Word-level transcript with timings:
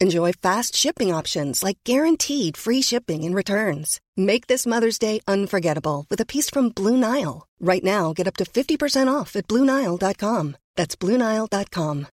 Enjoy 0.00 0.30
fast 0.32 0.76
shipping 0.76 1.12
options 1.12 1.60
like 1.64 1.78
guaranteed 1.82 2.56
free 2.56 2.82
shipping 2.82 3.24
and 3.24 3.34
returns. 3.34 4.00
Make 4.16 4.46
this 4.46 4.64
Mother's 4.64 4.96
Day 4.96 5.18
unforgettable 5.26 6.06
with 6.08 6.20
a 6.20 6.26
piece 6.26 6.48
from 6.48 6.68
Blue 6.68 6.96
Nile. 6.96 7.48
Right 7.58 7.82
now, 7.82 8.12
get 8.12 8.28
up 8.28 8.36
to 8.36 8.44
50% 8.44 9.12
off 9.12 9.34
at 9.34 9.48
BlueNile.com. 9.48 10.56
That's 10.76 10.94
BlueNile.com. 10.94 12.06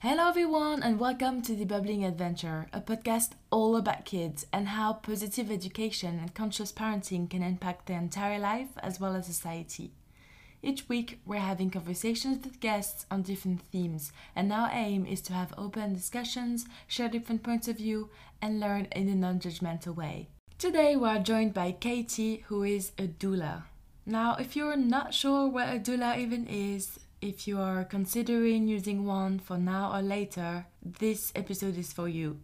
Hello, 0.00 0.28
everyone, 0.28 0.82
and 0.82 0.98
welcome 0.98 1.40
to 1.42 1.54
The 1.54 1.66
Bubbling 1.66 2.04
Adventure, 2.04 2.66
a 2.72 2.80
podcast 2.80 3.30
all 3.50 3.76
about 3.76 4.04
kids 4.04 4.44
and 4.52 4.66
how 4.66 4.94
positive 4.94 5.52
education 5.52 6.18
and 6.18 6.34
conscious 6.34 6.72
parenting 6.72 7.30
can 7.30 7.44
impact 7.44 7.86
their 7.86 7.98
entire 7.98 8.40
life 8.40 8.70
as 8.82 8.98
well 8.98 9.14
as 9.14 9.26
society. 9.26 9.92
Each 10.62 10.88
week, 10.90 11.20
we're 11.24 11.38
having 11.38 11.70
conversations 11.70 12.44
with 12.44 12.60
guests 12.60 13.06
on 13.10 13.22
different 13.22 13.62
themes, 13.62 14.12
and 14.36 14.52
our 14.52 14.68
aim 14.72 15.06
is 15.06 15.22
to 15.22 15.32
have 15.32 15.54
open 15.56 15.94
discussions, 15.94 16.66
share 16.86 17.08
different 17.08 17.42
points 17.42 17.66
of 17.66 17.78
view, 17.78 18.10
and 18.42 18.60
learn 18.60 18.86
in 18.92 19.08
a 19.08 19.14
non 19.14 19.40
judgmental 19.40 19.94
way. 19.94 20.28
Today, 20.58 20.96
we 20.96 21.08
are 21.08 21.18
joined 21.18 21.54
by 21.54 21.72
Katy, 21.72 22.44
who 22.48 22.62
is 22.62 22.92
a 22.98 23.06
doula. 23.06 23.62
Now, 24.04 24.36
if 24.36 24.54
you're 24.54 24.76
not 24.76 25.14
sure 25.14 25.48
what 25.48 25.74
a 25.74 25.78
doula 25.78 26.18
even 26.18 26.46
is, 26.46 27.00
if 27.22 27.46
you 27.46 27.58
are 27.58 27.84
considering 27.84 28.66
using 28.66 29.04
one 29.06 29.38
for 29.38 29.56
now 29.56 29.96
or 29.96 30.02
later, 30.02 30.66
this 30.82 31.32
episode 31.34 31.78
is 31.78 31.92
for 31.92 32.08
you. 32.08 32.40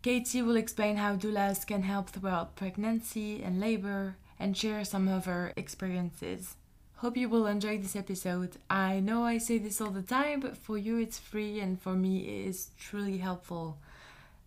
Katy 0.00 0.42
will 0.42 0.56
explain 0.56 0.96
how 0.96 1.16
doulas 1.16 1.66
can 1.66 1.82
help 1.82 2.10
throughout 2.10 2.56
pregnancy 2.56 3.42
and 3.42 3.58
labor 3.58 4.16
and 4.38 4.56
share 4.56 4.84
some 4.84 5.08
of 5.08 5.24
her 5.24 5.52
experiences. 5.56 6.57
Hope 6.98 7.16
you 7.16 7.28
will 7.28 7.46
enjoy 7.46 7.78
this 7.78 7.94
episode. 7.94 8.56
I 8.68 8.98
know 8.98 9.22
I 9.22 9.38
say 9.38 9.58
this 9.58 9.80
all 9.80 9.92
the 9.92 10.02
time, 10.02 10.40
but 10.40 10.56
for 10.56 10.76
you 10.76 10.98
it's 10.98 11.16
free 11.16 11.60
and 11.60 11.80
for 11.80 11.92
me 11.92 12.26
it 12.26 12.48
is 12.48 12.70
truly 12.76 13.18
helpful. 13.18 13.78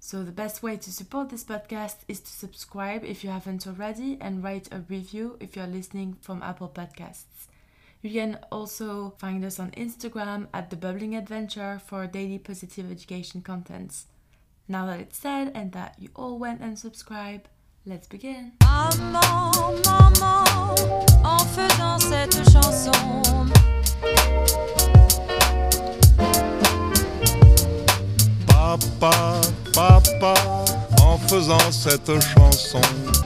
So, 0.02 0.24
the 0.24 0.34
best 0.34 0.62
way 0.62 0.76
to 0.76 0.92
support 0.92 1.30
this 1.30 1.46
podcast 1.46 1.96
is 2.10 2.20
to 2.20 2.30
subscribe 2.30 3.06
if 3.06 3.24
you 3.24 3.30
haven't 3.30 3.66
already 3.66 4.18
and 4.20 4.44
write 4.44 4.68
a 4.70 4.84
review 4.90 5.38
if 5.40 5.56
you're 5.56 5.66
listening 5.66 6.18
from 6.20 6.44
Apple 6.44 6.68
Podcasts. 6.68 7.48
You 8.02 8.12
can 8.12 8.38
also 8.52 9.14
find 9.18 9.46
us 9.46 9.58
on 9.58 9.72
Instagram 9.72 10.48
at 10.54 10.72
The 10.72 10.76
Bubbling 10.76 11.16
Adventure 11.16 11.80
for 11.80 12.06
daily 12.06 12.38
positive 12.38 12.92
education 12.92 13.42
contents. 13.42 14.08
Now 14.68 14.88
that 14.88 15.00
it's 15.00 15.18
said 15.18 15.54
and 15.56 15.72
that 15.72 15.96
you 15.98 16.10
all 16.18 16.38
went 16.38 16.60
and 16.60 16.78
subscribe, 16.78 17.48
let's 17.86 18.08
begin. 18.08 18.52
Maman, 18.62 19.82
maman, 19.86 20.76
en 21.24 21.40
faisant 21.46 21.98
cette 22.00 22.52
chanson. 22.52 22.92
Papa, 28.48 29.42
papa, 29.74 30.34
en 31.02 31.18
faisant 31.18 31.72
cette 31.72 32.20
chanson. 32.20 32.82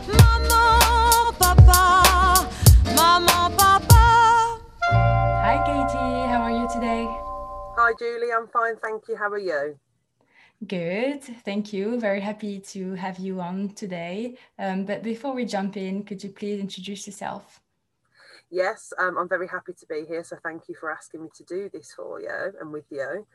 Maman, 0.08 1.34
papa, 1.38 2.48
maman, 2.96 3.52
papa. 3.58 4.60
Hi 4.92 5.58
Katy, 5.66 6.30
how 6.32 6.42
are 6.44 6.52
you 6.52 6.68
today? 6.74 7.06
Hi 7.78 7.94
Julie, 8.00 8.32
I'm 8.32 8.48
fine, 8.48 8.76
thank 8.82 9.08
you. 9.10 9.16
How 9.18 9.30
are 9.30 9.38
you? 9.38 9.78
Good, 10.68 11.22
thank 11.44 11.74
you. 11.74 12.00
Very 12.00 12.22
happy 12.22 12.60
to 12.60 12.94
have 12.94 13.20
you 13.20 13.42
on 13.42 13.70
today. 13.70 14.38
Um, 14.58 14.86
but 14.86 15.04
before 15.04 15.34
we 15.34 15.46
jump 15.46 15.76
in, 15.76 16.04
could 16.04 16.24
you 16.24 16.30
please 16.30 16.60
introduce 16.60 17.06
yourself? 17.06 17.62
Yes, 18.50 18.94
um, 18.98 19.18
I'm 19.18 19.28
very 19.28 19.48
happy 19.48 19.74
to 19.74 19.86
be 19.86 20.06
here. 20.08 20.24
So 20.24 20.38
thank 20.42 20.70
you 20.70 20.76
for 20.80 20.92
asking 20.92 21.24
me 21.24 21.30
to 21.36 21.44
do 21.44 21.70
this 21.74 21.94
for 21.94 22.22
you 22.22 22.54
and 22.62 22.72
with 22.72 22.86
you. 22.90 23.28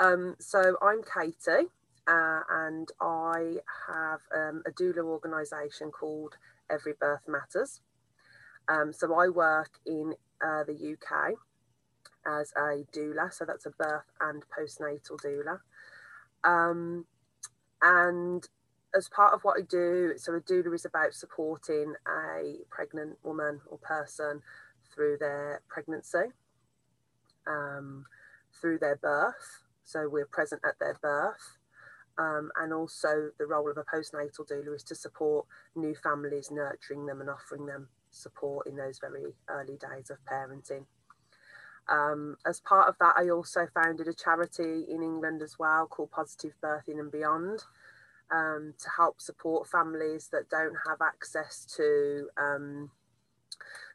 Um, 0.00 0.34
so 0.40 0.76
I'm 0.82 1.02
Katy, 1.02 1.68
uh, 2.08 2.40
and 2.50 2.88
I 3.00 3.58
have 3.88 4.20
um, 4.34 4.62
a 4.66 4.72
doula 4.72 5.04
organisation 5.04 5.90
called 5.90 6.34
Every 6.70 6.94
Birth 6.98 7.28
Matters. 7.28 7.82
Um, 8.68 8.92
so 8.92 9.14
I 9.14 9.28
work 9.28 9.78
in 9.86 10.14
uh, 10.44 10.64
the 10.64 10.96
UK 10.96 11.34
as 12.26 12.52
a 12.56 12.84
doula, 12.92 13.32
so 13.32 13.44
that's 13.44 13.66
a 13.66 13.70
birth 13.70 14.10
and 14.20 14.42
postnatal 14.50 15.20
doula. 15.24 15.60
Um, 16.44 17.06
and 17.82 18.46
as 18.94 19.08
part 19.08 19.34
of 19.34 19.40
what 19.42 19.58
I 19.58 19.62
do, 19.62 20.12
so 20.16 20.34
a 20.34 20.40
doula 20.40 20.74
is 20.74 20.84
about 20.84 21.14
supporting 21.14 21.94
a 22.06 22.58
pregnant 22.70 23.18
woman 23.22 23.60
or 23.66 23.78
person 23.78 24.42
through 24.94 25.18
their 25.18 25.62
pregnancy, 25.68 26.32
um, 27.46 28.06
through 28.60 28.78
their 28.78 28.96
birth. 28.96 29.62
So 29.84 30.08
we're 30.08 30.26
present 30.26 30.62
at 30.64 30.78
their 30.78 30.96
birth. 31.02 31.58
Um, 32.16 32.52
and 32.56 32.72
also 32.72 33.30
the 33.38 33.46
role 33.46 33.68
of 33.68 33.76
a 33.76 33.82
postnatal 33.82 34.48
doula 34.48 34.76
is 34.76 34.84
to 34.84 34.94
support 34.94 35.46
new 35.74 35.96
families, 35.96 36.50
nurturing 36.52 37.06
them 37.06 37.20
and 37.20 37.28
offering 37.28 37.66
them 37.66 37.88
support 38.10 38.68
in 38.68 38.76
those 38.76 39.00
very 39.00 39.34
early 39.48 39.76
days 39.76 40.10
of 40.10 40.18
parenting. 40.24 40.86
Um, 41.88 42.36
as 42.46 42.60
part 42.60 42.88
of 42.88 42.96
that, 43.00 43.14
I 43.16 43.28
also 43.28 43.66
founded 43.74 44.08
a 44.08 44.14
charity 44.14 44.86
in 44.88 45.02
England 45.02 45.42
as 45.42 45.58
well 45.58 45.86
called 45.86 46.10
Positive 46.10 46.52
Birthing 46.62 46.98
and 46.98 47.12
Beyond 47.12 47.62
um, 48.30 48.74
to 48.78 48.88
help 48.96 49.20
support 49.20 49.68
families 49.68 50.28
that 50.32 50.48
don't 50.48 50.76
have 50.88 51.00
access 51.02 51.66
to 51.76 52.28
um, 52.38 52.90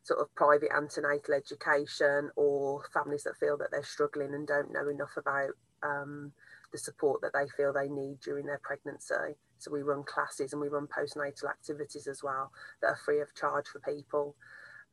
sort 0.03 0.19
of 0.19 0.33
private 0.35 0.69
antenatal 0.75 1.33
education 1.33 2.29
or 2.35 2.83
families 2.93 3.23
that 3.23 3.37
feel 3.37 3.57
that 3.57 3.71
they're 3.71 3.83
struggling 3.83 4.33
and 4.33 4.47
don't 4.47 4.71
know 4.71 4.87
enough 4.87 5.17
about 5.17 5.51
um, 5.83 6.31
the 6.71 6.77
support 6.77 7.21
that 7.21 7.33
they 7.33 7.47
feel 7.57 7.73
they 7.73 7.89
need 7.89 8.19
during 8.23 8.45
their 8.45 8.61
pregnancy. 8.63 9.35
So 9.57 9.71
we 9.71 9.81
run 9.81 10.03
classes 10.03 10.53
and 10.53 10.61
we 10.61 10.69
run 10.69 10.87
postnatal 10.87 11.49
activities 11.49 12.07
as 12.07 12.23
well 12.23 12.51
that 12.81 12.87
are 12.87 12.99
free 13.03 13.19
of 13.19 13.33
charge 13.35 13.67
for 13.67 13.79
people. 13.79 14.35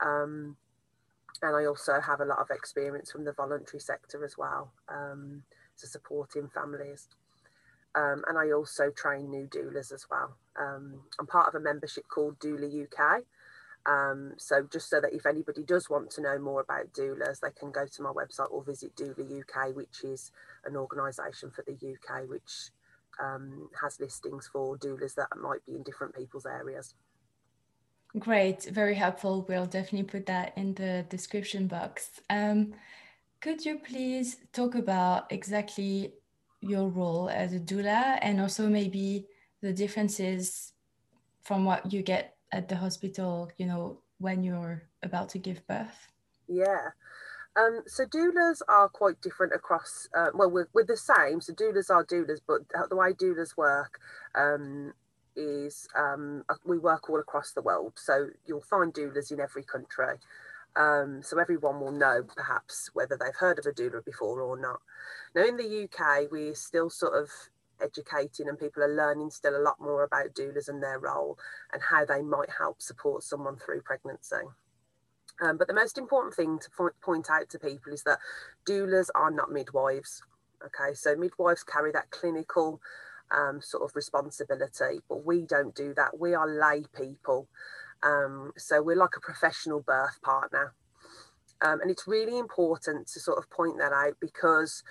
Um, 0.00 0.56
and 1.42 1.56
I 1.56 1.66
also 1.66 2.00
have 2.00 2.20
a 2.20 2.24
lot 2.26 2.38
of 2.40 2.50
experience 2.50 3.12
from 3.12 3.24
the 3.24 3.32
voluntary 3.32 3.80
sector 3.80 4.24
as 4.24 4.38
well 4.38 4.72
um, 4.88 5.42
to 5.80 5.86
supporting 5.86 6.48
families. 6.48 7.08
Um, 7.94 8.24
and 8.28 8.38
I 8.38 8.52
also 8.52 8.90
train 8.90 9.30
new 9.30 9.46
doulas 9.48 9.92
as 9.92 10.06
well. 10.10 10.36
Um, 10.60 11.02
I'm 11.18 11.26
part 11.26 11.48
of 11.48 11.54
a 11.54 11.60
membership 11.60 12.04
called 12.08 12.38
Doula 12.40 12.84
UK, 12.84 13.22
Um, 13.86 14.34
so 14.38 14.66
just 14.70 14.90
so 14.90 15.00
that 15.00 15.14
if 15.14 15.26
anybody 15.26 15.62
does 15.64 15.90
want 15.90 16.10
to 16.12 16.22
know 16.22 16.38
more 16.38 16.60
about 16.60 16.92
doulas, 16.92 17.40
they 17.40 17.50
can 17.58 17.72
go 17.72 17.86
to 17.86 18.02
my 18.02 18.10
website 18.10 18.52
or 18.52 18.62
visit 18.64 18.96
Doula 18.96 19.40
UK, 19.42 19.74
which 19.76 20.04
is 20.04 20.32
an 20.64 20.76
organisation 20.76 21.50
for 21.50 21.62
the 21.62 21.72
UK 21.74 22.28
which 22.28 22.70
um, 23.20 23.70
has 23.82 24.00
listings 24.00 24.48
for 24.52 24.76
doulas 24.76 25.14
that 25.16 25.28
might 25.40 25.64
be 25.66 25.76
in 25.76 25.82
different 25.82 26.14
people's 26.14 26.46
areas. 26.46 26.94
Great, 28.18 28.64
very 28.64 28.94
helpful. 28.94 29.44
We'll 29.46 29.66
definitely 29.66 30.04
put 30.04 30.26
that 30.26 30.56
in 30.56 30.74
the 30.74 31.04
description 31.10 31.66
box. 31.66 32.20
Um, 32.30 32.72
could 33.40 33.64
you 33.64 33.78
please 33.78 34.36
talk 34.52 34.74
about 34.74 35.30
exactly 35.30 36.14
your 36.60 36.88
role 36.88 37.28
as 37.28 37.52
a 37.52 37.60
doula 37.60 38.18
and 38.22 38.40
also 38.40 38.68
maybe 38.68 39.26
the 39.60 39.72
differences 39.72 40.72
from 41.42 41.64
what 41.64 41.92
you 41.92 42.02
get 42.02 42.36
at 42.52 42.68
the 42.68 42.76
hospital, 42.76 43.50
you 43.58 43.66
know, 43.66 43.98
when 44.18 44.42
you're 44.42 44.82
about 45.02 45.28
to 45.30 45.38
give 45.38 45.66
birth? 45.66 46.08
Yeah. 46.48 46.88
Um, 47.56 47.82
so 47.86 48.04
doulas 48.06 48.60
are 48.68 48.88
quite 48.88 49.20
different 49.20 49.52
across. 49.54 50.08
Uh, 50.16 50.28
well, 50.34 50.50
we're, 50.50 50.68
we're 50.72 50.84
the 50.84 50.96
same. 50.96 51.40
So 51.40 51.52
doulas 51.52 51.90
are 51.90 52.04
doulas, 52.04 52.40
but 52.46 52.60
the 52.88 52.96
way 52.96 53.12
doulas 53.12 53.56
work 53.56 53.98
um, 54.34 54.92
is 55.36 55.86
um, 55.96 56.44
we 56.64 56.78
work 56.78 57.08
all 57.08 57.20
across 57.20 57.52
the 57.52 57.62
world. 57.62 57.92
So 57.96 58.28
you'll 58.46 58.62
find 58.62 58.92
doulas 58.92 59.30
in 59.30 59.40
every 59.40 59.62
country. 59.62 60.16
Um, 60.76 61.22
so 61.22 61.38
everyone 61.38 61.80
will 61.80 61.92
know 61.92 62.22
perhaps 62.36 62.90
whether 62.92 63.16
they've 63.16 63.34
heard 63.34 63.58
of 63.58 63.66
a 63.66 63.72
doula 63.72 64.04
before 64.04 64.40
or 64.42 64.58
not. 64.58 64.80
Now 65.34 65.44
in 65.44 65.56
the 65.56 65.84
UK, 65.84 66.30
we're 66.30 66.54
still 66.54 66.90
sort 66.90 67.14
of 67.14 67.30
educating 67.80 68.48
and 68.48 68.58
people 68.58 68.82
are 68.82 68.94
learning 68.94 69.30
still 69.30 69.56
a 69.56 69.62
lot 69.62 69.80
more 69.80 70.02
about 70.04 70.34
doulas 70.34 70.68
and 70.68 70.82
their 70.82 70.98
role 70.98 71.38
and 71.72 71.82
how 71.82 72.04
they 72.04 72.22
might 72.22 72.50
help 72.58 72.80
support 72.80 73.22
someone 73.22 73.56
through 73.56 73.82
pregnancy. 73.82 74.46
Um, 75.40 75.58
but 75.58 75.68
the 75.68 75.74
most 75.74 75.98
important 75.98 76.34
thing 76.34 76.58
to 76.58 76.90
point 77.02 77.28
out 77.30 77.48
to 77.50 77.58
people 77.58 77.92
is 77.92 78.02
that 78.04 78.18
doulas 78.66 79.08
are 79.14 79.30
not 79.30 79.52
midwives. 79.52 80.22
Okay, 80.64 80.94
so 80.94 81.14
midwives 81.14 81.62
carry 81.62 81.92
that 81.92 82.10
clinical 82.10 82.80
um, 83.30 83.60
sort 83.62 83.82
of 83.84 83.96
responsibility, 83.96 85.00
but 85.08 85.24
we 85.24 85.42
don't 85.42 85.74
do 85.74 85.94
that. 85.94 86.18
We 86.18 86.34
are 86.34 86.48
lay 86.48 86.84
people. 86.96 87.48
Um, 88.02 88.52
so 88.56 88.82
we're 88.82 88.96
like 88.96 89.16
a 89.16 89.20
professional 89.20 89.80
birth 89.80 90.20
partner. 90.22 90.74
Um, 91.62 91.80
and 91.80 91.90
it's 91.90 92.06
really 92.06 92.38
important 92.38 93.06
to 93.08 93.20
sort 93.20 93.38
of 93.38 93.50
point 93.50 93.78
that 93.78 93.92
out 93.92 94.16
because 94.20 94.82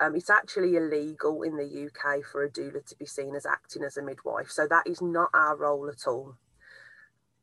um, 0.00 0.14
it's 0.16 0.30
actually 0.30 0.76
illegal 0.76 1.42
in 1.42 1.56
the 1.56 1.86
UK 1.86 2.24
for 2.24 2.42
a 2.42 2.50
doula 2.50 2.84
to 2.84 2.96
be 2.96 3.06
seen 3.06 3.34
as 3.34 3.46
acting 3.46 3.84
as 3.84 3.96
a 3.96 4.02
midwife. 4.02 4.50
So 4.50 4.66
that 4.68 4.86
is 4.86 5.00
not 5.00 5.30
our 5.32 5.56
role 5.56 5.88
at 5.88 6.06
all. 6.06 6.34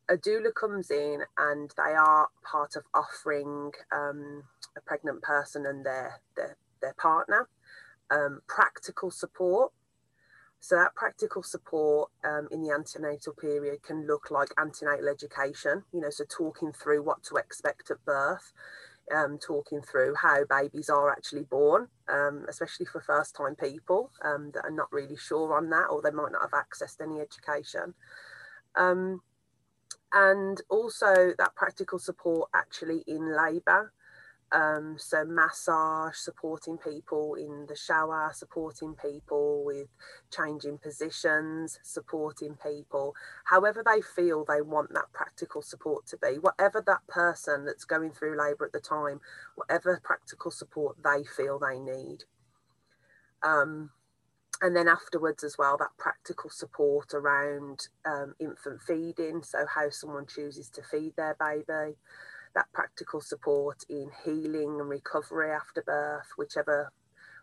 A 0.08 0.16
doula 0.16 0.54
comes 0.54 0.90
in 0.90 1.22
and 1.38 1.72
they 1.76 1.94
are 1.94 2.28
part 2.48 2.76
of 2.76 2.84
offering 2.94 3.72
um, 3.92 4.44
a 4.76 4.80
pregnant 4.80 5.22
person 5.22 5.66
and 5.66 5.84
their, 5.84 6.20
their, 6.36 6.56
their 6.80 6.94
partner 6.94 7.48
um, 8.10 8.40
practical 8.46 9.10
support. 9.10 9.72
So 10.60 10.76
that 10.76 10.94
practical 10.94 11.42
support 11.42 12.10
um, 12.24 12.48
in 12.50 12.62
the 12.62 12.72
antenatal 12.72 13.34
period 13.34 13.82
can 13.82 14.06
look 14.06 14.30
like 14.30 14.48
antenatal 14.58 15.08
education, 15.08 15.84
you 15.92 16.00
know, 16.00 16.10
so 16.10 16.24
talking 16.28 16.72
through 16.72 17.02
what 17.02 17.22
to 17.24 17.36
expect 17.36 17.90
at 17.90 18.04
birth 18.04 18.52
um, 19.14 19.38
talking 19.38 19.80
through 19.82 20.14
how 20.14 20.44
babies 20.48 20.90
are 20.90 21.10
actually 21.10 21.44
born, 21.44 21.88
um, 22.08 22.44
especially 22.48 22.86
for 22.86 23.00
first 23.00 23.34
time 23.36 23.54
people 23.54 24.10
um, 24.22 24.50
that 24.54 24.64
are 24.64 24.70
not 24.70 24.92
really 24.92 25.16
sure 25.16 25.54
on 25.56 25.70
that 25.70 25.86
or 25.90 26.02
they 26.02 26.10
might 26.10 26.32
not 26.32 26.42
have 26.42 26.50
accessed 26.50 27.00
any 27.00 27.20
education. 27.20 27.94
Um, 28.74 29.22
and 30.12 30.60
also 30.68 31.32
that 31.38 31.54
practical 31.54 31.98
support 31.98 32.50
actually 32.54 33.04
in 33.06 33.36
labour. 33.36 33.92
Um, 34.52 34.94
so 34.96 35.24
massage, 35.24 36.16
supporting 36.16 36.78
people 36.78 37.34
in 37.34 37.66
the 37.68 37.74
shower, 37.74 38.30
supporting 38.32 38.94
people 38.94 39.64
with 39.64 39.88
changing 40.30 40.78
positions, 40.78 41.80
supporting 41.82 42.56
people, 42.62 43.14
however 43.46 43.82
they 43.84 44.00
feel 44.00 44.44
they 44.44 44.62
want 44.62 44.94
that 44.94 45.12
practical 45.12 45.62
support 45.62 46.06
to 46.06 46.16
be, 46.16 46.38
whatever 46.38 46.82
that 46.86 47.04
person 47.08 47.64
that's 47.64 47.84
going 47.84 48.12
through 48.12 48.38
labour 48.38 48.66
at 48.66 48.72
the 48.72 48.80
time, 48.80 49.20
whatever 49.56 50.00
practical 50.04 50.52
support 50.52 50.96
they 51.02 51.24
feel 51.24 51.58
they 51.58 51.80
need. 51.80 52.24
Um, 53.42 53.90
and 54.62 54.76
then 54.76 54.86
afterwards 54.86 55.42
as 55.42 55.58
well, 55.58 55.76
that 55.76 55.98
practical 55.98 56.50
support 56.50 57.12
around 57.14 57.88
um, 58.04 58.34
infant 58.38 58.80
feeding, 58.80 59.42
so 59.42 59.66
how 59.74 59.90
someone 59.90 60.26
chooses 60.26 60.70
to 60.70 60.82
feed 60.82 61.14
their 61.16 61.36
baby 61.38 61.96
that 62.56 62.72
practical 62.72 63.20
support 63.20 63.84
in 63.88 64.10
healing 64.24 64.80
and 64.80 64.88
recovery 64.88 65.52
after 65.52 65.82
birth, 65.82 66.30
whichever 66.36 66.90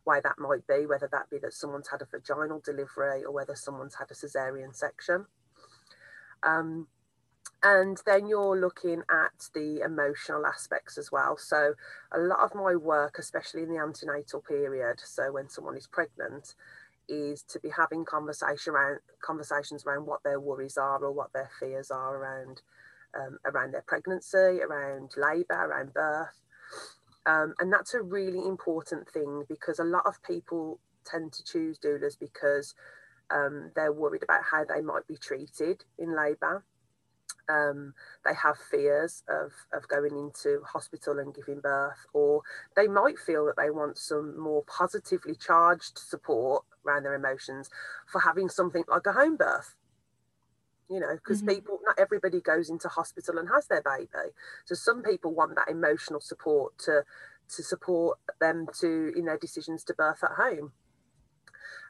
way 0.06 0.20
that 0.24 0.40
might 0.40 0.68
be, 0.68 0.86
whether 0.86 1.08
that 1.12 1.30
be 1.30 1.38
that 1.40 1.54
someone's 1.54 1.88
had 1.90 2.02
a 2.02 2.08
vaginal 2.12 2.62
delivery 2.66 3.24
or 3.24 3.32
whether 3.32 3.56
someone's 3.56 3.96
had 3.96 4.12
a 4.12 4.16
cesarean 4.16 4.76
section. 4.76 5.28
Um, 6.42 6.88
and 7.64 8.02
then 8.06 8.28
you're 8.28 8.60
looking 8.60 9.04
at 9.10 9.50
the 9.54 9.82
emotional 9.86 10.46
aspects 10.46 10.98
as 10.98 11.12
well. 11.12 11.38
So, 11.38 11.76
a 12.12 12.20
lot 12.20 12.40
of 12.40 12.56
my 12.56 12.76
work, 12.76 13.18
especially 13.20 13.64
in 13.64 13.70
the 13.70 13.80
antenatal 13.80 14.42
period, 14.42 15.00
so 15.06 15.32
when 15.32 15.48
someone 15.48 15.78
is 15.78 15.88
pregnant, 15.88 16.56
is 17.08 17.44
to 17.44 17.60
be 17.60 17.70
having 17.70 18.04
conversation 18.04 18.74
around 18.74 19.00
conversations 19.24 19.86
around 19.86 20.06
what 20.06 20.24
their 20.24 20.40
worries 20.40 20.78
are 20.78 21.04
or 21.04 21.12
what 21.12 21.32
their 21.34 21.50
fears 21.60 21.92
are 21.92 22.18
around 22.18 22.62
um, 23.16 23.38
around 23.46 23.74
their 23.74 23.84
pregnancy, 23.88 24.62
around 24.62 25.12
labour, 25.18 25.54
around 25.54 25.94
birth. 25.94 26.42
Um, 27.26 27.54
and 27.60 27.72
that's 27.72 27.94
a 27.94 28.02
really 28.02 28.46
important 28.46 29.10
thing 29.10 29.44
because 29.48 29.80
a 29.80 29.84
lot 29.84 30.04
of 30.06 30.22
people 30.24 30.80
tend 31.06 31.32
to 31.34 31.44
choose 31.44 31.80
doulas 31.80 32.18
because 32.20 32.76
um, 33.32 33.72
they're 33.76 33.94
worried 33.94 34.24
about 34.24 34.44
how 34.44 34.64
they 34.66 34.82
might 34.82 35.08
be 35.08 35.18
treated 35.18 35.84
in 35.98 36.16
labour. 36.16 36.66
Um, 37.50 37.94
they 38.26 38.34
have 38.36 38.58
fears 38.58 39.24
of, 39.28 39.52
of 39.74 39.88
going 39.88 40.18
into 40.18 40.62
hospital 40.66 41.20
and 41.20 41.34
giving 41.34 41.60
birth, 41.60 42.06
or 42.14 42.42
they 42.76 42.88
might 42.88 43.20
feel 43.20 43.46
that 43.46 43.58
they 43.58 43.70
want 43.70 43.98
some 43.98 44.40
more 44.40 44.64
positively 44.64 45.36
charged 45.36 45.98
support 45.98 46.64
around 46.86 47.04
their 47.04 47.16
emotions 47.16 47.70
for 48.08 48.22
having 48.22 48.50
something 48.50 48.84
like 48.88 49.06
a 49.06 49.14
home 49.14 49.36
birth 49.36 49.76
you 50.94 51.00
know 51.00 51.16
because 51.16 51.40
mm-hmm. 51.40 51.56
people 51.56 51.80
not 51.84 52.00
everybody 52.00 52.40
goes 52.40 52.70
into 52.70 52.88
hospital 52.88 53.38
and 53.38 53.50
has 53.50 53.68
their 53.68 53.82
baby. 53.82 54.32
So 54.66 54.76
some 54.76 55.02
people 55.02 55.34
want 55.34 55.56
that 55.56 55.70
emotional 55.70 56.22
support 56.22 56.78
to 56.80 57.04
to 57.56 57.64
support 57.64 58.20
them 58.40 58.68
to 58.80 59.12
in 59.16 59.26
their 59.26 59.38
decisions 59.38 59.84
to 59.86 59.94
birth 59.94 60.24
at 60.24 60.32
home. 60.38 60.72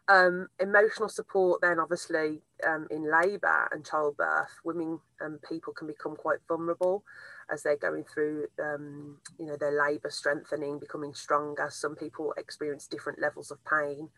Um, 0.10 0.48
emotional 0.60 1.08
support 1.08 1.62
then 1.62 1.80
obviously 1.80 2.42
um, 2.68 2.88
in 2.92 3.10
labour 3.10 3.70
and 3.72 3.86
childbirth 3.86 4.60
women 4.66 5.00
and 5.22 5.42
people 5.42 5.72
can 5.72 5.88
become 5.88 6.18
quite 6.18 6.40
vulnerable 6.46 7.06
as 7.50 7.64
they're 7.64 7.78
going 7.78 8.04
through 8.04 8.48
um, 8.62 9.18
you 9.40 9.46
know 9.46 9.56
their 9.58 9.72
labour 9.72 10.10
strengthening 10.10 10.80
becoming 10.80 11.14
stronger. 11.14 11.70
Some 11.72 11.96
people 11.96 12.34
experience 12.38 12.88
different 12.88 13.20
levels 13.20 13.52
of 13.52 13.60
pain. 13.66 14.10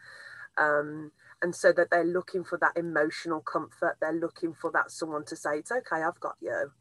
Um, 0.58 1.12
and 1.42 1.56
so 1.56 1.72
that 1.74 1.89
they're 1.92 2.04
looking 2.04 2.44
for 2.44 2.58
that 2.60 2.77
emotional 2.77 3.42
comfort. 3.42 3.98
They're 4.00 4.13
looking 4.13 4.54
for 4.54 4.72
that 4.72 4.92
someone 4.92 5.25
to 5.25 5.36
say 5.36 5.58
it's 5.60 5.72
okay 5.72 6.01
i've 6.04 6.20
got 6.20 6.36
you. 6.42 6.72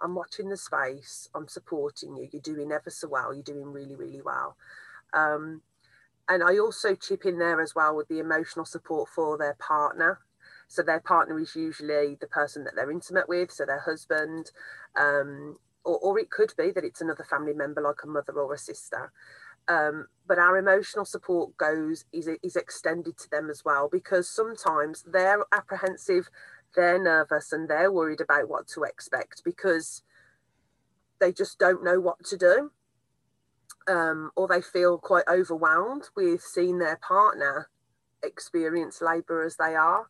I'm 0.00 0.14
watching 0.14 0.48
the 0.48 0.56
space. 0.56 1.28
I'm 1.34 1.48
supporting 1.48 2.16
you. 2.16 2.28
You're 2.30 2.40
doing 2.42 2.70
ever 2.70 2.90
so 2.90 3.08
well. 3.08 3.34
You're 3.34 3.42
doing 3.42 3.72
really 3.72 3.96
really 3.96 4.22
well. 4.22 4.56
Um, 5.12 5.62
and 6.28 6.42
i 6.42 6.58
also 6.58 6.94
chip 6.94 7.24
in 7.24 7.38
there 7.38 7.60
as 7.60 7.74
well 7.74 7.96
with 7.96 8.08
the 8.08 8.18
emotional 8.18 8.64
support 8.64 9.08
for 9.08 9.38
their 9.38 9.54
partner. 9.58 10.20
So 10.68 10.82
their 10.82 11.00
partner 11.00 11.38
is 11.38 11.56
usually 11.56 12.16
the 12.20 12.26
person 12.26 12.64
that 12.64 12.74
they're 12.76 12.90
intimate 12.90 13.28
with 13.28 13.50
so 13.50 13.64
their 13.64 13.80
husband 13.80 14.50
um, 14.96 15.56
or, 15.84 15.98
or 15.98 16.18
it 16.18 16.30
could 16.30 16.52
be 16.58 16.70
that 16.72 16.84
it's 16.84 17.00
another 17.00 17.24
family 17.24 17.54
member 17.54 17.80
like 17.80 18.02
a 18.04 18.06
mother 18.06 18.34
or 18.34 18.52
a 18.52 18.58
sister 18.58 19.10
um, 19.68 20.06
but 20.26 20.38
our 20.38 20.56
emotional 20.56 21.04
support 21.04 21.56
goes 21.56 22.04
is, 22.12 22.28
is 22.42 22.56
extended 22.56 23.16
to 23.18 23.30
them 23.30 23.50
as 23.50 23.64
well 23.64 23.88
because 23.90 24.28
sometimes 24.28 25.04
they're 25.10 25.44
apprehensive 25.52 26.28
they're 26.76 27.02
nervous 27.02 27.52
and 27.52 27.68
they're 27.68 27.92
worried 27.92 28.20
about 28.20 28.48
what 28.48 28.68
to 28.68 28.82
expect 28.82 29.42
because 29.44 30.02
they 31.20 31.32
just 31.32 31.58
don't 31.58 31.82
know 31.82 31.98
what 31.98 32.22
to 32.24 32.36
do 32.36 32.70
um, 33.88 34.30
or 34.36 34.46
they 34.46 34.60
feel 34.60 34.98
quite 34.98 35.24
overwhelmed 35.28 36.08
with 36.14 36.42
seeing 36.42 36.78
their 36.78 36.96
partner 36.96 37.68
experience 38.22 39.00
labour 39.00 39.42
as 39.42 39.56
they 39.56 39.74
are. 39.74 40.08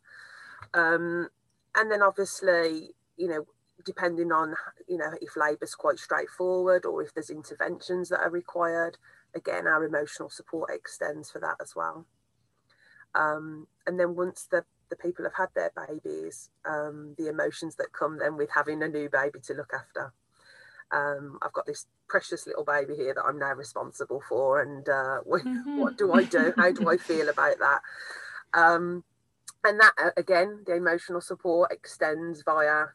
Um, 0.74 1.28
and 1.76 1.90
then 1.90 2.02
obviously 2.02 2.94
you 3.16 3.28
know 3.28 3.44
depending 3.84 4.32
on 4.32 4.54
you 4.88 4.96
know 4.96 5.12
if 5.20 5.36
labour's 5.36 5.74
quite 5.74 5.98
straightforward 5.98 6.84
or 6.84 7.02
if 7.02 7.14
there's 7.14 7.30
interventions 7.30 8.08
that 8.08 8.20
are 8.20 8.30
required 8.30 8.98
again, 9.34 9.66
our 9.66 9.84
emotional 9.84 10.30
support 10.30 10.70
extends 10.72 11.30
for 11.30 11.40
that 11.40 11.56
as 11.60 11.74
well. 11.76 12.06
Um, 13.14 13.66
and 13.86 13.98
then 13.98 14.14
once 14.14 14.46
the 14.50 14.64
the 14.90 14.96
people 14.96 15.24
have 15.24 15.34
had 15.34 15.48
their 15.54 15.70
babies, 15.86 16.50
um, 16.64 17.14
the 17.18 17.28
emotions 17.28 17.76
that 17.76 17.92
come 17.92 18.18
then 18.18 18.36
with 18.36 18.48
having 18.54 18.82
a 18.82 18.88
new 18.88 19.08
baby 19.10 19.38
to 19.40 19.54
look 19.54 19.72
after. 19.74 20.12
Um, 20.90 21.38
I've 21.42 21.52
got 21.52 21.66
this 21.66 21.86
precious 22.08 22.46
little 22.46 22.64
baby 22.64 22.96
here 22.96 23.12
that 23.12 23.24
I'm 23.24 23.38
now 23.38 23.52
responsible 23.52 24.22
for, 24.26 24.62
and 24.62 24.88
uh, 24.88 25.20
mm-hmm. 25.26 25.78
what 25.78 25.98
do 25.98 26.12
I 26.12 26.24
do? 26.24 26.52
How 26.56 26.72
do 26.72 26.88
I 26.88 26.96
feel 26.96 27.28
about 27.28 27.58
that? 27.58 27.80
Um, 28.54 29.04
and 29.64 29.80
that 29.80 29.92
uh, 30.02 30.10
again, 30.16 30.62
the 30.66 30.76
emotional 30.76 31.20
support 31.20 31.70
extends 31.72 32.42
via 32.42 32.86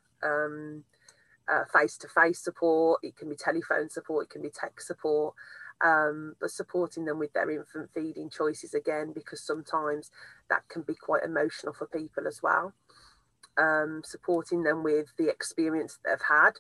face 1.71 1.97
to 1.97 2.07
face 2.07 2.39
support, 2.39 3.01
it 3.03 3.15
can 3.15 3.29
be 3.29 3.35
telephone 3.35 3.89
support, 3.89 4.25
it 4.25 4.29
can 4.29 4.41
be 4.41 4.49
text 4.49 4.87
support. 4.87 5.35
Um, 5.83 6.35
but 6.39 6.49
supporting 6.49 7.03
them 7.03 7.19
with 7.19 7.33
their 7.33 7.49
infant 7.51 7.89
feeding 7.93 8.29
choices 8.29 8.73
again, 8.73 9.11
because 9.13 9.41
sometimes 9.41 10.11
that 10.49 10.67
can 10.69 10.81
be 10.83 10.95
quite 10.95 11.23
emotional 11.23 11.73
for 11.73 11.87
people 11.87 12.25
as 12.25 12.41
well. 12.41 12.73
Um, 13.57 14.01
supporting 14.05 14.63
them 14.63 14.81
with 14.81 15.07
the 15.17 15.29
experience 15.29 15.99
they've 16.05 16.17
had. 16.27 16.53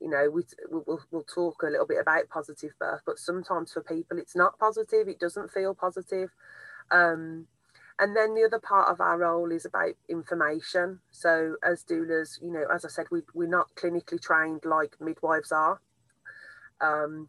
You 0.00 0.10
know, 0.10 0.28
we, 0.28 0.42
we'll, 0.68 1.00
we'll 1.12 1.22
talk 1.22 1.62
a 1.62 1.70
little 1.70 1.86
bit 1.86 2.00
about 2.00 2.28
positive 2.28 2.72
birth, 2.80 3.02
but 3.06 3.18
sometimes 3.18 3.72
for 3.72 3.80
people 3.80 4.18
it's 4.18 4.34
not 4.34 4.58
positive, 4.58 5.06
it 5.06 5.20
doesn't 5.20 5.52
feel 5.52 5.74
positive. 5.74 6.30
Um, 6.90 7.46
and 7.98 8.16
then 8.16 8.34
the 8.34 8.44
other 8.44 8.58
part 8.58 8.88
of 8.90 9.00
our 9.00 9.18
role 9.18 9.52
is 9.52 9.64
about 9.64 9.94
information. 10.08 10.98
So 11.12 11.56
as 11.62 11.84
doulas, 11.84 12.42
you 12.42 12.52
know, 12.52 12.64
as 12.74 12.84
I 12.84 12.88
said, 12.88 13.06
we, 13.12 13.22
we're 13.34 13.48
not 13.48 13.74
clinically 13.76 14.20
trained 14.20 14.64
like 14.64 14.96
midwives 15.00 15.52
are. 15.52 15.80
Um, 16.80 17.28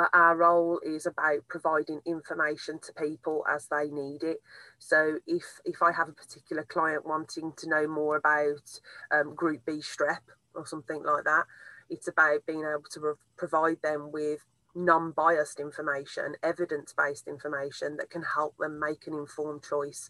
but 0.00 0.08
our 0.14 0.34
role 0.34 0.80
is 0.82 1.04
about 1.04 1.46
providing 1.46 2.00
information 2.06 2.78
to 2.78 2.90
people 2.94 3.44
as 3.54 3.66
they 3.66 3.90
need 3.90 4.22
it. 4.22 4.38
So 4.78 5.18
if 5.26 5.44
if 5.66 5.82
I 5.82 5.92
have 5.92 6.08
a 6.08 6.12
particular 6.12 6.62
client 6.62 7.04
wanting 7.04 7.52
to 7.58 7.68
know 7.68 7.86
more 7.86 8.16
about 8.16 8.80
um, 9.10 9.34
Group 9.34 9.66
B 9.66 9.82
strep 9.82 10.22
or 10.54 10.64
something 10.64 11.02
like 11.02 11.24
that, 11.24 11.44
it's 11.90 12.08
about 12.08 12.46
being 12.46 12.60
able 12.60 12.88
to 12.94 13.18
provide 13.36 13.82
them 13.82 14.10
with 14.10 14.40
non-biased 14.74 15.60
information, 15.60 16.34
evidence-based 16.42 17.28
information 17.28 17.98
that 17.98 18.08
can 18.08 18.22
help 18.22 18.56
them 18.56 18.80
make 18.80 19.06
an 19.06 19.12
informed 19.12 19.62
choice 19.62 20.08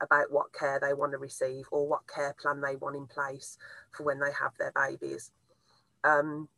about 0.00 0.32
what 0.32 0.52
care 0.52 0.80
they 0.80 0.94
want 0.94 1.12
to 1.12 1.18
receive 1.18 1.66
or 1.70 1.86
what 1.86 2.08
care 2.12 2.34
plan 2.42 2.60
they 2.60 2.74
want 2.74 2.96
in 2.96 3.06
place 3.06 3.56
for 3.92 4.02
when 4.02 4.18
they 4.18 4.32
have 4.32 4.54
their 4.58 4.72
babies. 4.74 5.30
Um, 6.02 6.48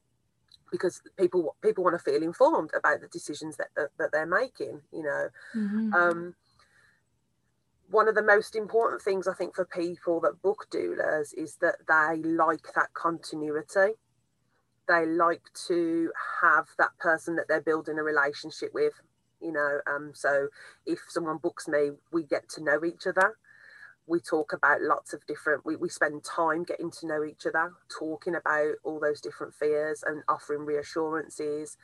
because 0.70 1.00
people 1.18 1.56
people 1.62 1.84
want 1.84 1.94
to 1.94 2.10
feel 2.10 2.22
informed 2.22 2.70
about 2.76 3.00
the 3.00 3.08
decisions 3.08 3.56
that 3.56 3.68
that, 3.76 3.90
that 3.98 4.12
they're 4.12 4.26
making. 4.26 4.80
You 4.92 5.02
know, 5.02 5.28
mm-hmm. 5.54 5.94
um, 5.94 6.34
one 7.90 8.08
of 8.08 8.14
the 8.14 8.22
most 8.22 8.54
important 8.54 9.02
things 9.02 9.26
I 9.26 9.34
think 9.34 9.54
for 9.54 9.64
people 9.64 10.20
that 10.20 10.42
book 10.42 10.66
doulas 10.72 11.34
is 11.36 11.56
that 11.56 11.76
they 11.88 12.22
like 12.22 12.72
that 12.74 12.92
continuity 12.94 13.94
they 14.90 15.06
like 15.06 15.42
to 15.68 16.10
have 16.42 16.66
that 16.76 16.96
person 16.98 17.36
that 17.36 17.46
they're 17.48 17.60
building 17.60 17.98
a 17.98 18.02
relationship 18.02 18.74
with 18.74 18.94
you 19.40 19.52
know 19.52 19.80
um, 19.86 20.10
so 20.14 20.48
if 20.84 20.98
someone 21.08 21.38
books 21.38 21.68
me 21.68 21.90
we 22.12 22.24
get 22.24 22.48
to 22.48 22.62
know 22.62 22.84
each 22.84 23.06
other 23.06 23.36
we 24.10 24.20
talk 24.20 24.52
about 24.52 24.82
lots 24.82 25.14
of 25.14 25.26
different 25.26 25.64
we, 25.64 25.76
we 25.76 25.88
spend 25.88 26.24
time 26.24 26.64
getting 26.64 26.90
to 26.90 27.06
know 27.06 27.24
each 27.24 27.46
other 27.46 27.72
talking 27.98 28.34
about 28.34 28.74
all 28.84 29.00
those 29.00 29.20
different 29.20 29.54
fears 29.54 30.04
and 30.06 30.22
offering 30.28 30.66
reassurances 30.66 31.76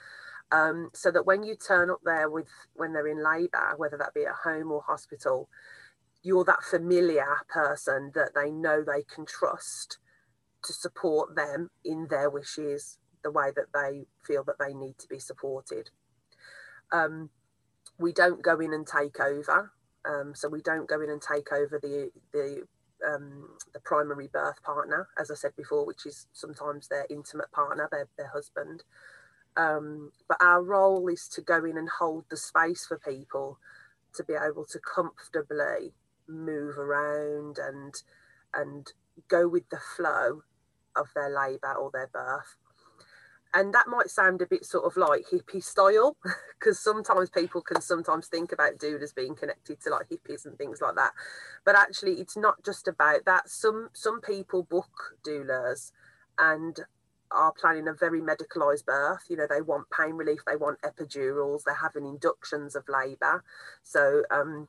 um, 0.53 0.91
so 0.95 1.11
that 1.11 1.27
when 1.27 1.43
you 1.43 1.57
turn 1.57 1.91
up 1.91 2.01
there 2.05 2.31
with 2.31 2.49
when 2.75 2.93
they're 2.93 3.09
in 3.09 3.25
labour 3.25 3.75
whether 3.77 3.97
that 3.99 4.15
be 4.15 4.27
at 4.27 4.35
home 4.45 4.73
or 4.73 4.83
hospital 4.83 5.49
you're 6.23 6.45
that 6.45 6.63
familiar 6.63 7.27
person 7.49 8.13
that 8.15 8.33
they 8.35 8.51
know 8.51 8.83
they 8.85 9.03
can 9.03 9.25
trust 9.27 9.99
to 10.65 10.73
support 10.73 11.37
them 11.37 11.71
in 11.85 12.09
their 12.11 12.29
wishes 12.31 12.99
the 13.23 13.31
way 13.31 13.51
that 13.55 13.73
they 13.75 14.07
feel 14.27 14.45
that 14.45 14.59
they 14.59 14.75
need 14.75 14.99
to 14.99 15.09
be 15.09 15.19
supported. 15.19 15.91
Um, 16.93 17.31
we 17.99 18.13
don't 18.13 18.43
go 18.43 18.59
in 18.61 18.73
and 18.73 18.87
take 18.87 19.21
over. 19.21 19.73
Um, 20.09 20.35
so 20.35 20.49
we 20.49 20.63
don't 20.63 20.89
go 20.89 21.01
in 21.03 21.11
and 21.11 21.23
take 21.23 21.53
over 21.53 21.81
the 21.83 22.11
the 22.33 22.63
um, 23.07 23.51
the 23.75 23.81
primary 23.81 24.29
birth 24.33 24.63
partner, 24.65 25.09
as 25.21 25.31
I 25.31 25.35
said 25.35 25.53
before, 25.57 25.87
which 25.87 26.07
is 26.07 26.29
sometimes 26.33 26.89
their 26.89 27.07
intimate 27.11 27.53
partner, 27.53 27.89
their 27.93 28.09
their 28.19 28.29
husband. 28.29 28.85
Um, 29.57 30.13
but 30.29 30.39
our 30.41 30.63
role 30.63 31.09
is 31.09 31.29
to 31.31 31.43
go 31.43 31.65
in 31.65 31.79
and 31.79 31.89
hold 31.99 32.27
the 32.31 32.37
space 32.39 32.87
for 32.87 32.99
people 32.99 33.59
to 34.15 34.25
be 34.25 34.35
able 34.35 34.67
to 34.67 34.81
comfortably 34.81 35.95
move 36.29 36.79
around 36.79 37.59
and 37.59 37.95
and 38.55 38.93
go 39.29 39.49
with 39.49 39.69
the 39.71 39.81
flow 39.97 40.43
of 40.97 41.09
their 41.15 41.31
labour 41.31 41.75
or 41.75 41.91
their 41.93 42.09
birth. 42.13 42.57
And 43.57 43.73
that 43.73 43.89
might 43.89 44.11
sound 44.11 44.43
a 44.43 44.47
bit 44.47 44.67
sort 44.67 44.85
of 44.85 44.99
like 44.99 45.25
hippie 45.33 45.65
style, 45.65 46.19
because 46.61 46.79
sometimes 46.79 47.31
people 47.31 47.63
can 47.63 47.81
sometimes 47.81 48.27
think 48.29 48.53
about 48.53 48.77
doulas 48.77 49.15
being 49.15 49.35
connected 49.35 49.81
to 49.81 49.91
like 49.91 50.11
hippies 50.11 50.45
and 50.45 50.59
things 50.59 50.83
like 50.83 50.95
that. 50.97 51.13
But 51.65 51.75
actually, 51.75 52.21
it's 52.21 52.37
not 52.37 52.63
just 52.63 52.87
about 52.87 53.25
that. 53.25 53.49
Some 53.49 53.89
some 53.95 54.21
people 54.21 54.63
book 54.63 55.17
doulas 55.27 55.93
and 56.39 56.81
are 57.31 57.53
planning 57.59 57.89
a 57.89 57.95
very 57.95 58.21
medicalized 58.21 58.85
birth. 58.85 59.25
You 59.31 59.39
know, 59.39 59.47
they 59.49 59.63
want 59.63 59.87
pain 59.91 60.17
relief, 60.17 60.41
they 60.47 60.57
want 60.57 60.83
epidurals, 60.83 61.63
they're 61.65 61.77
having 61.77 62.05
inductions 62.05 62.77
of 62.77 62.85
labour. 62.91 63.43
So 63.83 64.25
um, 64.31 64.69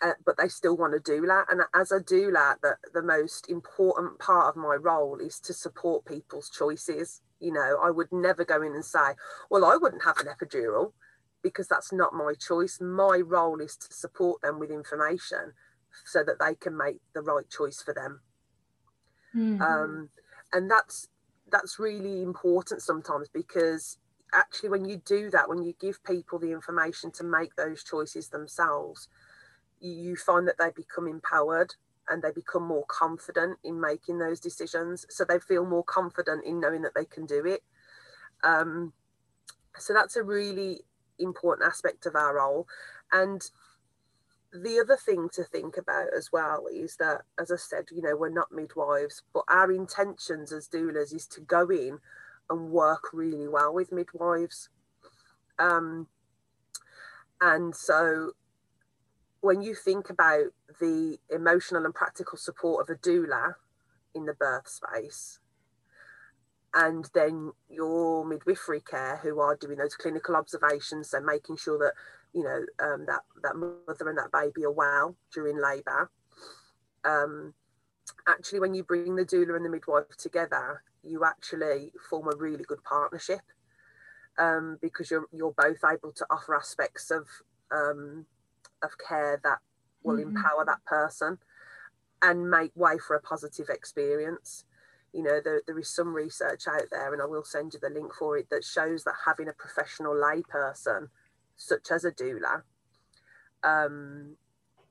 uh, 0.00 0.12
but 0.24 0.38
they 0.38 0.48
still 0.48 0.76
want 0.76 0.94
to 0.94 1.00
do 1.00 1.26
that. 1.26 1.46
And 1.50 1.60
as 1.74 1.92
a 1.92 2.00
doula, 2.00 2.54
the, 2.62 2.76
the 2.94 3.02
most 3.02 3.50
important 3.50 4.18
part 4.18 4.48
of 4.48 4.56
my 4.56 4.74
role 4.74 5.18
is 5.18 5.38
to 5.40 5.52
support 5.52 6.06
people's 6.06 6.48
choices. 6.48 7.20
You 7.40 7.52
know, 7.52 7.78
I 7.82 7.90
would 7.90 8.12
never 8.12 8.44
go 8.44 8.62
in 8.62 8.74
and 8.74 8.84
say, 8.84 9.14
well, 9.50 9.64
I 9.64 9.76
wouldn't 9.76 10.04
have 10.04 10.18
an 10.18 10.26
epidural 10.26 10.92
because 11.42 11.68
that's 11.68 11.92
not 11.92 12.12
my 12.12 12.34
choice. 12.34 12.80
My 12.80 13.22
role 13.24 13.60
is 13.60 13.76
to 13.76 13.94
support 13.94 14.42
them 14.42 14.58
with 14.58 14.70
information 14.70 15.52
so 16.04 16.24
that 16.24 16.38
they 16.40 16.54
can 16.54 16.76
make 16.76 17.00
the 17.14 17.22
right 17.22 17.48
choice 17.48 17.80
for 17.82 17.94
them. 17.94 18.20
Mm-hmm. 19.34 19.62
Um, 19.62 20.08
and 20.52 20.70
that's 20.70 21.08
that's 21.50 21.78
really 21.78 22.22
important 22.22 22.82
sometimes 22.82 23.28
because 23.28 23.98
actually 24.34 24.68
when 24.68 24.84
you 24.84 25.00
do 25.06 25.30
that 25.30 25.48
when 25.48 25.62
you 25.62 25.74
give 25.80 26.02
people 26.04 26.38
the 26.38 26.52
information 26.52 27.10
to 27.10 27.24
make 27.24 27.54
those 27.56 27.82
choices 27.82 28.28
themselves 28.28 29.08
you 29.80 30.16
find 30.16 30.46
that 30.46 30.58
they 30.58 30.70
become 30.74 31.06
empowered 31.06 31.74
and 32.10 32.22
they 32.22 32.32
become 32.32 32.66
more 32.66 32.84
confident 32.88 33.58
in 33.64 33.80
making 33.80 34.18
those 34.18 34.40
decisions. 34.40 35.06
So 35.08 35.24
they 35.24 35.38
feel 35.38 35.64
more 35.64 35.84
confident 35.84 36.44
in 36.44 36.60
knowing 36.60 36.82
that 36.82 36.94
they 36.94 37.04
can 37.04 37.26
do 37.26 37.44
it. 37.46 37.62
Um, 38.42 38.92
so 39.78 39.92
that's 39.92 40.16
a 40.16 40.22
really 40.22 40.80
important 41.18 41.68
aspect 41.68 42.06
of 42.06 42.14
our 42.14 42.36
role. 42.36 42.66
And 43.12 43.42
the 44.52 44.80
other 44.80 44.96
thing 44.96 45.28
to 45.34 45.44
think 45.44 45.76
about 45.76 46.08
as 46.16 46.30
well 46.32 46.66
is 46.72 46.96
that, 46.96 47.22
as 47.38 47.50
I 47.50 47.56
said, 47.56 47.86
you 47.92 48.02
know, 48.02 48.16
we're 48.16 48.30
not 48.30 48.52
midwives, 48.52 49.22
but 49.34 49.44
our 49.48 49.70
intentions 49.70 50.52
as 50.52 50.68
doulas 50.68 51.14
is 51.14 51.26
to 51.28 51.40
go 51.42 51.68
in 51.68 51.98
and 52.48 52.70
work 52.70 53.12
really 53.12 53.48
well 53.48 53.74
with 53.74 53.92
midwives. 53.92 54.70
Um, 55.58 56.06
and 57.40 57.74
so 57.74 58.32
when 59.48 59.62
you 59.62 59.74
think 59.74 60.10
about 60.10 60.44
the 60.78 61.16
emotional 61.30 61.86
and 61.86 61.94
practical 61.94 62.36
support 62.36 62.82
of 62.82 62.94
a 62.94 62.98
doula 62.98 63.54
in 64.14 64.26
the 64.26 64.34
birth 64.34 64.68
space, 64.68 65.38
and 66.74 67.08
then 67.14 67.52
your 67.70 68.26
midwifery 68.26 68.82
care 68.82 69.16
who 69.22 69.40
are 69.40 69.56
doing 69.56 69.78
those 69.78 69.94
clinical 69.94 70.36
observations 70.36 71.14
and 71.14 71.24
making 71.24 71.56
sure 71.56 71.78
that 71.78 71.94
you 72.34 72.44
know 72.44 72.60
um, 72.78 73.06
that 73.06 73.22
that 73.42 73.56
mother 73.56 74.10
and 74.10 74.18
that 74.18 74.30
baby 74.30 74.66
are 74.66 74.70
well 74.70 75.16
during 75.32 75.56
labour. 75.56 76.10
Um, 77.06 77.54
actually, 78.28 78.60
when 78.60 78.74
you 78.74 78.84
bring 78.84 79.16
the 79.16 79.24
doula 79.24 79.56
and 79.56 79.64
the 79.64 79.70
midwife 79.70 80.14
together, 80.18 80.82
you 81.02 81.24
actually 81.24 81.94
form 82.10 82.28
a 82.28 82.36
really 82.36 82.64
good 82.64 82.84
partnership 82.84 83.40
um, 84.38 84.76
because 84.82 85.10
you're 85.10 85.26
you're 85.32 85.54
both 85.56 85.90
able 85.90 86.12
to 86.12 86.26
offer 86.28 86.54
aspects 86.54 87.10
of 87.10 87.26
um, 87.70 88.26
of 88.82 88.92
care 88.98 89.40
that 89.42 89.58
will 90.02 90.16
mm-hmm. 90.16 90.36
empower 90.36 90.64
that 90.64 90.84
person 90.84 91.38
and 92.22 92.50
make 92.50 92.72
way 92.74 92.98
for 92.98 93.14
a 93.16 93.20
positive 93.20 93.68
experience. 93.68 94.64
You 95.12 95.22
know, 95.22 95.40
there, 95.42 95.62
there 95.66 95.78
is 95.78 95.88
some 95.88 96.14
research 96.14 96.66
out 96.68 96.90
there, 96.90 97.12
and 97.12 97.22
I 97.22 97.26
will 97.26 97.44
send 97.44 97.72
you 97.72 97.80
the 97.80 97.88
link 97.88 98.12
for 98.12 98.36
it, 98.36 98.50
that 98.50 98.64
shows 98.64 99.04
that 99.04 99.14
having 99.24 99.48
a 99.48 99.52
professional 99.52 100.14
layperson, 100.14 101.08
such 101.56 101.90
as 101.90 102.04
a 102.04 102.12
doula, 102.12 102.62
um, 103.62 104.36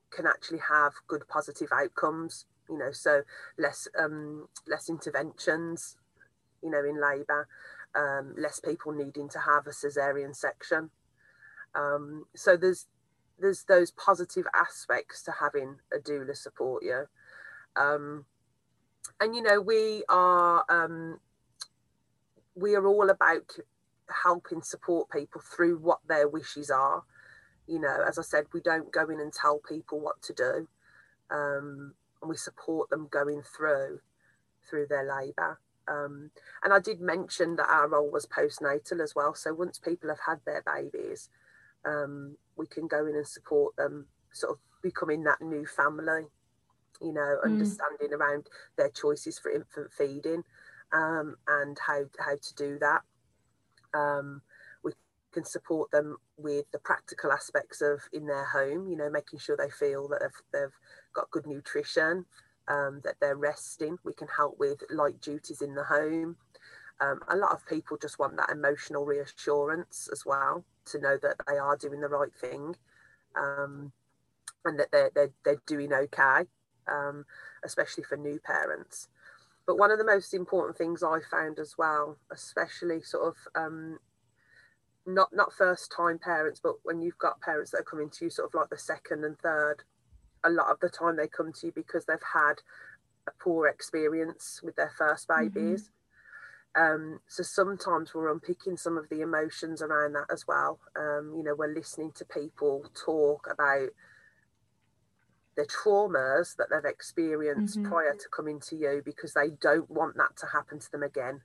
can 0.09 0.25
actually 0.25 0.59
have 0.69 0.93
good 1.07 1.27
positive 1.27 1.69
outcomes. 1.71 2.45
You 2.69 2.77
know, 2.77 2.91
so 2.91 3.21
less 3.57 3.87
um, 3.97 4.49
less 4.67 4.89
interventions, 4.89 5.95
you 6.63 6.69
know, 6.69 6.83
in 6.83 6.99
labour, 6.99 7.47
um, 7.95 8.35
less 8.37 8.59
people 8.59 8.91
needing 8.91 9.29
to 9.29 9.39
have 9.39 9.67
a 9.67 9.71
cesarean 9.71 10.35
section. 10.35 10.89
Um, 11.75 12.25
so 12.35 12.57
there's 12.57 12.87
there's 13.39 13.63
those 13.63 13.91
positive 13.91 14.45
aspects 14.53 15.21
to 15.23 15.33
having 15.39 15.77
a 15.93 15.97
doula 15.99 16.35
support 16.35 16.83
you. 16.83 17.05
Um, 17.75 18.25
and 19.19 19.35
you 19.35 19.41
know, 19.41 19.61
we 19.61 20.03
are 20.09 20.63
um, 20.69 21.19
we 22.55 22.75
are 22.75 22.85
all 22.85 23.09
about 23.09 23.55
helping 24.23 24.61
support 24.61 25.09
people 25.09 25.41
through 25.41 25.77
what 25.77 25.99
their 26.07 26.27
wishes 26.27 26.69
are. 26.69 27.03
You 27.67 27.79
know, 27.79 28.03
as 28.07 28.17
I 28.17 28.21
said, 28.21 28.45
we 28.53 28.61
don't 28.61 28.91
go 28.91 29.09
in 29.09 29.19
and 29.19 29.33
tell 29.33 29.59
people 29.59 29.99
what 29.99 30.21
to 30.23 30.33
do, 30.33 30.67
um, 31.29 31.93
and 32.21 32.29
we 32.29 32.37
support 32.37 32.89
them 32.89 33.07
going 33.11 33.41
through 33.41 33.99
through 34.69 34.87
their 34.87 35.07
labour. 35.07 35.59
Um, 35.87 36.31
and 36.63 36.73
I 36.73 36.79
did 36.79 36.99
mention 36.99 37.55
that 37.55 37.69
our 37.69 37.87
role 37.87 38.11
was 38.11 38.25
postnatal 38.25 39.01
as 39.01 39.15
well. 39.15 39.33
So 39.33 39.53
once 39.53 39.79
people 39.79 40.09
have 40.09 40.19
had 40.25 40.39
their 40.45 40.61
babies, 40.65 41.29
um, 41.85 42.35
we 42.57 42.67
can 42.67 42.87
go 42.87 43.05
in 43.05 43.15
and 43.15 43.27
support 43.27 43.75
them, 43.75 44.07
sort 44.33 44.53
of 44.53 44.59
becoming 44.81 45.23
that 45.23 45.41
new 45.41 45.65
family. 45.65 46.25
You 47.01 47.13
know, 47.13 47.37
mm. 47.37 47.43
understanding 47.43 48.13
around 48.13 48.47
their 48.77 48.89
choices 48.89 49.37
for 49.37 49.51
infant 49.51 49.91
feeding 49.95 50.43
um, 50.91 51.35
and 51.47 51.77
how 51.85 52.05
how 52.19 52.35
to 52.35 52.55
do 52.55 52.79
that. 52.79 53.01
Um, 53.93 54.41
we 54.83 54.93
can 55.31 55.45
support 55.45 55.91
them 55.91 56.17
with 56.37 56.65
the 56.71 56.79
practical 56.79 57.31
aspects 57.31 57.81
of 57.81 57.99
in 58.13 58.25
their 58.25 58.45
home. 58.45 58.87
You 58.87 58.97
know, 58.97 59.09
making 59.09 59.39
sure 59.39 59.55
they 59.55 59.69
feel 59.69 60.07
that 60.09 60.21
they've, 60.21 60.41
they've 60.61 60.77
got 61.13 61.31
good 61.31 61.45
nutrition, 61.45 62.25
um, 62.67 63.01
that 63.03 63.15
they're 63.21 63.37
resting. 63.37 63.97
We 64.03 64.13
can 64.13 64.27
help 64.35 64.57
with 64.59 64.81
light 64.89 65.21
duties 65.21 65.61
in 65.61 65.75
the 65.75 65.83
home. 65.83 66.35
Um, 66.99 67.19
a 67.27 67.37
lot 67.37 67.51
of 67.51 67.63
people 67.67 67.97
just 68.01 68.17
want 68.17 68.37
that 68.37 68.49
emotional 68.49 69.05
reassurance 69.05 70.09
as 70.11 70.25
well 70.25 70.65
to 70.87 70.99
know 70.99 71.17
that 71.21 71.35
they 71.47 71.57
are 71.57 71.77
doing 71.77 72.01
the 72.01 72.07
right 72.07 72.33
thing 72.39 72.75
um, 73.35 73.91
and 74.65 74.79
that 74.79 74.91
they're, 74.91 75.11
they're, 75.13 75.31
they're 75.45 75.61
doing 75.65 75.93
okay, 75.93 76.43
um, 76.87 77.25
especially 77.63 78.03
for 78.03 78.17
new 78.17 78.39
parents. 78.39 79.07
But 79.65 79.77
one 79.77 79.91
of 79.91 79.97
the 79.97 80.05
most 80.05 80.33
important 80.33 80.77
things 80.77 81.03
I 81.03 81.19
found 81.29 81.59
as 81.59 81.75
well, 81.77 82.17
especially 82.31 83.01
sort 83.01 83.27
of 83.27 83.61
um, 83.61 83.99
not 85.05 85.29
not 85.33 85.53
first 85.53 85.91
time 85.95 86.19
parents, 86.19 86.61
but 86.63 86.75
when 86.83 87.01
you've 87.01 87.17
got 87.17 87.41
parents 87.41 87.71
that 87.71 87.81
are 87.81 87.83
coming 87.83 88.09
to 88.11 88.25
you 88.25 88.31
sort 88.31 88.49
of 88.49 88.53
like 88.53 88.69
the 88.69 88.77
second 88.77 89.25
and 89.25 89.37
third 89.39 89.83
a 90.43 90.49
lot 90.49 90.71
of 90.71 90.79
the 90.79 90.89
time 90.89 91.15
they 91.15 91.27
come 91.27 91.51
to 91.51 91.67
you 91.67 91.71
because 91.73 92.05
they've 92.05 92.17
had 92.33 92.55
a 93.27 93.31
poor 93.39 93.67
experience 93.67 94.61
with 94.63 94.75
their 94.75 94.91
first 94.97 95.27
mm-hmm. 95.27 95.47
babies. 95.47 95.83
Mm-hmm. 95.83 95.96
Um, 96.77 97.19
so 97.27 97.41
sometimes 97.41 98.13
we're 98.13 98.31
unpicking 98.31 98.77
some 98.77 98.97
of 98.97 99.09
the 99.09 99.21
emotions 99.21 99.81
around 99.81 100.13
that 100.13 100.27
as 100.31 100.45
well. 100.47 100.79
Um, 100.95 101.33
you 101.35 101.43
know, 101.43 101.55
we're 101.57 101.73
listening 101.73 102.11
to 102.15 102.25
people 102.25 102.85
talk 102.93 103.47
about 103.51 103.89
the 105.55 105.65
traumas 105.65 106.55
that 106.57 106.67
they've 106.69 106.91
experienced 106.91 107.79
mm-hmm. 107.79 107.91
prior 107.91 108.13
to 108.13 108.25
coming 108.35 108.59
to 108.69 108.75
you 108.75 109.01
because 109.03 109.33
they 109.33 109.49
don't 109.59 109.89
want 109.89 110.17
that 110.17 110.37
to 110.37 110.45
happen 110.53 110.79
to 110.79 110.91
them 110.91 111.01
again. 111.01 111.41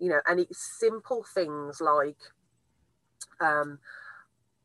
You 0.00 0.10
know, 0.10 0.20
and 0.26 0.40
it's 0.40 0.78
simple 0.80 1.24
things 1.34 1.80
like, 1.80 2.18
um, 3.40 3.78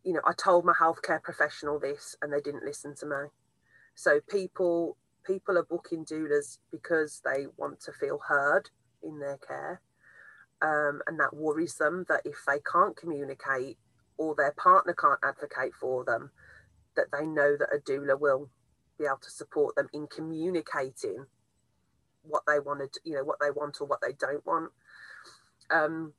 you 0.04 0.14
know, 0.14 0.22
I 0.26 0.34
told 0.34 0.66
my 0.66 0.74
healthcare 0.74 1.22
professional 1.22 1.80
this 1.80 2.16
and 2.22 2.34
they 2.34 2.42
didn't 2.42 2.66
listen 2.66 2.96
to 2.96 3.06
me. 3.06 3.30
So 3.96 4.20
people 4.28 4.98
people 5.24 5.58
are 5.58 5.64
booking 5.64 6.04
doulas 6.04 6.58
because 6.72 7.22
they 7.24 7.46
want 7.58 7.80
to 7.80 7.92
feel 7.94 8.20
heard 8.28 8.70
in 9.04 9.20
their 9.20 9.38
care, 9.38 9.82
um, 10.62 11.02
and 11.08 11.20
that 11.20 11.36
worries 11.36 11.76
them 11.76 12.06
that 12.10 12.22
if 12.26 12.38
they 12.48 12.60
can't 12.60 12.96
communicate 12.96 13.78
or 14.18 14.36
their 14.36 14.54
partner 14.54 14.94
can't 14.94 15.20
advocate 15.24 15.74
for 15.74 16.04
them, 16.04 16.32
that 16.96 17.08
they 17.12 17.26
know 17.26 17.58
that 17.58 17.74
a 17.74 17.80
doula 17.80 18.20
will 18.20 18.50
be 18.98 19.06
able 19.06 19.18
to 19.18 19.30
support 19.30 19.76
them 19.76 19.90
in 19.94 20.08
communicating 20.08 21.26
what 22.24 22.44
they 22.48 22.60
wanted, 22.60 22.90
you 23.04 23.14
know, 23.14 23.24
what 23.24 23.40
they 23.42 23.52
want 23.52 23.82
or 23.82 23.88
what 23.88 24.00
they 24.02 24.14
don't 24.14 24.46
want. 24.46 24.72
Um, 25.72 26.14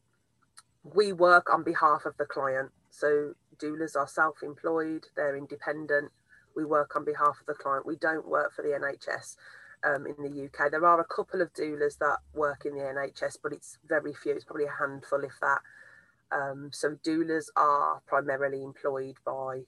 we 0.83 1.13
work 1.13 1.53
on 1.53 1.63
behalf 1.63 2.05
of 2.05 2.17
the 2.19 2.27
client. 2.27 2.71
So 2.91 3.35
doulas 3.57 3.97
are 3.97 4.07
self-employed, 4.07 5.07
they're 5.17 5.37
independent, 5.37 6.11
we 6.55 6.65
work 6.65 6.95
on 6.97 7.05
behalf 7.05 7.39
of 7.41 7.47
the 7.47 7.55
client. 7.55 7.87
We 7.87 7.97
don't 7.97 8.29
work 8.29 8.53
for 8.55 8.63
the 8.63 8.69
NHS 8.69 9.37
um, 9.85 10.07
in 10.07 10.15
the 10.23 10.45
UK. 10.45 10.71
There 10.71 10.85
are 10.85 11.01
a 11.01 11.05
couple 11.05 11.41
of 11.41 11.53
doulas 11.53 11.99
that 11.99 12.19
work 12.35 12.65
in 12.65 12.75
the 12.75 12.83
NHS, 12.83 13.39
but 13.43 13.53
it's 13.53 13.79
very 13.87 14.15
few. 14.15 14.33
It's 14.33 14.45
probably 14.45 14.67
a 14.67 14.79
handful, 14.79 15.23
if 15.23 15.39
that. 15.41 15.61
Um, 16.33 16.71
so 16.73 16.97
doulas 17.05 17.47
are 17.57 18.01
primarily 18.07 18.63
employed 18.63 19.17
by 19.25 19.63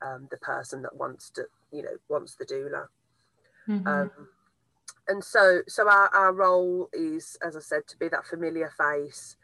um, 0.00 0.28
the 0.30 0.38
person 0.38 0.82
that 0.82 0.96
wants 0.96 1.30
to, 1.30 1.44
you 1.70 1.82
know, 1.82 1.96
wants 2.08 2.36
the 2.36 2.44
doula. 2.44 2.86
Mm-hmm. 3.68 3.86
Um, 3.86 4.10
and 5.08 5.22
so, 5.22 5.62
so 5.68 5.88
our, 5.88 6.08
our 6.14 6.32
role 6.32 6.88
is, 6.92 7.36
as 7.46 7.56
I 7.56 7.60
said, 7.60 7.86
to 7.88 7.96
be 7.96 8.08
that 8.08 8.26
familiar 8.26 8.72
face 8.76 9.36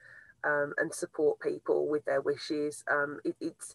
um, 0.45 0.75
and 0.79 0.95
support 0.95 1.41
people 1.41 1.89
with 1.89 2.05
their 2.05 2.21
wishes. 2.21 2.85
Um, 2.91 3.21
it, 3.25 3.37
it's 3.41 3.75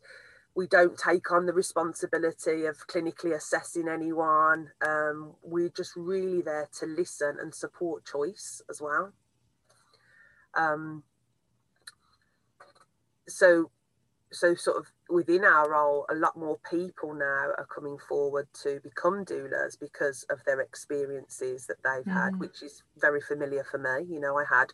we 0.55 0.67
don't 0.67 0.97
take 0.97 1.31
on 1.31 1.45
the 1.45 1.53
responsibility 1.53 2.65
of 2.65 2.87
clinically 2.87 3.35
assessing 3.35 3.87
anyone. 3.87 4.69
Um, 4.85 5.33
we're 5.41 5.69
just 5.69 5.95
really 5.95 6.41
there 6.41 6.69
to 6.79 6.85
listen 6.85 7.37
and 7.41 7.53
support 7.53 8.05
choice 8.05 8.61
as 8.69 8.79
well. 8.79 9.13
Um, 10.55 11.03
so, 13.27 13.71
so 14.31 14.53
sort 14.53 14.77
of 14.77 14.85
within 15.09 15.43
our 15.43 15.71
role, 15.71 16.05
a 16.09 16.15
lot 16.15 16.37
more 16.37 16.59
people 16.69 17.13
now 17.13 17.49
are 17.57 17.67
coming 17.73 17.97
forward 18.07 18.47
to 18.61 18.79
become 18.83 19.25
doulas 19.25 19.79
because 19.79 20.23
of 20.29 20.43
their 20.45 20.59
experiences 20.61 21.65
that 21.65 21.77
they've 21.83 22.05
mm. 22.05 22.13
had, 22.13 22.39
which 22.39 22.61
is 22.61 22.83
very 22.97 23.21
familiar 23.21 23.63
for 23.63 23.79
me. 23.79 24.05
You 24.13 24.19
know, 24.19 24.37
I 24.37 24.45
had 24.47 24.67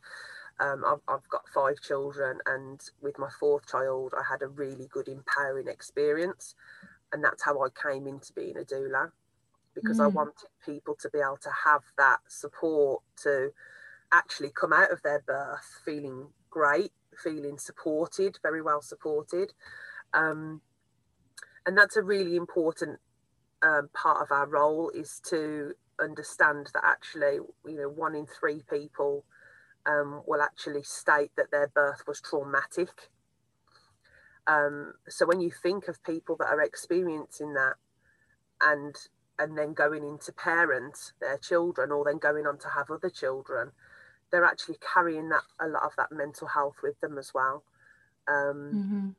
um, 0.59 0.83
I've, 0.85 1.01
I've, 1.07 1.29
got 1.29 1.47
five 1.53 1.79
children, 1.81 2.39
and 2.45 2.81
with 3.01 3.17
my 3.17 3.29
fourth 3.39 3.67
child, 3.67 4.13
I 4.17 4.23
had 4.29 4.41
a 4.41 4.47
really 4.47 4.87
good 4.91 5.07
empowering 5.07 5.67
experience, 5.67 6.55
and 7.13 7.23
that's 7.23 7.43
how 7.43 7.61
I 7.61 7.67
came 7.69 8.07
into 8.07 8.33
being 8.33 8.57
a 8.57 8.63
doula 8.63 9.11
because 9.75 9.99
mm. 9.99 10.05
I 10.05 10.07
wanted 10.07 10.49
people 10.65 10.95
to 10.99 11.09
be 11.09 11.19
able 11.19 11.37
to 11.43 11.51
have 11.65 11.83
that 11.97 12.19
support 12.27 13.03
to 13.23 13.51
actually 14.11 14.49
come 14.49 14.73
out 14.73 14.91
of 14.91 15.01
their 15.03 15.21
birth 15.25 15.81
feeling 15.85 16.27
great, 16.49 16.91
feeling 17.23 17.57
supported, 17.57 18.37
very 18.41 18.61
well 18.61 18.81
supported, 18.81 19.53
um, 20.13 20.61
and 21.65 21.77
that's 21.77 21.95
a 21.95 22.03
really 22.03 22.35
important 22.35 22.99
um, 23.61 23.89
part 23.93 24.21
of 24.21 24.31
our 24.31 24.47
role 24.47 24.89
is 24.89 25.21
to 25.29 25.73
understand 26.01 26.67
that 26.73 26.83
actually, 26.85 27.39
you 27.65 27.77
know, 27.77 27.89
one 27.89 28.15
in 28.15 28.25
three 28.25 28.61
people 28.69 29.23
um, 29.85 30.21
will 30.25 30.41
actually 30.41 30.83
state 30.83 31.31
that 31.37 31.51
their 31.51 31.67
birth 31.67 32.03
was 32.07 32.21
traumatic. 32.21 33.09
Um, 34.47 34.93
so 35.07 35.25
when 35.25 35.41
you 35.41 35.51
think 35.51 35.87
of 35.87 36.03
people 36.03 36.35
that 36.39 36.47
are 36.47 36.61
experiencing 36.61 37.53
that 37.53 37.75
and 38.61 38.95
and 39.37 39.57
then 39.57 39.73
going 39.73 40.03
into 40.03 40.33
parent 40.33 41.13
their 41.21 41.37
children 41.37 41.91
or 41.91 42.03
then 42.03 42.17
going 42.17 42.45
on 42.45 42.57
to 42.59 42.67
have 42.67 42.91
other 42.91 43.09
children, 43.09 43.71
they're 44.31 44.43
actually 44.43 44.77
carrying 44.93 45.29
that 45.29 45.43
a 45.61 45.67
lot 45.67 45.83
of 45.83 45.91
that 45.97 46.11
mental 46.11 46.47
health 46.47 46.75
with 46.83 46.99
them 46.99 47.17
as 47.17 47.31
well. 47.33 47.63
Um, 48.27 48.71
mm-hmm. 48.75 49.09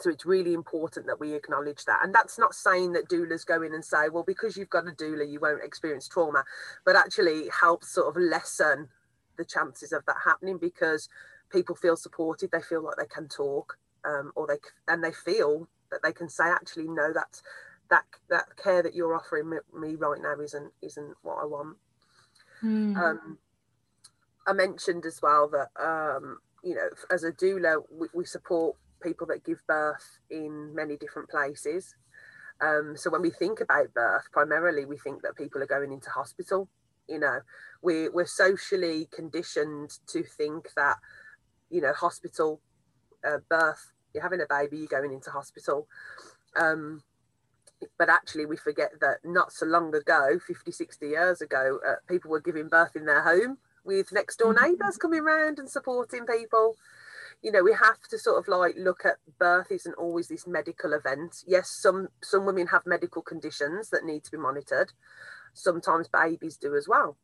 So 0.00 0.10
it's 0.10 0.26
really 0.26 0.52
important 0.52 1.06
that 1.06 1.20
we 1.20 1.34
acknowledge 1.34 1.84
that. 1.84 2.00
And 2.02 2.14
that's 2.14 2.38
not 2.38 2.54
saying 2.54 2.92
that 2.92 3.08
doulas 3.08 3.46
go 3.46 3.62
in 3.62 3.74
and 3.74 3.84
say, 3.84 4.08
well, 4.12 4.24
because 4.24 4.56
you've 4.56 4.70
got 4.70 4.88
a 4.88 4.92
doula, 4.92 5.30
you 5.30 5.40
won't 5.40 5.64
experience 5.64 6.08
trauma, 6.08 6.44
but 6.84 6.96
actually 6.96 7.48
helps 7.48 7.88
sort 7.88 8.08
of 8.08 8.20
lessen 8.20 8.88
the 9.38 9.44
chances 9.44 9.92
of 9.92 10.04
that 10.06 10.16
happening 10.24 10.58
because 10.58 11.08
people 11.50 11.74
feel 11.74 11.96
supported 11.96 12.50
they 12.50 12.60
feel 12.60 12.84
like 12.84 12.96
they 12.96 13.06
can 13.06 13.28
talk 13.28 13.78
um, 14.04 14.32
or 14.36 14.46
they 14.46 14.58
and 14.92 15.02
they 15.02 15.12
feel 15.12 15.68
that 15.90 16.00
they 16.02 16.12
can 16.12 16.28
say 16.28 16.44
actually 16.44 16.88
no 16.88 17.12
that's 17.14 17.42
that 17.90 18.04
that 18.28 18.44
care 18.62 18.82
that 18.82 18.94
you're 18.94 19.14
offering 19.14 19.48
me 19.48 19.94
right 19.94 20.20
now 20.20 20.38
isn't 20.40 20.72
isn't 20.82 21.16
what 21.22 21.38
i 21.40 21.46
want. 21.46 21.76
Mm. 22.62 22.96
um, 22.96 23.38
i 24.46 24.52
mentioned 24.52 25.06
as 25.06 25.20
well 25.22 25.48
that 25.48 25.68
um, 25.82 26.38
you 26.62 26.74
know 26.74 26.88
as 27.10 27.24
a 27.24 27.32
doula 27.32 27.82
we, 27.90 28.08
we, 28.14 28.24
support 28.24 28.76
people 29.02 29.26
that 29.28 29.44
give 29.44 29.64
birth 29.68 30.18
in 30.28 30.74
many 30.74 30.96
different 30.96 31.28
places. 31.28 31.94
Um, 32.60 32.96
so 32.96 33.10
when 33.10 33.22
we 33.22 33.30
think 33.30 33.60
about 33.60 33.94
birth 33.94 34.24
primarily 34.32 34.84
we 34.84 34.98
think 34.98 35.22
that 35.22 35.36
people 35.36 35.62
are 35.62 35.66
going 35.66 35.92
into 35.92 36.10
hospital 36.10 36.68
you 37.08 37.18
know 37.18 37.40
we 37.82 38.08
we're 38.08 38.26
socially 38.26 39.08
conditioned 39.12 39.98
to 40.06 40.22
think 40.22 40.68
that 40.76 40.96
you 41.70 41.80
know 41.80 41.92
hospital 41.92 42.60
uh, 43.24 43.38
birth 43.48 43.92
you're 44.14 44.22
having 44.22 44.40
a 44.40 44.46
baby 44.48 44.78
you're 44.78 45.00
going 45.00 45.12
into 45.12 45.30
hospital. 45.30 45.86
Um, 46.56 47.02
but 47.98 48.08
actually 48.08 48.46
we 48.46 48.56
forget 48.56 48.90
that 49.00 49.18
not 49.24 49.52
so 49.52 49.64
long 49.64 49.94
ago 49.94 50.38
50 50.44 50.72
60 50.72 51.06
years 51.06 51.40
ago 51.40 51.78
uh, 51.86 51.94
people 52.08 52.30
were 52.30 52.40
giving 52.40 52.68
birth 52.68 52.96
in 52.96 53.06
their 53.06 53.22
home 53.22 53.58
with 53.84 54.10
next 54.12 54.38
door 54.38 54.52
mm-hmm. 54.52 54.72
neighbours 54.72 54.96
coming 54.96 55.20
around 55.20 55.58
and 55.58 55.70
supporting 55.70 56.26
people. 56.26 56.74
You 57.42 57.52
know 57.52 57.62
we 57.62 57.72
have 57.72 58.02
to 58.10 58.18
sort 58.18 58.38
of 58.38 58.48
like 58.48 58.74
look 58.76 59.04
at 59.04 59.18
birth 59.38 59.70
isn't 59.70 59.94
always 59.94 60.26
this 60.28 60.46
medical 60.46 60.92
event. 60.92 61.44
Yes 61.46 61.70
some 61.70 62.08
some 62.22 62.46
women 62.46 62.68
have 62.68 62.82
medical 62.86 63.22
conditions 63.22 63.90
that 63.90 64.04
need 64.04 64.24
to 64.24 64.30
be 64.30 64.38
monitored 64.38 64.92
sometimes 65.58 66.08
babies 66.08 66.56
do 66.56 66.74
as 66.74 66.86
well 66.88 67.16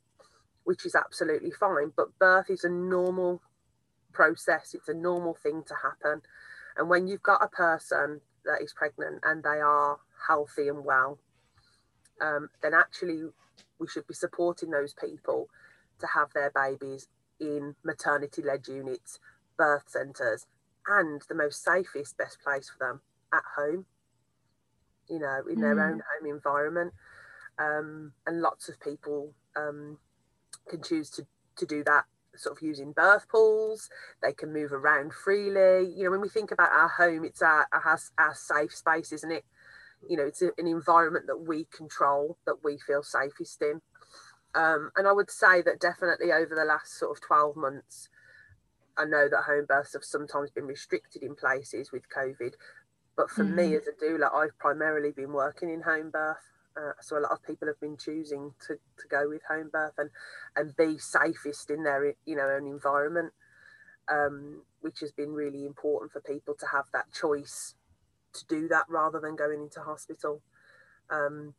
which 0.65 0.87
is 0.87 0.95
absolutely 0.95 1.51
fine 1.51 1.93
but 1.97 2.19
birth 2.19 2.51
is 2.51 2.65
a 2.65 2.69
normal 2.69 3.41
process 4.13 4.75
it's 4.75 4.89
a 4.89 4.95
normal 4.95 5.35
thing 5.35 5.63
to 5.67 5.75
happen 5.83 6.23
and 6.77 6.89
when 6.89 7.07
you've 7.07 7.23
got 7.23 7.43
a 7.43 7.49
person 7.49 8.21
that 8.45 8.63
is 8.63 8.73
pregnant 8.73 9.21
and 9.25 9.43
they 9.43 9.61
are 9.61 9.99
healthy 10.29 10.69
and 10.69 10.85
well 10.85 11.19
um, 12.21 12.49
then 12.63 12.73
actually 12.75 13.23
we 13.79 13.89
should 13.89 14.07
be 14.07 14.15
supporting 14.15 14.71
those 14.71 14.95
people 14.95 15.49
to 15.99 16.07
have 16.07 16.29
their 16.33 16.53
babies 16.55 17.09
in 17.41 17.75
maternity 17.85 18.43
led 18.43 18.67
units 18.69 19.19
birth 19.57 19.85
centres 19.89 20.47
and 20.87 21.23
the 21.29 21.35
most 21.35 21.63
safest, 21.65 22.17
best 22.17 22.39
place 22.43 22.71
for 22.71 22.87
them 22.87 23.01
at 23.33 23.43
home, 23.57 23.87
you 25.09 25.19
know, 25.19 25.43
in 25.51 25.61
their 25.61 25.77
mm. 25.77 25.93
own 25.93 26.03
home 26.03 26.31
environment. 26.31 26.93
Um, 27.59 28.13
and 28.27 28.41
lots 28.41 28.69
of 28.69 28.81
people 28.81 29.33
um, 29.57 29.99
can 30.69 30.83
choose 30.83 31.11
to, 31.11 31.27
to 31.57 31.67
do 31.67 31.85
that 31.85 32.05
sort 32.37 32.57
of 32.57 32.63
using 32.63 32.93
birth 32.93 33.29
pools. 33.29 33.89
They 34.23 34.33
can 34.33 34.53
move 34.53 34.73
around 34.73 35.13
freely. 35.13 35.93
You 35.95 36.05
know, 36.05 36.11
when 36.11 36.21
we 36.21 36.29
think 36.29 36.51
about 36.51 36.73
our 36.73 36.89
home, 36.89 37.25
it's 37.25 37.43
our, 37.43 37.67
our, 37.73 37.99
our 38.19 38.35
safe 38.35 38.75
space, 38.75 39.13
isn't 39.13 39.31
it? 39.31 39.45
You 40.09 40.17
know, 40.17 40.25
it's 40.25 40.43
a, 40.43 40.51
an 40.59 40.67
environment 40.67 41.27
that 41.29 41.39
we 41.47 41.67
control, 41.75 42.37
that 42.47 42.65
we 42.65 42.79
feel 42.79 43.03
safest 43.03 43.63
in. 43.63 43.81
Um, 44.55 44.91
and 44.97 45.09
I 45.09 45.13
would 45.13 45.31
say 45.31 45.63
that 45.63 45.81
definitely 45.81 46.33
over 46.33 46.55
the 46.55 46.65
last 46.65 46.99
sort 46.99 47.17
of 47.17 47.23
12 47.23 47.57
months, 47.57 48.09
I 48.97 49.05
know 49.05 49.29
that 49.29 49.45
home 49.47 49.67
births 49.67 49.95
have 49.95 50.05
sometimes 50.05 50.51
been 50.51 50.67
restricted 50.67 51.23
in 51.23 51.35
places 51.35 51.91
with 51.91 52.05
COVID, 52.09 52.55
but 53.17 53.31
for 53.31 53.45
mm. 53.45 53.55
me 53.55 53.75
as 53.75 53.89
a 53.89 54.05
doula, 54.05 54.33
I've 54.33 54.57
primarily 54.59 55.11
been 55.11 55.33
working 55.33 55.71
in 55.71 55.83
home 55.83 56.11
birth. 56.11 56.54
Uh, 56.77 56.93
so 57.01 57.17
a 57.17 57.21
lot 57.21 57.31
of 57.31 57.43
people 57.43 57.69
have 57.69 57.81
been 57.81 57.97
choosing 57.97 58.53
to, 58.67 58.75
to 58.75 59.09
go 59.09 59.29
with 59.29 59.43
home 59.49 59.71
birth 59.73 59.95
and, 59.97 60.11
and 60.57 60.77
be 60.77 60.99
safest 60.99 61.71
in 61.71 61.85
their 61.85 62.15
you 62.27 62.37
know 62.37 62.49
own 62.49 62.67
environment, 62.67 63.33
um, 64.11 64.63
which 64.81 65.01
has 65.01 65.13
been 65.13 65.33
really 65.33 65.65
important 65.65 66.11
for 66.13 66.21
people 66.21 66.55
to 66.55 66.67
have 66.67 66.87
that 66.93 67.13
choice 67.13 67.75
to 68.33 68.45
do 68.47 68.67
that 68.69 68.85
rather 68.89 69.21
than 69.21 69.37
going 69.37 69.63
into 69.63 69.81
hospital. 69.81 70.43
Um, 71.11 71.55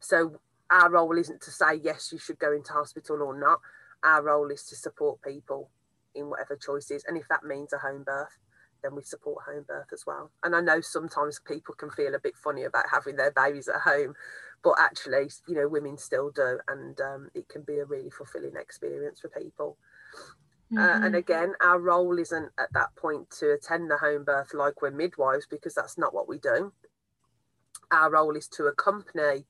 so 0.00 0.40
our 0.70 0.90
role 0.90 1.16
isn't 1.16 1.40
to 1.42 1.50
say 1.50 1.74
yes 1.82 2.10
you 2.12 2.18
should 2.18 2.38
go 2.38 2.52
into 2.52 2.72
hospital 2.72 3.22
or 3.22 3.38
not. 3.38 3.60
Our 4.02 4.22
role 4.22 4.50
is 4.50 4.64
to 4.64 4.76
support 4.76 5.22
people 5.22 5.70
in 6.14 6.28
whatever 6.28 6.56
choices. 6.56 7.04
And 7.06 7.16
if 7.16 7.28
that 7.28 7.44
means 7.44 7.72
a 7.72 7.78
home 7.78 8.02
birth, 8.04 8.36
then 8.84 8.94
we 8.94 9.02
support 9.02 9.44
home 9.44 9.64
birth 9.66 9.88
as 9.92 10.04
well. 10.06 10.30
And 10.44 10.54
I 10.54 10.60
know 10.60 10.80
sometimes 10.80 11.40
people 11.40 11.74
can 11.74 11.90
feel 11.90 12.14
a 12.14 12.20
bit 12.20 12.36
funny 12.36 12.64
about 12.64 12.84
having 12.92 13.16
their 13.16 13.32
babies 13.32 13.68
at 13.68 13.80
home, 13.80 14.14
but 14.62 14.74
actually, 14.78 15.30
you 15.48 15.54
know, 15.54 15.68
women 15.68 15.96
still 15.96 16.30
do. 16.30 16.58
And 16.68 17.00
um, 17.00 17.30
it 17.34 17.48
can 17.48 17.62
be 17.62 17.78
a 17.78 17.86
really 17.86 18.10
fulfilling 18.10 18.56
experience 18.56 19.20
for 19.20 19.28
people. 19.28 19.78
Mm-hmm. 20.72 20.78
Uh, 20.78 20.94
and 20.94 21.04
mm-hmm. 21.04 21.14
again, 21.14 21.52
our 21.62 21.80
role 21.80 22.18
isn't 22.18 22.50
at 22.58 22.72
that 22.74 22.94
point 22.96 23.30
to 23.38 23.52
attend 23.52 23.90
the 23.90 23.96
home 23.96 24.24
birth 24.24 24.52
like 24.54 24.82
we're 24.82 24.90
midwives, 24.90 25.46
because 25.50 25.74
that's 25.74 25.98
not 25.98 26.14
what 26.14 26.28
we 26.28 26.38
do. 26.38 26.72
Our 27.90 28.10
role 28.10 28.36
is 28.36 28.48
to 28.48 28.66
accompany, 28.66 29.46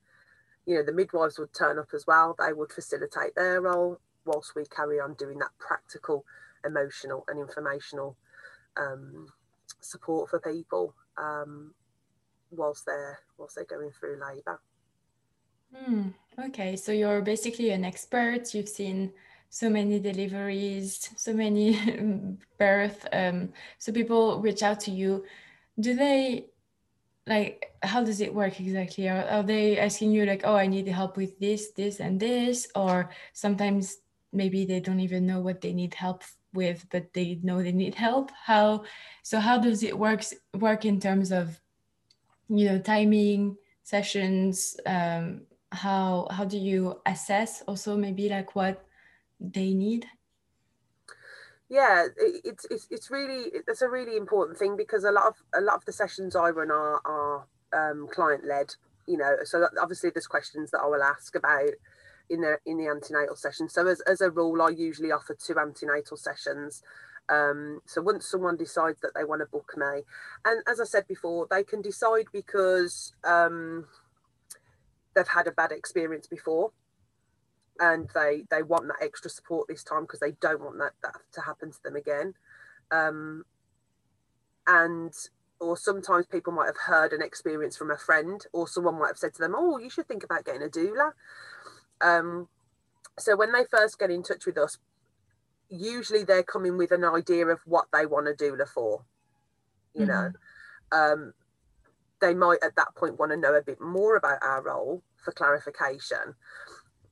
you 0.66 0.76
know, 0.76 0.82
the 0.82 0.92
midwives 0.92 1.38
would 1.38 1.52
turn 1.52 1.78
up 1.78 1.88
as 1.92 2.06
well. 2.06 2.36
They 2.38 2.52
would 2.52 2.72
facilitate 2.72 3.34
their 3.34 3.60
role 3.60 3.98
whilst 4.24 4.54
we 4.54 4.64
carry 4.64 5.00
on 5.00 5.14
doing 5.14 5.38
that 5.38 5.50
practical 5.58 6.24
emotional 6.64 7.24
and 7.28 7.38
informational 7.38 8.16
um, 8.76 9.26
support 9.80 10.30
for 10.30 10.40
people 10.40 10.94
um, 11.16 11.74
whilst 12.50 12.86
they're 12.86 13.18
whilst 13.38 13.56
they're 13.56 13.64
going 13.64 13.90
through 13.90 14.20
labour. 14.20 14.60
Mm, 15.74 16.14
okay, 16.46 16.76
so 16.76 16.92
you're 16.92 17.20
basically 17.20 17.70
an 17.70 17.84
expert. 17.84 18.54
You've 18.54 18.68
seen 18.68 19.12
so 19.50 19.68
many 19.68 19.98
deliveries, 19.98 21.10
so 21.16 21.32
many 21.32 21.78
birth. 22.58 23.06
Um, 23.12 23.52
so 23.78 23.92
people 23.92 24.40
reach 24.40 24.62
out 24.62 24.80
to 24.80 24.90
you. 24.90 25.24
Do 25.78 25.94
they 25.94 26.46
like 27.26 27.72
how 27.82 28.04
does 28.04 28.20
it 28.20 28.34
work 28.34 28.60
exactly? 28.60 29.08
Are, 29.08 29.24
are 29.24 29.42
they 29.42 29.78
asking 29.78 30.12
you 30.12 30.26
like, 30.26 30.42
oh, 30.44 30.56
I 30.56 30.66
need 30.66 30.86
help 30.88 31.16
with 31.16 31.38
this, 31.38 31.70
this, 31.72 32.00
and 32.00 32.20
this, 32.20 32.68
or 32.74 33.10
sometimes 33.32 33.98
maybe 34.32 34.64
they 34.64 34.80
don't 34.80 35.00
even 35.00 35.26
know 35.26 35.40
what 35.40 35.60
they 35.60 35.72
need 35.72 35.94
help 35.94 36.22
with 36.54 36.86
but 36.90 37.12
they 37.12 37.38
know 37.42 37.62
they 37.62 37.72
need 37.72 37.94
help. 37.94 38.30
How 38.30 38.84
so 39.22 39.38
how 39.40 39.58
does 39.58 39.82
it 39.82 39.98
work 39.98 40.22
work 40.54 40.84
in 40.84 41.00
terms 41.00 41.32
of 41.32 41.60
you 42.48 42.68
know 42.68 42.78
timing 42.78 43.56
sessions 43.82 44.76
um 44.86 45.42
how 45.72 46.26
how 46.30 46.44
do 46.44 46.56
you 46.56 47.00
assess 47.06 47.62
also 47.66 47.96
maybe 47.96 48.28
like 48.28 48.54
what 48.54 48.84
they 49.40 49.74
need? 49.74 50.06
Yeah 51.68 52.06
it's 52.16 52.66
it's, 52.70 52.86
it's 52.90 53.10
really 53.10 53.50
it's 53.52 53.82
a 53.82 53.88
really 53.88 54.16
important 54.16 54.58
thing 54.58 54.76
because 54.76 55.04
a 55.04 55.10
lot 55.10 55.26
of 55.26 55.34
a 55.54 55.60
lot 55.60 55.76
of 55.76 55.84
the 55.86 55.92
sessions 55.92 56.36
i 56.36 56.50
run 56.50 56.70
are 56.70 57.00
are 57.04 57.46
um, 57.72 58.06
client 58.12 58.44
led 58.44 58.74
you 59.08 59.16
know 59.16 59.36
so 59.42 59.66
obviously 59.80 60.10
there's 60.10 60.26
questions 60.26 60.70
that 60.70 60.80
i 60.80 60.86
will 60.86 61.02
ask 61.02 61.34
about 61.34 61.70
in 62.30 62.40
the 62.40 62.58
in 62.66 62.78
the 62.78 62.88
antenatal 62.88 63.36
session. 63.36 63.68
So 63.68 63.86
as, 63.86 64.00
as 64.02 64.20
a 64.20 64.30
rule, 64.30 64.60
I 64.62 64.70
usually 64.70 65.12
offer 65.12 65.34
two 65.34 65.58
antenatal 65.58 66.16
sessions. 66.16 66.82
Um, 67.28 67.80
so 67.86 68.02
once 68.02 68.26
someone 68.26 68.56
decides 68.56 69.00
that 69.00 69.12
they 69.14 69.24
want 69.24 69.40
to 69.40 69.46
book 69.46 69.72
me, 69.76 70.02
and 70.44 70.62
as 70.66 70.80
I 70.80 70.84
said 70.84 71.06
before, 71.08 71.46
they 71.50 71.64
can 71.64 71.80
decide 71.80 72.26
because 72.32 73.14
um, 73.24 73.86
they've 75.14 75.28
had 75.28 75.46
a 75.46 75.52
bad 75.52 75.72
experience 75.72 76.26
before, 76.26 76.72
and 77.78 78.10
they 78.14 78.44
they 78.50 78.62
want 78.62 78.88
that 78.88 79.04
extra 79.04 79.30
support 79.30 79.68
this 79.68 79.82
time 79.82 80.02
because 80.02 80.20
they 80.20 80.32
don't 80.40 80.60
want 80.60 80.78
that, 80.78 80.92
that 81.02 81.20
to 81.32 81.40
happen 81.42 81.70
to 81.70 81.82
them 81.82 81.96
again. 81.96 82.34
Um, 82.90 83.44
and 84.66 85.12
or 85.60 85.76
sometimes 85.76 86.26
people 86.26 86.52
might 86.52 86.66
have 86.66 86.76
heard 86.86 87.12
an 87.12 87.22
experience 87.22 87.76
from 87.76 87.90
a 87.90 87.96
friend, 87.96 88.44
or 88.52 88.68
someone 88.68 88.98
might 88.98 89.08
have 89.08 89.18
said 89.18 89.34
to 89.34 89.40
them, 89.40 89.54
"Oh, 89.56 89.78
you 89.78 89.88
should 89.88 90.08
think 90.08 90.24
about 90.24 90.44
getting 90.44 90.62
a 90.62 90.68
doula." 90.68 91.12
Um, 92.00 92.48
so 93.18 93.36
when 93.36 93.52
they 93.52 93.64
first 93.70 93.98
get 93.98 94.10
in 94.10 94.22
touch 94.22 94.46
with 94.46 94.58
us, 94.58 94.78
usually 95.68 96.24
they're 96.24 96.42
coming 96.42 96.76
with 96.76 96.90
an 96.90 97.04
idea 97.04 97.46
of 97.46 97.60
what 97.64 97.86
they 97.92 98.06
want 98.06 98.28
a 98.28 98.32
doula 98.32 98.68
for. 98.68 99.04
You 99.94 100.06
mm-hmm. 100.06 100.10
know, 100.10 100.32
um, 100.92 101.34
they 102.20 102.34
might 102.34 102.62
at 102.62 102.76
that 102.76 102.94
point 102.96 103.18
want 103.18 103.32
to 103.32 103.36
know 103.36 103.54
a 103.54 103.62
bit 103.62 103.80
more 103.80 104.16
about 104.16 104.42
our 104.42 104.62
role 104.62 105.02
for 105.22 105.32
clarification. 105.32 106.34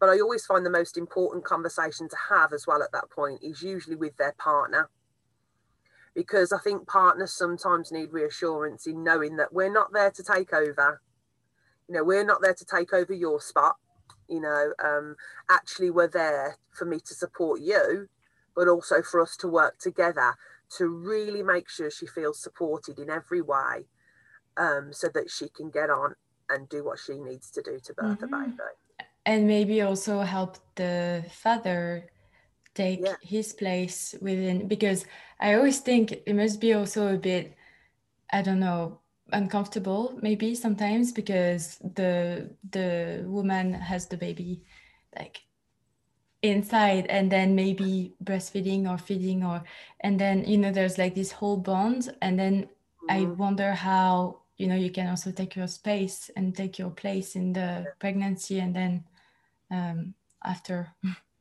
But 0.01 0.09
I 0.09 0.21
always 0.21 0.45
find 0.45 0.67
the 0.67 0.71
most 0.71 0.99
important 0.99 1.45
conversation 1.45 2.09
to 2.09 2.17
have 2.31 2.53
as 2.53 2.67
well 2.67 2.83
at 2.83 2.93
that 2.93 3.11
point 3.11 3.41
is 3.43 3.63
usually 3.63 3.97
with 3.97 4.17
their 4.17 4.35
partner. 4.37 4.91
Because 6.15 6.53
I 6.53 6.59
think 6.59 6.87
partners 6.87 7.33
sometimes 7.33 7.93
need 7.93 8.13
reassurance 8.13 8.87
in 8.87 9.05
knowing 9.05 9.37
that 9.37 9.53
we're 9.53 9.73
not 9.73 9.93
there 9.93 10.11
to 10.11 10.23
take 10.23 10.53
over. 10.53 11.01
You 11.89 11.95
know, 11.95 12.05
we're 12.05 12.25
not 12.25 12.43
there 12.43 12.55
to 12.55 12.65
take 12.65 12.93
over 12.93 13.13
your 13.13 13.41
spot 13.41 13.77
you 14.29 14.41
know 14.41 14.73
um, 14.83 15.17
actually 15.51 15.91
were 15.91 16.09
there 16.09 16.57
for 16.71 16.85
me 16.85 16.99
to 17.01 17.15
support 17.15 17.61
you 17.61 18.09
but 18.55 18.69
also 18.69 19.03
for 19.03 19.21
us 19.21 19.37
to 19.37 19.49
work 19.49 19.79
together 19.79 20.35
to 20.77 20.87
really 20.87 21.43
make 21.43 21.69
sure 21.69 21.91
she 21.91 22.07
feels 22.07 22.43
supported 22.43 22.99
in 22.99 23.11
every 23.11 23.41
way 23.41 23.85
um, 24.57 24.93
so 24.93 25.09
that 25.13 25.31
she 25.31 25.49
can 25.49 25.71
get 25.71 25.91
on 25.91 26.15
and 26.51 26.69
do 26.69 26.85
what 26.85 26.99
she 26.99 27.19
needs 27.19 27.51
to 27.51 27.63
do 27.63 27.79
to 27.83 27.95
birth 27.95 28.21
mm-hmm. 28.21 28.35
a 28.35 28.47
baby 28.47 28.57
and 29.25 29.47
maybe 29.47 29.83
also 29.83 30.21
help 30.21 30.59
the 30.75 31.25
father 31.31 32.07
take 32.75 33.01
yeah. 33.05 33.15
his 33.23 33.53
place 33.53 34.15
within 34.21 34.67
because 34.67 35.05
i 35.41 35.55
always 35.55 35.81
think 35.81 36.13
it 36.13 36.35
must 36.35 36.61
be 36.61 36.73
also 36.73 37.15
a 37.15 37.19
bit 37.19 37.55
i 38.33 38.41
don't 38.43 38.61
know 38.61 38.99
uncomfortable 39.33 40.19
maybe 40.23 40.55
sometimes 40.55 41.13
because 41.13 41.79
the 41.95 42.51
the 42.71 43.23
woman 43.27 43.73
has 43.73 44.07
the 44.07 44.17
baby 44.17 44.63
like 45.17 45.41
inside 46.43 47.07
and 47.07 47.31
then 47.31 47.55
maybe 47.55 48.15
breastfeeding 48.25 48.91
or 48.91 48.99
feeding 48.99 49.45
or 49.45 49.63
and 50.01 50.19
then 50.19 50.45
you 50.45 50.59
know 50.59 50.73
there's 50.73 50.99
like 50.99 51.15
this 51.15 51.33
whole 51.33 51.57
bond 51.57 52.15
and 52.21 52.39
then 52.39 52.63
mm-hmm. 52.63 53.11
i 53.11 53.25
wonder 53.25 53.73
how 53.73 54.39
you 54.57 54.67
know 54.67 54.75
you 54.75 54.91
can 54.91 55.09
also 55.09 55.31
take 55.31 55.55
your 55.55 55.69
space 55.69 56.31
and 56.37 56.57
take 56.57 56.79
your 56.79 56.91
place 56.91 57.37
in 57.37 57.53
the 57.53 57.87
pregnancy 58.01 58.59
and 58.59 58.75
then 58.75 59.05
um, 59.71 60.15
after 60.45 60.93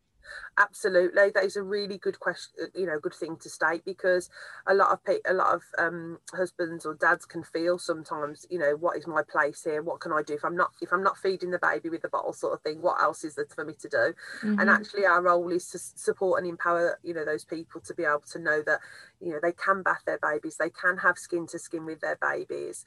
absolutely 0.62 1.32
that 1.34 1.44
is 1.44 1.56
a 1.56 1.64
really 1.64 1.98
good 1.98 2.20
question 2.20 2.54
you 2.76 2.86
know 2.86 3.00
good 3.00 3.14
thing 3.14 3.36
to 3.38 3.50
state 3.50 3.84
because 3.86 4.30
a 4.68 4.74
lot 4.74 4.92
of 4.92 5.04
pe- 5.04 5.28
a 5.28 5.34
lot 5.34 5.54
of 5.56 5.64
um, 5.78 6.20
husbands 6.34 6.86
or 6.86 6.94
dads 6.94 7.26
can 7.26 7.44
feel 7.44 7.80
sometimes 7.80 8.46
you 8.50 8.60
know 8.60 8.76
what 8.78 8.98
is 8.98 9.08
my 9.08 9.22
place 9.24 9.64
here? 9.64 9.82
What 9.82 10.00
can 10.00 10.12
i 10.12 10.22
do 10.22 10.34
if 10.34 10.46
i'm 10.46 10.56
not 10.56 10.72
if 10.82 10.94
i'm 10.94 11.04
not 11.04 11.18
feeding 11.18 11.52
the 11.52 11.60
baby 11.60 11.90
with 11.90 12.02
the 12.02 12.10
bottle 12.10 12.34
sort 12.34 12.54
of 12.54 12.62
thing 12.62 12.82
what 12.82 13.02
else 13.02 13.24
is 13.24 13.36
there 13.36 13.46
for 13.54 13.66
me 13.66 13.74
to 13.74 13.90
do? 13.90 13.98
Mm-hmm. 13.98 14.60
and 14.60 14.70
actually 14.70 15.06
our 15.06 15.22
role 15.22 15.50
is 15.52 15.68
to 15.70 15.80
support 15.80 16.40
and 16.40 16.48
empower 16.48 17.00
you 17.04 17.14
know 17.14 17.26
those 17.26 17.46
people 17.46 17.82
to 17.82 17.94
be 17.94 18.04
able 18.04 18.24
to 18.32 18.40
know 18.40 18.62
that 18.66 18.80
you 19.20 19.32
know 19.32 19.40
they 19.42 19.52
can 19.52 19.82
bath 19.82 20.02
their 20.06 20.20
babies 20.22 20.58
they 20.58 20.70
can 20.70 20.98
have 20.98 21.18
skin 21.18 21.48
to 21.48 21.60
skin 21.60 21.86
with 21.86 22.02
their 22.02 22.18
babies. 22.22 22.86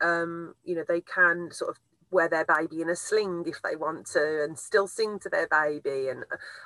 Um, 0.00 0.54
you 0.64 0.74
know 0.74 0.84
they 0.86 1.00
can 1.00 1.50
sort 1.52 1.70
of 1.70 1.78
wear 2.12 2.28
their 2.28 2.44
baby 2.44 2.82
in 2.82 2.90
a 2.90 2.96
sling 2.96 3.44
if 3.46 3.60
they 3.62 3.76
want 3.76 4.06
to 4.06 4.44
and 4.44 4.58
still 4.58 4.86
sing 4.86 5.18
to 5.20 5.28
their 5.28 5.48
baby 5.48 6.08
and 6.08 6.24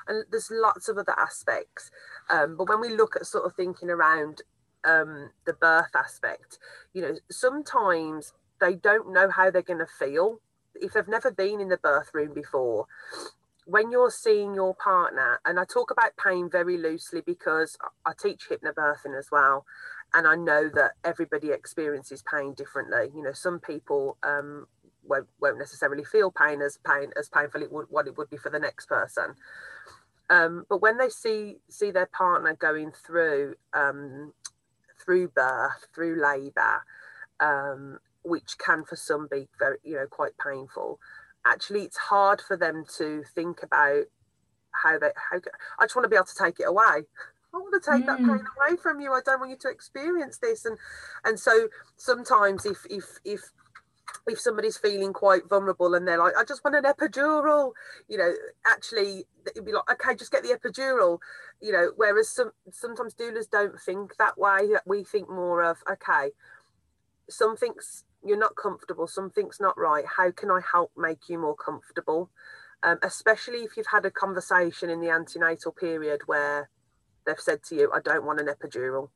and 0.08 0.24
there's 0.30 0.50
lots 0.50 0.88
of 0.88 0.98
other 0.98 1.14
aspects. 1.18 1.90
Um, 2.30 2.56
but 2.56 2.68
when 2.68 2.80
we 2.80 2.90
look 2.90 3.16
at 3.16 3.26
sort 3.26 3.44
of 3.46 3.54
thinking 3.54 3.90
around 3.90 4.42
um, 4.84 5.30
the 5.46 5.52
birth 5.54 5.96
aspect 5.96 6.58
you 6.94 7.02
know 7.02 7.16
sometimes 7.30 8.32
they 8.60 8.74
don't 8.74 9.12
know 9.12 9.30
how 9.30 9.50
they're 9.50 9.62
going 9.62 9.80
to 9.80 9.86
feel 9.86 10.40
if 10.74 10.92
they've 10.92 11.08
never 11.08 11.30
been 11.30 11.60
in 11.60 11.68
the 11.68 11.76
birth 11.78 12.10
room 12.14 12.32
before. 12.34 12.86
When 13.64 13.90
you're 13.90 14.10
seeing 14.10 14.54
your 14.54 14.74
partner 14.74 15.40
and 15.44 15.58
i 15.58 15.64
talk 15.64 15.90
about 15.90 16.12
pain 16.22 16.48
very 16.50 16.78
loosely 16.78 17.20
because 17.20 17.76
i 18.06 18.12
teach 18.16 18.48
hypnobirthing 18.48 19.18
as 19.18 19.28
well 19.32 19.64
and 20.14 20.26
i 20.26 20.36
know 20.36 20.68
that 20.72 20.92
everybody 21.04 21.50
experiences 21.50 22.22
pain 22.22 22.54
differently. 22.54 23.10
You 23.14 23.22
know 23.22 23.32
some 23.32 23.58
people 23.58 24.18
um, 24.22 24.66
won't, 25.08 25.28
won't 25.40 25.58
necessarily 25.58 26.04
feel 26.04 26.30
pain 26.30 26.62
as 26.62 26.78
pain 26.86 27.10
as 27.18 27.28
painful 27.28 27.62
it 27.62 27.72
would 27.72 27.86
what 27.88 28.06
it 28.06 28.16
would 28.16 28.30
be 28.30 28.36
for 28.36 28.50
the 28.50 28.58
next 28.58 28.86
person. 28.86 29.34
Um, 30.28 30.64
but 30.68 30.82
when 30.82 30.98
they 30.98 31.08
see 31.08 31.58
see 31.68 31.90
their 31.90 32.06
partner 32.06 32.54
going 32.54 32.92
through 32.92 33.54
um, 33.72 34.32
through 35.04 35.28
birth, 35.28 35.86
through 35.94 36.20
labour, 36.20 36.82
um, 37.40 37.98
which 38.24 38.56
can 38.58 38.84
for 38.84 38.96
some 38.96 39.28
be 39.30 39.48
very 39.58 39.78
you 39.84 39.94
know 39.94 40.06
quite 40.10 40.32
painful, 40.44 40.98
actually 41.44 41.82
it's 41.82 41.96
hard 41.96 42.40
for 42.40 42.56
them 42.56 42.84
to 42.98 43.22
think 43.34 43.62
about 43.62 44.04
how 44.82 44.98
they 44.98 45.10
how 45.30 45.38
I 45.78 45.84
just 45.84 45.96
want 45.96 46.04
to 46.04 46.10
be 46.10 46.16
able 46.16 46.26
to 46.26 46.34
take 46.34 46.60
it 46.60 46.68
away. 46.68 47.04
I 47.54 47.58
want 47.58 47.82
to 47.82 47.90
take 47.90 48.02
mm. 48.02 48.06
that 48.06 48.18
pain 48.18 48.28
away 48.28 48.76
from 48.82 49.00
you. 49.00 49.12
I 49.12 49.20
don't 49.24 49.40
want 49.40 49.50
you 49.50 49.56
to 49.58 49.70
experience 49.70 50.38
this. 50.38 50.64
And 50.64 50.76
and 51.24 51.38
so 51.38 51.68
sometimes 51.96 52.66
if 52.66 52.84
if 52.90 53.18
if 53.24 53.40
if 54.26 54.40
somebody's 54.40 54.76
feeling 54.76 55.12
quite 55.12 55.48
vulnerable 55.48 55.94
and 55.94 56.06
they're 56.06 56.18
like, 56.18 56.34
I 56.36 56.44
just 56.44 56.64
want 56.64 56.76
an 56.76 56.84
epidural, 56.84 57.72
you 58.08 58.18
know, 58.18 58.32
actually 58.66 59.24
it'd 59.46 59.64
be 59.64 59.72
like, 59.72 59.90
okay, 59.90 60.16
just 60.16 60.32
get 60.32 60.42
the 60.42 60.56
epidural, 60.56 61.18
you 61.60 61.72
know, 61.72 61.92
whereas 61.96 62.28
some 62.28 62.52
sometimes 62.70 63.14
doulas 63.14 63.48
don't 63.50 63.80
think 63.80 64.16
that 64.18 64.38
way. 64.38 64.70
We 64.84 65.04
think 65.04 65.28
more 65.28 65.62
of, 65.62 65.78
okay, 65.90 66.30
something's 67.28 68.04
you're 68.24 68.38
not 68.38 68.56
comfortable, 68.56 69.06
something's 69.06 69.60
not 69.60 69.78
right. 69.78 70.04
How 70.16 70.30
can 70.32 70.50
I 70.50 70.60
help 70.72 70.90
make 70.96 71.28
you 71.28 71.38
more 71.38 71.54
comfortable? 71.54 72.30
Um, 72.82 72.98
especially 73.02 73.60
if 73.60 73.76
you've 73.76 73.86
had 73.92 74.04
a 74.04 74.10
conversation 74.10 74.90
in 74.90 75.00
the 75.00 75.10
antenatal 75.10 75.72
period 75.72 76.22
where 76.26 76.68
they've 77.24 77.38
said 77.38 77.62
to 77.64 77.74
you, 77.74 77.92
I 77.94 78.00
don't 78.00 78.24
want 78.24 78.40
an 78.40 78.48
epidural. 78.48 79.10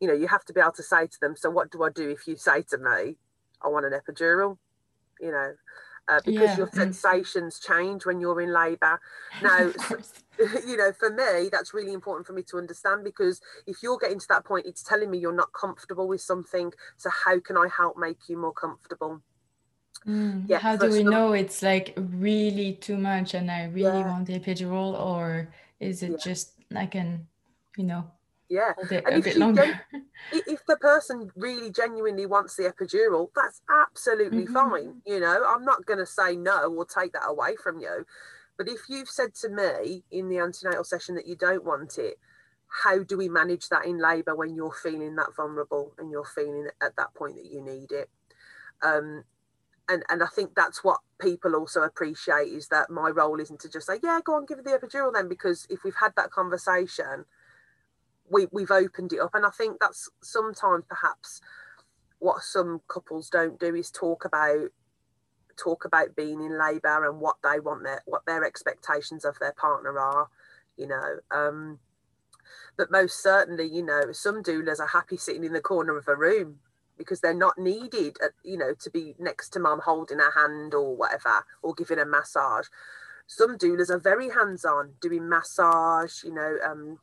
You 0.00 0.08
know, 0.08 0.14
you 0.14 0.28
have 0.28 0.44
to 0.46 0.52
be 0.52 0.60
able 0.60 0.72
to 0.72 0.82
say 0.82 1.06
to 1.06 1.20
them, 1.20 1.34
so 1.36 1.50
what 1.50 1.70
do 1.70 1.82
I 1.82 1.90
do 1.90 2.08
if 2.10 2.26
you 2.26 2.36
say 2.36 2.62
to 2.70 2.78
me, 2.78 3.16
I 3.62 3.68
want 3.68 3.86
an 3.86 3.92
epidural, 3.92 4.58
you 5.20 5.30
know, 5.30 5.54
uh, 6.08 6.20
because 6.24 6.50
yeah. 6.50 6.56
your 6.56 6.68
sensations 6.68 7.60
change 7.60 8.06
when 8.06 8.20
you're 8.20 8.40
in 8.40 8.52
labour. 8.52 9.00
Now, 9.42 9.58
you 10.66 10.76
know, 10.76 10.92
for 10.92 11.10
me, 11.10 11.48
that's 11.50 11.74
really 11.74 11.92
important 11.92 12.26
for 12.26 12.32
me 12.32 12.42
to 12.44 12.58
understand 12.58 13.04
because 13.04 13.40
if 13.66 13.82
you're 13.82 13.98
getting 13.98 14.18
to 14.18 14.28
that 14.28 14.44
point, 14.44 14.66
it's 14.66 14.82
telling 14.82 15.10
me 15.10 15.18
you're 15.18 15.32
not 15.32 15.52
comfortable 15.52 16.08
with 16.08 16.20
something. 16.20 16.72
So, 16.96 17.10
how 17.10 17.40
can 17.40 17.56
I 17.56 17.68
help 17.68 17.98
make 17.98 18.28
you 18.28 18.36
more 18.36 18.52
comfortable? 18.52 19.20
Mm, 20.06 20.44
yeah, 20.48 20.58
how 20.58 20.76
do 20.76 20.90
we 20.90 21.02
know 21.02 21.32
it's 21.32 21.62
like 21.62 21.92
really 21.96 22.74
too 22.74 22.96
much 22.96 23.34
and 23.34 23.50
I 23.50 23.64
really 23.64 23.98
yeah. 23.98 24.08
want 24.08 24.26
the 24.26 24.38
epidural, 24.38 24.98
or 24.98 25.48
is 25.80 26.02
it 26.02 26.12
yeah. 26.12 26.16
just 26.22 26.52
I 26.74 26.86
can, 26.86 27.26
you 27.76 27.84
know, 27.84 28.08
yeah. 28.48 28.72
Bit, 28.88 29.04
and 29.06 29.26
if, 29.26 29.34
gen- 29.34 29.80
if 30.32 30.64
the 30.66 30.76
person 30.76 31.30
really 31.36 31.70
genuinely 31.70 32.26
wants 32.26 32.56
the 32.56 32.64
epidural 32.64 33.28
that's 33.34 33.60
absolutely 33.70 34.44
mm-hmm. 34.44 34.54
fine 34.54 35.02
you 35.06 35.20
know? 35.20 35.44
I'm 35.46 35.64
not 35.64 35.86
going 35.86 35.98
to 35.98 36.06
say 36.06 36.36
no 36.36 36.72
or 36.74 36.84
take 36.84 37.12
that 37.12 37.26
away 37.26 37.56
from 37.62 37.78
you. 37.78 38.06
But 38.56 38.68
if 38.68 38.80
you've 38.88 39.08
said 39.08 39.34
to 39.36 39.48
me 39.48 40.02
in 40.10 40.28
the 40.28 40.38
antenatal 40.38 40.84
session 40.84 41.14
that 41.14 41.26
you 41.26 41.36
don't 41.36 41.64
want 41.64 41.98
it 41.98 42.18
how 42.68 43.02
do 43.02 43.16
we 43.16 43.28
manage 43.28 43.68
that 43.68 43.86
in 43.86 43.98
labour 43.98 44.34
when 44.34 44.54
you're 44.54 44.72
feeling 44.72 45.16
that 45.16 45.34
vulnerable 45.34 45.92
and 45.98 46.10
you're 46.10 46.24
feeling 46.24 46.68
at 46.82 46.94
that 46.96 47.14
point 47.14 47.36
that 47.36 47.50
you 47.50 47.62
need 47.62 47.90
it? 47.90 48.10
Um, 48.82 49.24
and 49.88 50.02
and 50.10 50.22
I 50.22 50.26
think 50.26 50.54
that's 50.54 50.84
what 50.84 51.00
people 51.20 51.56
also 51.56 51.82
appreciate 51.82 52.52
is 52.52 52.68
that 52.68 52.90
my 52.90 53.08
role 53.08 53.40
isn't 53.40 53.60
to 53.60 53.70
just 53.70 53.86
say, 53.86 53.98
yeah, 54.02 54.20
go 54.22 54.34
on, 54.34 54.44
give 54.44 54.58
it 54.58 54.64
the 54.64 54.78
epidural 54.78 55.12
then, 55.12 55.28
because 55.28 55.66
if 55.70 55.82
we've 55.82 55.94
had 55.94 56.12
that 56.16 56.30
conversation, 56.30 57.24
we, 58.30 58.46
we've 58.52 58.70
opened 58.70 59.12
it 59.12 59.20
up. 59.20 59.30
And 59.34 59.46
i 59.46 59.50
think 59.50 59.78
that's 59.80 60.10
sometimes 60.22 60.84
perhaps 60.88 61.40
what 62.18 62.42
some 62.42 62.80
couples 62.88 63.30
don't 63.30 63.60
do 63.60 63.74
is 63.74 63.90
talk 63.90 64.24
about 64.24 64.68
talk 65.56 65.84
about 65.84 66.14
being 66.16 66.40
in 66.40 66.58
labor 66.58 67.04
and 67.08 67.20
what 67.20 67.36
they 67.42 67.58
want 67.60 67.82
their 67.82 68.00
what 68.06 68.24
their 68.26 68.44
expectations 68.44 69.24
of 69.24 69.38
their 69.40 69.52
partner 69.52 69.98
are 69.98 70.28
you 70.76 70.86
know 70.86 71.16
um 71.30 71.78
but 72.76 72.90
most 72.90 73.22
certainly 73.22 73.64
you 73.64 73.82
know 73.82 74.12
some 74.12 74.42
doulas 74.42 74.78
are 74.78 74.86
happy 74.86 75.16
sitting 75.16 75.44
in 75.44 75.52
the 75.52 75.60
corner 75.60 75.96
of 75.96 76.06
a 76.06 76.16
room 76.16 76.58
because 76.96 77.20
they're 77.20 77.34
not 77.34 77.58
needed 77.58 78.16
at, 78.22 78.32
you 78.44 78.56
know 78.56 78.72
to 78.74 78.90
be 78.90 79.14
next 79.18 79.50
to 79.50 79.60
mum 79.60 79.80
holding 79.84 80.18
her 80.18 80.32
hand 80.36 80.74
or 80.74 80.96
whatever 80.96 81.44
or 81.62 81.74
giving 81.74 81.98
a 81.98 82.04
massage 82.04 82.66
some 83.28 83.56
doulas 83.56 83.90
are 83.90 83.98
very 83.98 84.30
hands-on 84.30 84.94
doing 85.00 85.28
massage 85.28 86.24
you 86.24 86.34
know 86.34 86.56
um 86.66 86.98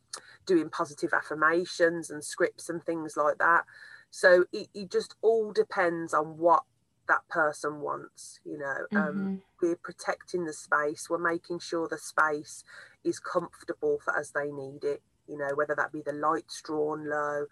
doing 0.45 0.69
positive 0.69 1.13
affirmations 1.13 2.09
and 2.09 2.23
scripts 2.23 2.69
and 2.69 2.83
things 2.83 3.17
like 3.17 3.37
that. 3.39 3.63
So 4.11 4.45
it, 4.53 4.69
it 4.73 4.91
just 4.91 5.15
all 5.21 5.51
depends 5.51 6.13
on 6.13 6.37
what 6.37 6.63
that 7.07 7.27
person 7.29 7.81
wants, 7.81 8.39
you 8.45 8.57
know. 8.57 8.99
Um, 8.99 9.15
mm-hmm. 9.15 9.35
We're 9.61 9.75
protecting 9.75 10.45
the 10.45 10.53
space, 10.53 11.09
we're 11.09 11.17
making 11.17 11.59
sure 11.59 11.87
the 11.87 11.97
space 11.97 12.63
is 13.03 13.19
comfortable 13.19 13.99
for 14.03 14.17
as 14.17 14.31
they 14.31 14.51
need 14.51 14.83
it, 14.83 15.01
you 15.27 15.37
know, 15.37 15.49
whether 15.55 15.75
that 15.75 15.91
be 15.91 16.01
the 16.01 16.13
lights 16.13 16.61
drawn 16.63 17.09
low, 17.09 17.45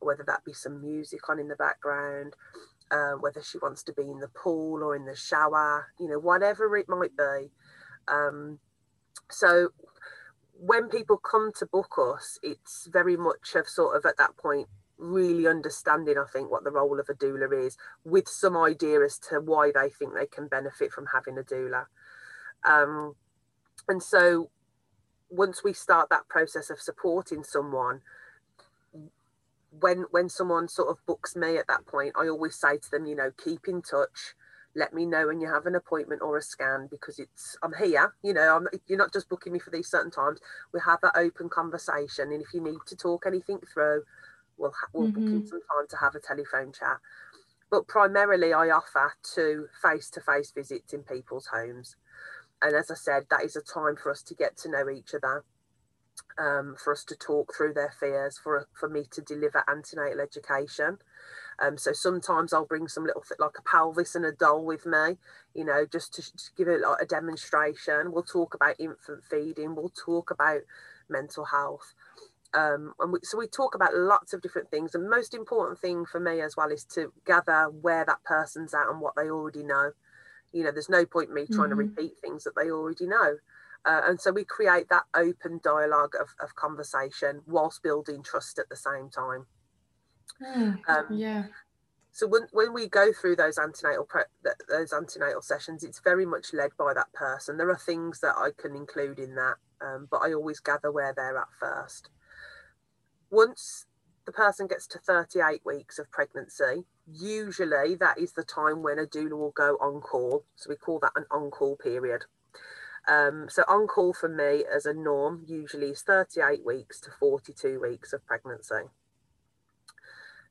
or 0.00 0.06
whether 0.06 0.24
that 0.26 0.44
be 0.44 0.52
some 0.52 0.80
music 0.80 1.28
on 1.28 1.38
in 1.38 1.48
the 1.48 1.56
background. 1.56 2.34
Uh, 2.88 3.14
whether 3.14 3.42
she 3.42 3.58
wants 3.58 3.82
to 3.82 3.92
be 3.92 4.02
in 4.02 4.20
the 4.20 4.28
pool 4.28 4.80
or 4.80 4.94
in 4.94 5.04
the 5.06 5.16
shower, 5.16 5.88
you 5.98 6.06
know, 6.06 6.20
whatever 6.20 6.76
it 6.76 6.88
might 6.88 7.16
be. 7.16 7.50
Um, 8.08 8.58
so 9.30 9.70
when 10.58 10.88
people 10.88 11.16
come 11.16 11.52
to 11.58 11.66
book 11.66 11.96
us, 11.98 12.38
it's 12.42 12.88
very 12.90 13.16
much 13.16 13.54
of 13.54 13.68
sort 13.68 13.96
of 13.96 14.04
at 14.06 14.16
that 14.18 14.36
point 14.36 14.68
really 14.98 15.46
understanding, 15.46 16.16
I 16.16 16.24
think, 16.32 16.50
what 16.50 16.64
the 16.64 16.70
role 16.70 16.98
of 16.98 17.08
a 17.08 17.14
doula 17.14 17.66
is, 17.66 17.76
with 18.04 18.28
some 18.28 18.56
idea 18.56 19.00
as 19.02 19.18
to 19.30 19.40
why 19.40 19.70
they 19.74 19.90
think 19.90 20.14
they 20.14 20.26
can 20.26 20.48
benefit 20.48 20.92
from 20.92 21.06
having 21.12 21.38
a 21.38 21.42
doula. 21.42 21.86
Um, 22.64 23.14
and 23.88 24.02
so 24.02 24.50
once 25.28 25.62
we 25.62 25.72
start 25.72 26.08
that 26.08 26.28
process 26.28 26.70
of 26.70 26.80
supporting 26.80 27.44
someone, 27.44 28.00
when 29.78 30.06
when 30.10 30.30
someone 30.30 30.68
sort 30.68 30.88
of 30.88 31.04
books 31.04 31.36
me 31.36 31.58
at 31.58 31.66
that 31.66 31.86
point, 31.86 32.14
I 32.16 32.28
always 32.28 32.54
say 32.56 32.78
to 32.78 32.90
them, 32.90 33.04
you 33.04 33.14
know, 33.14 33.30
keep 33.36 33.68
in 33.68 33.82
touch 33.82 34.34
let 34.76 34.92
me 34.92 35.06
know 35.06 35.26
when 35.26 35.40
you 35.40 35.48
have 35.48 35.66
an 35.66 35.74
appointment 35.74 36.22
or 36.22 36.36
a 36.36 36.42
scan 36.42 36.86
because 36.90 37.18
it's 37.18 37.56
I'm 37.62 37.72
here. 37.72 38.14
You 38.22 38.34
know, 38.34 38.56
I'm, 38.56 38.68
you're 38.86 38.98
not 38.98 39.12
just 39.12 39.28
booking 39.28 39.52
me 39.52 39.58
for 39.58 39.70
these 39.70 39.88
certain 39.88 40.10
times. 40.10 40.38
We 40.72 40.80
have 40.84 41.00
that 41.02 41.16
open 41.16 41.48
conversation, 41.48 42.30
and 42.30 42.42
if 42.42 42.52
you 42.52 42.60
need 42.60 42.78
to 42.86 42.96
talk 42.96 43.24
anything 43.26 43.58
through, 43.72 44.02
we'll 44.58 44.74
we'll 44.92 45.08
mm-hmm. 45.08 45.24
book 45.24 45.32
in 45.32 45.46
some 45.46 45.60
time 45.60 45.86
to 45.88 45.96
have 45.96 46.14
a 46.14 46.20
telephone 46.20 46.72
chat. 46.72 46.98
But 47.70 47.88
primarily, 47.88 48.52
I 48.52 48.70
offer 48.70 49.14
to 49.34 49.66
face-to-face 49.82 50.52
visits 50.52 50.92
in 50.92 51.02
people's 51.02 51.46
homes, 51.46 51.96
and 52.62 52.76
as 52.76 52.90
I 52.90 52.94
said, 52.94 53.26
that 53.30 53.44
is 53.44 53.56
a 53.56 53.62
time 53.62 53.96
for 53.96 54.10
us 54.10 54.22
to 54.24 54.34
get 54.34 54.56
to 54.58 54.70
know 54.70 54.88
each 54.90 55.14
other. 55.14 55.42
Um, 56.38 56.76
for 56.82 56.92
us 56.92 57.02
to 57.04 57.16
talk 57.16 57.54
through 57.54 57.72
their 57.72 57.94
fears, 57.98 58.36
for 58.36 58.68
for 58.78 58.90
me 58.90 59.04
to 59.10 59.22
deliver 59.22 59.64
antenatal 59.66 60.20
education, 60.20 60.98
um, 61.58 61.78
so 61.78 61.92
sometimes 61.92 62.52
I'll 62.52 62.66
bring 62.66 62.88
some 62.88 63.04
little 63.04 63.24
like 63.38 63.58
a 63.58 63.62
pelvis 63.62 64.14
and 64.14 64.24
a 64.24 64.32
doll 64.32 64.64
with 64.64 64.84
me, 64.84 65.16
you 65.54 65.64
know, 65.64 65.86
just 65.90 66.14
to, 66.14 66.22
to 66.22 66.50
give 66.56 66.68
it 66.68 66.82
like 66.82 67.00
a 67.00 67.06
demonstration. 67.06 68.12
We'll 68.12 68.22
talk 68.22 68.54
about 68.54 68.76
infant 68.78 69.24
feeding. 69.28 69.74
We'll 69.74 69.92
talk 70.04 70.30
about 70.30 70.60
mental 71.08 71.46
health. 71.46 71.94
Um, 72.54 72.94
and 73.00 73.12
we, 73.12 73.18
so 73.22 73.38
we 73.38 73.46
talk 73.46 73.74
about 73.74 73.94
lots 73.94 74.32
of 74.32 74.42
different 74.42 74.70
things. 74.70 74.92
The 74.92 74.98
most 74.98 75.34
important 75.34 75.78
thing 75.78 76.04
for 76.04 76.20
me 76.20 76.40
as 76.40 76.56
well 76.56 76.70
is 76.70 76.84
to 76.94 77.12
gather 77.26 77.68
where 77.70 78.04
that 78.04 78.22
person's 78.24 78.74
at 78.74 78.88
and 78.88 79.00
what 79.00 79.14
they 79.16 79.30
already 79.30 79.62
know. 79.62 79.92
You 80.52 80.64
know, 80.64 80.72
there's 80.72 80.88
no 80.88 81.04
point 81.04 81.32
me 81.32 81.46
trying 81.46 81.70
mm-hmm. 81.70 81.80
to 81.80 81.84
repeat 81.84 82.12
things 82.20 82.44
that 82.44 82.54
they 82.54 82.70
already 82.70 83.06
know. 83.06 83.36
Uh, 83.86 84.02
and 84.04 84.20
so 84.20 84.32
we 84.32 84.44
create 84.44 84.88
that 84.88 85.04
open 85.14 85.60
dialogue 85.62 86.14
of, 86.20 86.34
of 86.40 86.56
conversation 86.56 87.42
whilst 87.46 87.82
building 87.82 88.22
trust 88.22 88.58
at 88.58 88.68
the 88.68 88.76
same 88.76 89.08
time. 89.08 89.46
Mm, 90.42 90.80
um, 90.88 91.18
yeah. 91.18 91.44
So 92.10 92.26
when, 92.26 92.48
when 92.52 92.72
we 92.72 92.88
go 92.88 93.12
through 93.12 93.36
those 93.36 93.58
antenatal 93.58 94.06
pre- 94.06 94.22
those 94.68 94.92
antenatal 94.92 95.42
sessions, 95.42 95.84
it's 95.84 96.00
very 96.00 96.26
much 96.26 96.52
led 96.52 96.70
by 96.78 96.94
that 96.94 97.12
person. 97.12 97.58
There 97.58 97.70
are 97.70 97.78
things 97.78 98.20
that 98.20 98.34
I 98.36 98.50
can 98.56 98.74
include 98.74 99.18
in 99.18 99.34
that, 99.34 99.56
um, 99.80 100.08
but 100.10 100.18
I 100.18 100.32
always 100.32 100.58
gather 100.58 100.90
where 100.90 101.12
they're 101.14 101.36
at 101.36 101.48
first. 101.60 102.08
Once 103.30 103.84
the 104.24 104.32
person 104.32 104.66
gets 104.66 104.86
to 104.88 104.98
38 104.98 105.60
weeks 105.64 105.98
of 105.98 106.10
pregnancy, 106.10 106.86
usually 107.06 107.94
that 107.96 108.18
is 108.18 108.32
the 108.32 108.44
time 108.44 108.82
when 108.82 108.98
a 108.98 109.06
doula 109.06 109.32
will 109.32 109.52
go 109.52 109.76
on 109.76 110.00
call. 110.00 110.44
So 110.56 110.70
we 110.70 110.76
call 110.76 110.98
that 111.00 111.12
an 111.16 111.26
on 111.30 111.50
call 111.50 111.76
period. 111.76 112.24
Um, 113.08 113.46
so 113.48 113.62
on 113.68 113.86
call 113.86 114.12
for 114.12 114.28
me 114.28 114.64
as 114.74 114.84
a 114.84 114.92
norm 114.92 115.44
usually 115.46 115.90
is 115.90 116.02
38 116.02 116.64
weeks 116.64 117.00
to 117.00 117.10
42 117.10 117.80
weeks 117.80 118.12
of 118.12 118.26
pregnancy. 118.26 118.90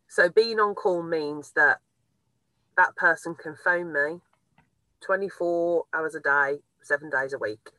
So 0.08 0.30
being 0.30 0.60
on 0.60 0.76
call 0.76 1.04
means 1.04 1.52
that 1.56 1.80
that 2.78 2.96
person 2.96 3.36
can 3.36 3.56
phone 3.62 3.92
me 3.92 4.22
24 5.02 5.86
hours 5.94 6.16
a 6.16 6.20
day, 6.20 6.60
seven 6.82 7.10
days 7.10 7.34
a 7.34 7.38
week, 7.38 7.72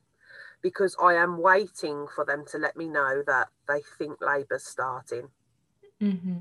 because 0.62 0.96
I 1.02 1.14
am 1.14 1.38
waiting 1.40 2.06
for 2.14 2.24
them 2.24 2.44
to 2.50 2.58
let 2.58 2.76
me 2.76 2.88
know 2.88 3.22
that 3.26 3.48
they 3.68 3.80
think 3.98 4.20
labour's 4.20 4.64
starting. 4.64 5.28
Mm-hmm. 6.00 6.38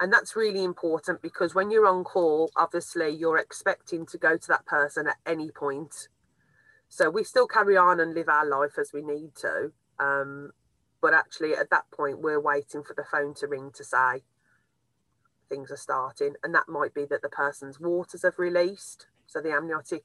And 0.00 0.12
that's 0.12 0.36
really 0.36 0.62
important 0.62 1.22
because 1.22 1.54
when 1.54 1.70
you're 1.70 1.86
on 1.86 2.04
call, 2.04 2.50
obviously 2.56 3.10
you're 3.10 3.38
expecting 3.38 4.06
to 4.06 4.18
go 4.18 4.36
to 4.36 4.48
that 4.48 4.64
person 4.64 5.08
at 5.08 5.16
any 5.26 5.50
point. 5.50 6.08
So 6.88 7.10
we 7.10 7.24
still 7.24 7.46
carry 7.46 7.76
on 7.76 8.00
and 8.00 8.14
live 8.14 8.28
our 8.28 8.46
life 8.46 8.78
as 8.78 8.92
we 8.92 9.02
need 9.02 9.34
to. 9.36 9.72
Um, 9.98 10.52
but 11.00 11.14
actually, 11.14 11.54
at 11.54 11.70
that 11.70 11.90
point, 11.90 12.20
we're 12.20 12.40
waiting 12.40 12.82
for 12.82 12.94
the 12.94 13.04
phone 13.04 13.34
to 13.34 13.46
ring 13.46 13.70
to 13.74 13.84
say 13.84 14.22
things 15.48 15.70
are 15.70 15.76
starting. 15.76 16.34
And 16.42 16.54
that 16.54 16.68
might 16.68 16.94
be 16.94 17.04
that 17.06 17.22
the 17.22 17.28
person's 17.28 17.78
waters 17.78 18.22
have 18.22 18.38
released. 18.38 19.06
So 19.26 19.40
the 19.40 19.52
amniotic, 19.52 20.04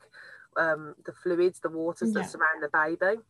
um, 0.57 0.95
the 1.05 1.13
fluids, 1.13 1.59
the 1.59 1.69
waters 1.69 2.11
yeah. 2.13 2.21
that 2.21 2.29
surround 2.29 2.61
the 2.61 2.69
baby. 2.69 3.21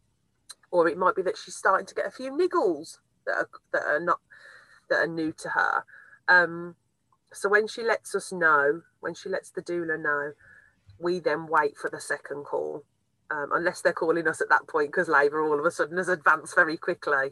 Or 0.72 0.88
it 0.88 0.98
might 0.98 1.16
be 1.16 1.22
that 1.22 1.38
she's 1.38 1.56
starting 1.56 1.86
to 1.86 1.96
get 1.96 2.08
a 2.08 2.12
few 2.12 2.32
niggles 2.32 2.98
that 3.26 3.36
are, 3.36 3.50
that 3.72 3.84
are 3.84 4.00
not 4.00 4.20
that 4.90 5.00
are 5.00 5.08
new 5.08 5.32
to 5.32 5.50
her. 5.50 5.84
Um, 6.28 6.76
so 7.32 7.50
when 7.50 7.68
she 7.68 7.84
lets 7.84 8.14
us 8.16 8.32
know, 8.32 8.82
when 9.00 9.14
she 9.14 9.30
lets 9.30 9.50
the 9.50 9.62
doula 9.62 10.02
know, 10.02 10.34
we 11.00 11.20
then 11.20 11.48
wait 11.48 11.78
for 11.78 11.90
the 11.90 12.00
second 12.00 12.46
call, 12.46 12.84
um, 13.32 13.50
unless 13.54 13.82
they're 13.82 13.94
calling 13.94 14.28
us 14.28 14.42
at 14.42 14.50
that 14.50 14.68
point 14.68 14.92
because 14.92 15.08
labour 15.08 15.42
all 15.42 15.60
of 15.60 15.66
a 15.66 15.72
sudden 15.72 15.98
has 15.98 16.10
advanced 16.10 16.56
very 16.56 16.78
quickly. 16.78 17.32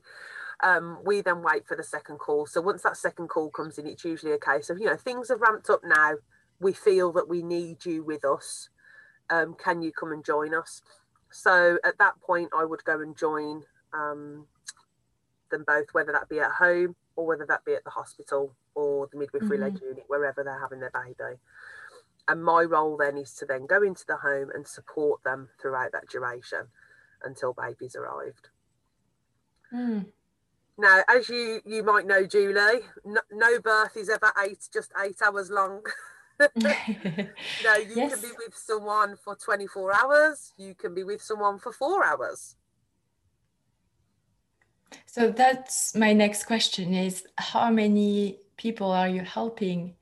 Um, 0.64 1.00
we 1.04 1.22
then 1.22 1.42
wait 1.42 1.68
for 1.68 1.76
the 1.76 1.84
second 1.84 2.20
call. 2.20 2.46
So 2.46 2.62
once 2.62 2.84
that 2.84 2.98
second 2.98 3.30
call 3.30 3.50
comes 3.50 3.78
in, 3.78 3.88
it's 3.88 4.06
usually 4.06 4.34
a 4.34 4.40
case 4.40 4.70
of, 4.70 4.80
you 4.80 4.86
know, 4.86 4.98
things 4.98 5.30
have 5.30 5.42
ramped 5.42 5.70
up 5.70 5.82
now. 5.84 6.16
We 6.60 6.74
feel 6.74 7.12
that 7.14 7.28
we 7.28 7.42
need 7.42 7.86
you 7.86 8.04
with 8.04 8.24
us. 8.24 8.70
Um, 9.30 9.56
can 9.56 9.82
you 9.82 9.92
come 9.92 10.12
and 10.12 10.24
join 10.24 10.54
us? 10.54 10.82
So 11.32 11.80
at 11.84 11.98
that 11.98 12.22
point, 12.22 12.50
I 12.56 12.66
would 12.66 12.84
go 12.84 13.00
and 13.00 13.18
join 13.18 13.64
um, 13.94 14.46
them 15.50 15.64
both, 15.66 15.88
whether 15.94 16.12
that 16.12 16.30
be 16.30 16.40
at 16.40 16.52
home 16.52 16.96
or 17.16 17.26
whether 17.26 17.46
that 17.48 17.66
be 17.66 17.74
at 17.74 17.84
the 17.84 17.90
hospital 17.90 18.54
or 18.76 19.08
the 19.12 19.18
midwifery 19.18 19.58
mm-hmm. 19.58 19.84
unit, 19.84 20.06
wherever 20.08 20.44
they're 20.44 20.60
having 20.60 20.80
their 20.80 20.92
baby. 20.92 21.40
And 22.32 22.46
my 22.46 22.62
role 22.62 22.96
then 22.96 23.18
is 23.18 23.34
to 23.36 23.46
then 23.46 23.66
go 23.66 23.84
into 23.84 24.06
the 24.08 24.16
home 24.16 24.52
and 24.56 24.66
support 24.66 25.22
them 25.26 25.50
throughout 25.62 25.92
that 25.92 26.08
duration 26.08 26.68
until 27.26 27.52
baby's 27.52 27.94
arrived. 27.94 28.48
Mm. 29.74 30.06
Now, 30.78 31.02
as 31.10 31.28
you 31.28 31.60
you 31.66 31.84
might 31.84 32.08
know, 32.08 32.26
Julie, 32.26 32.84
no, 33.04 33.20
no 33.34 33.60
birth 33.60 33.98
is 33.98 34.10
ever 34.10 34.32
eight 34.46 34.60
just 34.74 34.94
eight 35.04 35.22
hours 35.22 35.50
long. 35.50 35.82
no, 36.56 36.72
you 37.76 37.96
yes. 37.96 38.14
can 38.14 38.22
be 38.22 38.36
with 38.38 38.56
someone 38.56 39.18
for 39.18 39.36
24 39.36 39.94
hours. 40.02 40.54
You 40.58 40.74
can 40.74 40.96
be 40.96 41.04
with 41.04 41.22
someone 41.22 41.60
for 41.60 41.74
four 41.74 42.06
hours. 42.06 42.56
So 45.06 45.32
that's 45.32 45.96
my 45.96 46.14
next 46.14 46.46
question 46.46 46.94
is 46.94 47.26
how 47.38 47.70
many 47.70 48.40
people 48.56 48.90
are 48.90 49.10
you 49.10 49.22
helping. 49.22 49.96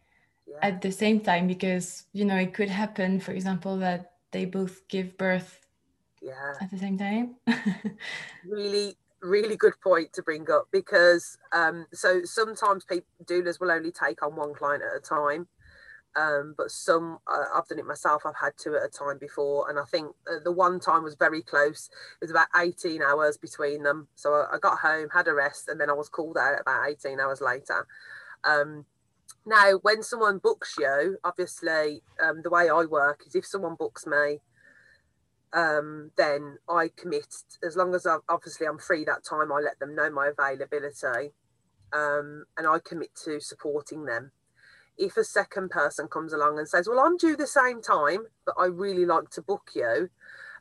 At 0.62 0.82
the 0.82 0.92
same 0.92 1.22
time? 1.22 1.48
Because, 1.48 2.06
you 2.14 2.26
know, 2.26 2.38
it 2.38 2.54
could 2.54 2.70
happen, 2.70 3.20
for 3.20 3.32
example, 3.32 3.78
that 3.78 4.14
they 4.32 4.46
both 4.46 4.88
give 4.88 5.18
birth 5.18 5.66
yeah. 6.22 6.54
at 6.62 6.70
the 6.72 6.78
same 6.78 6.98
time. 6.98 7.36
really, 8.46 8.96
really 9.22 9.56
good 9.56 9.80
point 9.82 10.14
to 10.14 10.24
bring 10.24 10.50
up 10.50 10.68
because 10.72 11.38
um, 11.52 11.86
so 11.94 12.22
sometimes 12.24 12.86
people, 12.86 13.08
doulas 13.26 13.60
will 13.60 13.72
only 13.72 13.92
take 13.92 14.24
on 14.24 14.36
one 14.36 14.54
client 14.54 14.84
at 14.84 14.98
a 14.98 15.02
time. 15.02 15.48
Um, 16.16 16.56
but 16.58 16.72
some 16.72 17.20
uh, 17.32 17.46
I've 17.56 17.68
done 17.68 17.80
it 17.80 17.86
myself. 17.86 18.24
I've 18.26 18.36
had 18.36 18.54
two 18.58 18.76
at 18.76 18.84
a 18.84 18.90
time 18.90 19.20
before, 19.20 19.70
and 19.70 19.78
I 19.78 19.84
think 19.84 20.08
uh, 20.30 20.40
the 20.44 20.52
one 20.52 20.80
time 20.80 21.04
was 21.04 21.16
very 21.16 21.44
close. 21.44 21.90
It 22.20 22.26
was 22.26 22.32
about 22.32 22.48
18 22.58 23.02
hours 23.02 23.38
between 23.38 23.84
them. 23.84 24.08
So 24.16 24.34
I, 24.34 24.56
I, 24.56 24.60
got 24.60 24.80
home, 24.80 25.10
had 25.14 25.28
a 25.28 25.34
rest, 25.34 25.70
and 25.70 25.80
then 25.80 25.90
I 25.90 25.94
was 25.94 26.10
called 26.10 26.36
out 26.36 26.60
about 26.60 26.90
18 26.90 27.20
hours 27.20 27.42
later. 27.42 27.86
Um, 28.44 28.86
now, 29.46 29.74
when 29.82 30.04
someone 30.04 30.38
books 30.38 30.76
you, 30.78 31.18
obviously, 31.24 32.02
um, 32.22 32.42
the 32.44 32.50
way 32.50 32.70
I 32.70 32.86
work 32.86 33.22
is 33.26 33.36
if 33.36 33.46
someone 33.46 33.76
books 33.76 34.06
me, 34.06 34.40
um, 35.52 36.12
then 36.18 36.58
I 36.70 36.92
commit 36.96 37.34
as 37.64 37.76
long 37.76 37.96
as 37.96 38.06
I've, 38.06 38.22
obviously 38.30 38.68
I'm 38.68 38.78
free 38.78 39.04
that 39.06 39.24
time. 39.24 39.52
I 39.52 39.60
let 39.60 39.80
them 39.80 39.96
know 39.96 40.10
my 40.12 40.28
availability, 40.28 41.34
um, 41.92 42.46
and 42.58 42.68
I 42.68 42.78
commit 42.84 43.16
to 43.24 43.40
supporting 43.40 44.06
them 44.06 44.32
if 45.00 45.16
a 45.16 45.24
second 45.24 45.70
person 45.72 46.08
comes 46.08 46.34
along 46.34 46.60
and 46.60 46.68
says, 46.68 46.88
Well, 46.88 47.00
I'm 47.00 47.18
due 47.18 47.36
the 47.36 47.48
same 47.48 47.82
time, 47.82 48.26
but 48.46 48.56
I 48.60 48.66
really 48.66 49.06
like 49.06 49.30
to 49.32 49.42
book 49.42 49.72
you, 49.74 50.10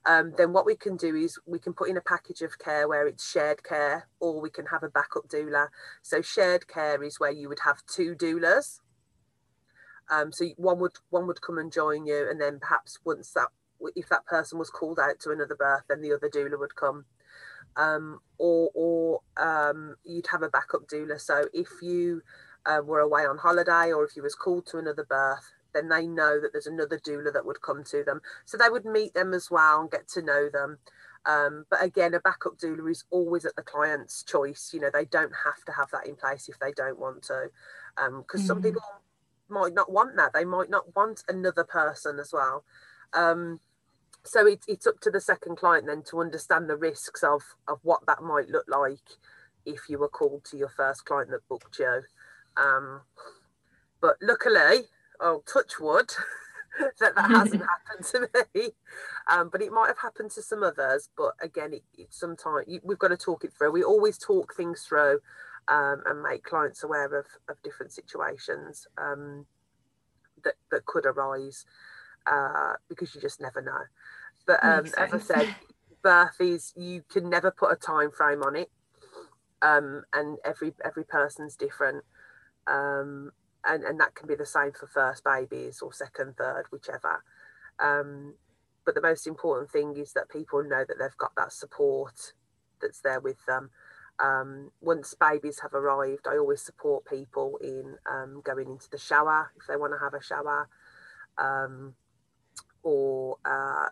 um, 0.09 0.33
then 0.39 0.55
what 0.55 0.65
we 0.65 0.75
can 0.75 0.97
do 0.97 1.15
is 1.15 1.39
we 1.47 1.59
can 1.59 1.75
put 1.75 1.91
in 1.91 1.99
a 1.99 2.01
package 2.01 2.41
of 2.41 2.59
care 2.59 2.89
where 2.89 3.07
it's 3.07 3.31
shared 3.31 3.63
care 3.63 4.09
or 4.21 4.41
we 4.41 4.49
can 4.49 4.65
have 4.67 4.83
a 4.83 4.89
backup 4.89 5.29
doula. 5.29 5.69
So, 6.03 6.23
shared 6.23 6.67
care 6.67 7.03
is 7.03 7.21
where 7.21 7.31
you 7.31 7.49
would 7.51 7.61
have 7.65 7.85
two 7.87 8.15
doulas. 8.15 8.81
Um, 10.11 10.33
so 10.33 10.47
one 10.57 10.79
would 10.81 10.97
one 11.11 11.27
would 11.27 11.43
come 11.43 11.59
and 11.59 11.71
join 11.71 12.07
you, 12.07 12.27
and 12.31 12.41
then 12.41 12.59
perhaps 12.59 12.99
once 13.05 13.33
that 13.33 13.49
if 13.95 14.09
that 14.09 14.25
person 14.27 14.59
was 14.59 14.71
called 14.71 14.99
out 14.99 15.21
to 15.21 15.31
another 15.31 15.55
birth, 15.55 15.83
then 15.89 16.01
the 16.01 16.15
other 16.15 16.31
doula 16.31 16.59
would 16.59 16.75
come. 16.75 17.05
Um, 17.77 18.21
or 18.39 18.71
or 18.75 19.21
um, 19.37 19.97
you'd 20.05 20.29
have 20.29 20.43
a 20.43 20.49
backup 20.49 20.89
doula. 20.89 21.21
So 21.21 21.45
if 21.53 21.69
you 21.83 22.23
uh, 22.65 22.81
were 22.83 23.01
away 23.01 23.27
on 23.27 23.37
holiday 23.37 23.93
or 23.93 24.05
if 24.05 24.17
you 24.17 24.23
was 24.23 24.35
called 24.35 24.67
to 24.69 24.79
another 24.79 25.05
birth, 25.05 25.53
then 25.79 25.89
they 25.89 26.07
know 26.07 26.41
that 26.41 26.53
there's 26.53 26.67
another 26.67 26.99
doula 26.99 27.33
that 27.33 27.47
would 27.47 27.63
come 27.63 27.85
to 27.85 28.03
them. 28.03 28.21
So 28.45 28.59
they 28.59 28.69
would 28.69 28.85
meet 28.85 29.15
them 29.15 29.33
as 29.33 29.51
well 29.51 29.81
and 29.81 29.91
get 29.91 30.09
to 30.09 30.23
know 30.23 30.49
them. 30.53 30.79
Um, 31.27 31.67
but 31.71 31.83
again, 31.83 32.15
a 32.15 32.21
backup 32.21 32.59
doula 32.59 32.91
is 32.91 33.05
always 33.11 33.45
at 33.45 33.55
the 33.55 33.63
client's 33.63 34.23
choice. 34.23 34.71
You 34.73 34.81
know, 34.81 34.91
they 34.93 35.05
don't 35.05 35.33
have 35.45 35.65
to 35.67 35.73
have 35.73 35.91
that 35.93 36.07
in 36.07 36.17
place 36.17 36.49
if 36.49 36.59
they 36.59 36.73
don't 36.73 36.99
want 36.99 37.23
to, 37.25 37.51
because 37.97 38.41
um, 38.41 38.45
mm. 38.45 38.47
some 38.47 38.63
people 38.63 38.83
might 39.49 39.75
not 39.75 39.93
want 39.93 40.17
that. 40.17 40.33
They 40.33 40.45
might 40.45 40.71
not 40.71 40.95
want 40.97 41.23
another 41.29 41.65
person 41.65 42.19
as 42.19 42.33
well. 42.33 42.65
Um, 43.13 43.61
so 44.25 44.47
it's 44.47 44.67
it's 44.69 44.87
up 44.87 45.01
to 45.01 45.11
the 45.11 45.21
second 45.21 45.57
client 45.57 45.87
then 45.87 46.03
to 46.11 46.21
understand 46.21 46.69
the 46.69 46.77
risks 46.77 47.23
of 47.23 47.43
of 47.67 47.79
what 47.83 48.05
that 48.07 48.23
might 48.23 48.49
look 48.49 48.67
like 48.69 49.17
if 49.65 49.89
you 49.89 49.99
were 49.99 50.09
called 50.09 50.45
to 50.45 50.57
your 50.57 50.69
first 50.69 51.05
client 51.05 51.31
that 51.31 51.49
booked 51.49 51.79
you. 51.79 52.03
Um, 52.57 53.03
but 54.01 54.17
luckily, 54.23 54.85
oh, 55.21 55.43
touch 55.51 55.81
wood, 55.81 56.11
that 57.01 57.15
that 57.15 57.31
hasn't 57.31 57.63
happened 57.89 58.07
to 58.33 58.47
me. 58.55 58.69
Um, 59.31 59.49
but 59.51 59.63
it 59.63 59.73
might 59.73 59.89
have 59.89 59.99
happened 59.99 60.31
to 60.33 60.43
some 60.43 60.63
others. 60.63 61.09
But 61.17 61.33
again, 61.43 61.73
it, 61.73 61.83
it 61.97 62.09
sometimes 62.11 62.67
we've 62.83 62.99
got 62.99 63.09
to 63.09 63.17
talk 63.17 63.45
it 63.45 63.53
through. 63.57 63.73
We 63.73 63.85
always 63.85 64.19
talk 64.19 64.55
things 64.55 64.83
through 64.83 65.21
um, 65.69 66.03
and 66.07 66.23
make 66.23 66.45
clients 66.45 66.83
aware 66.83 67.19
of, 67.19 67.27
of 67.49 67.63
different 67.63 67.93
situations 67.93 68.87
um, 68.97 69.47
that, 70.45 70.55
that 70.71 70.87
could 70.87 71.07
arise 71.07 71.67
uh, 72.27 72.75
because 72.89 73.15
you 73.15 73.21
just 73.21 73.41
never 73.41 73.61
know. 73.61 73.83
But 74.47 74.65
um, 74.65 74.87
as 74.97 75.13
I 75.13 75.19
said, 75.19 75.55
birth 76.03 76.41
is 76.41 76.73
you 76.77 77.03
can 77.11 77.29
never 77.29 77.51
put 77.51 77.73
a 77.73 77.77
time 77.77 78.11
frame 78.11 78.43
on 78.43 78.57
it, 78.57 78.71
um, 79.61 80.05
and 80.15 80.39
every 80.45 80.73
every 80.85 81.05
person's 81.05 81.55
different 81.55 82.03
um, 82.67 83.33
and 83.67 83.85
and 83.85 84.01
that 84.01 84.15
can 84.15 84.27
be 84.29 84.35
the 84.35 84.47
same 84.47 84.73
for 84.73 84.87
first 84.87 85.25
babies 85.25 85.81
or 85.83 85.93
second, 85.93 86.37
third, 86.37 86.65
whichever. 86.71 87.23
Um, 87.79 88.35
but 88.85 88.95
the 88.95 89.03
most 89.03 89.27
important 89.27 89.71
thing 89.71 89.97
is 89.97 90.13
that 90.15 90.31
people 90.31 90.63
know 90.63 90.85
that 90.87 90.99
they've 90.99 91.17
got 91.19 91.33
that 91.37 91.53
support 91.53 92.33
that's 92.81 93.01
there 93.01 93.21
with 93.21 93.45
them. 93.47 93.71
Um, 94.19 94.71
once 94.81 95.15
babies 95.15 95.61
have 95.61 95.75
arrived, 95.75 96.27
I 96.27 96.39
always 96.39 96.63
support 96.63 97.05
people 97.05 97.59
in 97.63 97.97
um, 98.11 98.41
going 98.45 98.69
into 98.69 98.91
the 98.91 98.99
shower 98.99 99.53
if 99.61 99.67
they 99.67 99.77
want 99.77 99.93
to 99.93 99.99
have 99.99 100.15
a 100.15 100.23
shower. 100.23 100.69
Um, 101.37 101.95
or 102.83 103.37
uh, 103.45 103.87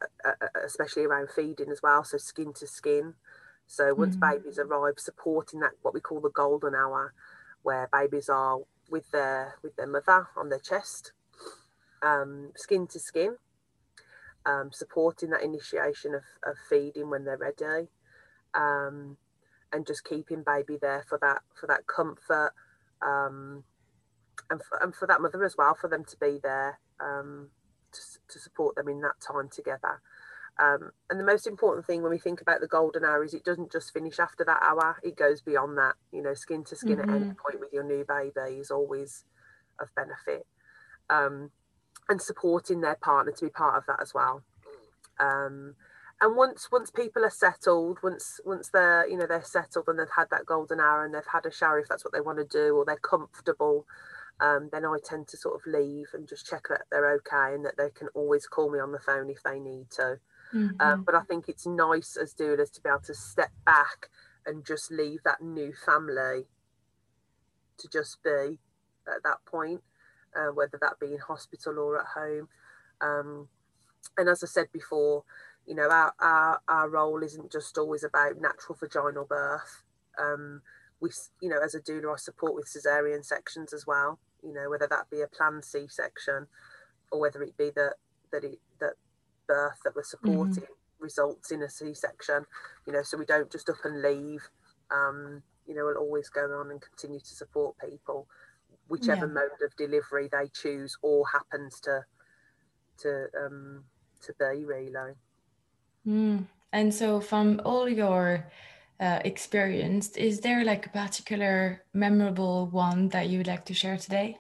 especially 0.64 1.05
around 1.05 1.28
feeding 1.34 1.70
as 1.70 1.80
well. 1.82 2.05
So 2.05 2.18
skin 2.18 2.53
to 2.55 2.66
skin. 2.66 3.14
So 3.66 3.95
once 3.95 4.16
mm-hmm. 4.16 4.38
babies 4.38 4.59
arrive, 4.59 4.95
supporting 4.99 5.61
that 5.61 5.72
what 5.82 5.93
we 5.93 6.01
call 6.01 6.20
the 6.20 6.30
golden 6.30 6.74
hour, 6.74 7.12
where 7.62 7.88
babies 7.93 8.28
are 8.28 8.61
with 8.91 9.11
their 9.11 9.55
with 9.62 9.76
their 9.76 9.87
mother 9.87 10.28
on 10.37 10.49
their 10.49 10.59
chest, 10.61 11.12
um, 12.03 12.53
skin 12.57 12.87
to 12.89 12.99
skin, 12.99 13.37
um, 14.45 14.70
supporting 14.72 15.30
that 15.30 15.43
initiation 15.43 16.14
of, 16.14 16.22
of 16.45 16.57
feeding 16.68 17.11
when 17.11 17.24
they're 17.24 17.37
ready, 17.37 17.89
um, 18.55 19.16
and 19.72 19.87
just 19.87 20.05
keeping 20.05 20.43
baby 20.45 20.78
there 20.80 21.05
for 21.09 21.18
that 21.20 21.43
for 21.59 21.66
that 21.66 21.87
comfort, 21.87 22.53
um, 23.03 23.64
and 24.51 24.61
for, 24.62 24.82
and 24.82 24.95
for 24.95 25.07
that 25.07 25.20
mother 25.20 25.45
as 25.45 25.57
well, 25.57 25.74
for 25.74 25.89
them 25.89 26.05
to 26.05 26.16
be 26.18 26.39
there 26.43 26.78
um, 27.01 27.51
to, 27.93 28.01
to 28.28 28.39
support 28.39 28.76
them 28.76 28.89
in 28.89 29.01
that 29.01 29.20
time 29.20 29.49
together. 29.49 30.01
Um, 30.59 30.92
and 31.11 31.20
the 31.20 31.24
most 31.24 31.46
important 31.46 31.86
thing 31.86 32.02
when 32.02 32.11
we 32.11 32.18
think 32.18 32.40
about 32.40 32.61
the 32.61 32.66
golden 32.66 33.04
hour 33.04 33.22
is 33.22 33.34
it 33.34 33.44
doesn't 33.44 33.70
just 33.72 33.92
finish 33.92 34.18
after 34.18 34.44
that 34.44 34.62
hour, 34.62 34.96
it 35.02 35.16
goes 35.16 35.42
beyond 35.42 35.76
that. 35.78 35.94
You 36.12 36.22
know, 36.22 36.34
skin 36.34 36.64
to 36.64 36.76
skin 36.76 36.96
mm-hmm. 36.96 37.11
at 37.11 37.16
any 37.16 37.24
mm-hmm. 37.26 37.42
point 37.44 37.61
with 37.61 37.72
your 37.72 37.84
new 37.84 38.04
baby 38.09 38.59
is 38.59 38.70
always 38.70 39.24
of 39.78 39.88
benefit. 39.94 40.46
Um, 41.11 41.50
and 42.09 42.22
supporting 42.22 42.80
their 42.80 42.96
partner 42.96 43.32
to 43.32 43.44
be 43.44 43.50
part 43.50 43.76
of 43.76 43.84
that 43.86 44.00
as 44.00 44.14
well. 44.14 44.42
Um, 45.18 45.74
and 46.20 46.36
once 46.36 46.68
once 46.72 46.90
people 46.90 47.24
are 47.24 47.30
settled, 47.30 47.98
once 48.02 48.40
once 48.44 48.70
they're 48.72 49.07
you 49.07 49.16
know 49.16 49.26
they're 49.26 49.42
settled 49.42 49.86
and 49.88 49.98
they've 49.98 50.09
had 50.16 50.30
that 50.30 50.46
golden 50.46 50.80
hour 50.80 51.04
and 51.04 51.14
they've 51.14 51.22
had 51.30 51.44
a 51.44 51.52
shower 51.52 51.78
if 51.78 51.88
that's 51.88 52.04
what 52.04 52.14
they 52.14 52.20
want 52.20 52.38
to 52.38 52.44
do 52.44 52.74
or 52.74 52.84
they're 52.84 52.96
comfortable, 52.96 53.86
um, 54.40 54.70
then 54.72 54.84
I 54.84 54.96
tend 55.04 55.28
to 55.28 55.36
sort 55.36 55.57
of 55.57 55.66
leave 55.66 56.09
and 56.14 56.26
just 56.26 56.46
check 56.46 56.68
that 56.70 56.82
they're 56.90 57.12
okay 57.16 57.54
and 57.54 57.64
that 57.66 57.76
they 57.76 57.90
can 57.90 58.09
always 58.14 58.46
call 58.46 58.70
me 58.70 58.78
on 58.78 58.92
the 58.92 58.98
phone 58.98 59.28
if 59.28 59.42
they 59.42 59.59
need 59.59 59.90
to. 59.92 60.18
Mm-hmm. 60.55 60.80
Um, 60.80 61.03
but 61.05 61.14
I 61.14 61.22
think 61.22 61.49
it's 61.49 61.66
nice 61.66 62.16
as 62.16 62.34
doulas 62.34 62.72
to 62.72 62.80
be 62.80 62.88
able 62.88 63.01
to 63.01 63.14
step 63.14 63.51
back 63.64 64.09
and 64.44 64.64
just 64.64 64.90
leave 64.90 65.20
that 65.24 65.42
new 65.42 65.72
family 65.72 66.47
to 67.78 67.88
just 67.88 68.22
be 68.22 68.59
at 69.09 69.22
that 69.24 69.44
point, 69.44 69.82
uh, 70.36 70.53
whether 70.53 70.78
that 70.80 71.01
be 71.01 71.12
in 71.14 71.18
hospital 71.18 71.78
or 71.78 72.01
at 72.01 72.07
home. 72.14 72.49
Um, 73.01 73.49
and 74.16 74.28
as 74.28 74.42
I 74.42 74.47
said 74.47 74.66
before, 74.72 75.24
you 75.66 75.74
know, 75.74 75.90
our, 75.90 76.14
our, 76.20 76.61
our 76.68 76.88
role 76.88 77.22
isn't 77.22 77.51
just 77.51 77.76
always 77.76 78.05
about 78.05 78.40
natural 78.40 78.78
vaginal 78.80 79.24
birth. 79.24 79.82
Um, 80.18 80.62
we, 81.01 81.11
you 81.42 81.49
know, 81.49 81.61
as 81.62 81.74
a 81.74 81.80
doula, 81.80 82.14
I 82.14 82.16
support 82.16 82.55
with 82.55 82.66
cesarean 82.66 83.24
sections 83.24 83.72
as 83.72 83.86
well. 83.86 84.18
You 84.42 84.53
know, 84.53 84.70
whether 84.70 84.86
that 84.86 85.11
be 85.11 85.22
a 85.22 85.26
planned 85.26 85.64
C-section 85.64 86.47
or 87.11 87.20
whether 87.20 87.42
it 87.42 87.57
be 87.57 87.70
that 87.74 87.94
that 88.32 88.44
it 88.44 88.59
birth 89.47 89.78
that 89.84 89.94
we're 89.94 90.05
supporting 90.05 90.62
mm-hmm. 90.62 91.01
results 91.03 91.51
in 91.51 91.62
a 91.62 91.68
C-section. 91.68 92.44
You 92.86 92.92
know, 92.92 93.03
so 93.03 93.18
we 93.18 93.24
don't 93.24 93.51
just 93.51 93.68
up 93.68 93.76
and 93.84 94.03
leave. 94.03 94.42
Um, 94.90 95.42
you 95.66 95.74
know, 95.74 95.84
we'll 95.84 95.97
always 95.97 96.28
go 96.28 96.42
on 96.42 96.70
and 96.70 96.80
continue 96.80 97.20
to 97.20 97.34
support 97.34 97.76
people, 97.78 98.28
whichever 98.88 99.26
yeah. 99.26 99.32
mode 99.32 99.62
of 99.64 99.76
delivery 99.76 100.28
they 100.30 100.49
choose 100.55 100.97
or 101.03 101.24
happens 101.28 101.80
to 101.80 102.05
to 102.99 103.26
um, 103.44 103.84
to 104.22 104.32
be 104.38 104.64
really. 104.64 105.14
Mm. 106.07 106.47
And 106.72 106.94
so, 106.94 107.20
from 107.20 107.61
all 107.64 107.88
your 107.88 108.47
uh, 109.01 109.20
experience, 109.24 110.16
is 110.16 110.40
there 110.40 110.64
like 110.64 110.86
a 110.86 110.90
particular 110.90 111.84
memorable 111.92 112.66
one 112.68 113.09
that 113.09 113.28
you 113.28 113.38
would 113.38 113.47
like 113.47 113.64
to 113.66 113.74
share 113.74 113.97
today? 113.97 114.38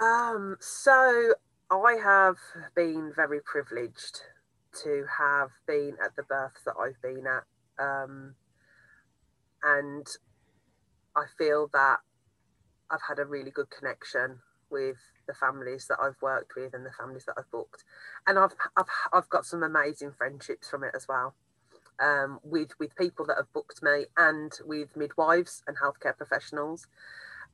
Um, 0.00 0.56
so 0.60 1.34
I 1.82 1.94
have 2.02 2.36
been 2.74 3.12
very 3.14 3.40
privileged 3.40 4.20
to 4.82 5.06
have 5.18 5.50
been 5.66 5.96
at 6.04 6.16
the 6.16 6.22
births 6.22 6.62
that 6.64 6.74
I've 6.78 7.00
been 7.00 7.26
at. 7.26 7.44
Um, 7.78 8.34
and 9.62 10.06
I 11.16 11.24
feel 11.38 11.70
that 11.72 11.98
I've 12.90 13.02
had 13.08 13.18
a 13.18 13.24
really 13.24 13.50
good 13.50 13.70
connection 13.70 14.40
with 14.70 14.96
the 15.26 15.34
families 15.34 15.86
that 15.88 15.98
I've 16.00 16.20
worked 16.20 16.54
with 16.56 16.74
and 16.74 16.84
the 16.84 16.90
families 16.90 17.24
that 17.26 17.36
I've 17.38 17.50
booked. 17.50 17.84
And 18.26 18.38
I've, 18.38 18.54
I've, 18.76 18.86
I've 19.12 19.28
got 19.28 19.46
some 19.46 19.62
amazing 19.62 20.12
friendships 20.12 20.68
from 20.68 20.84
it 20.84 20.92
as 20.94 21.06
well. 21.08 21.34
Um, 22.02 22.40
with 22.42 22.70
with 22.80 22.96
people 22.96 23.24
that 23.26 23.36
have 23.36 23.52
booked 23.52 23.80
me 23.80 24.06
and 24.16 24.50
with 24.64 24.96
midwives 24.96 25.62
and 25.68 25.76
healthcare 25.78 26.16
professionals 26.16 26.88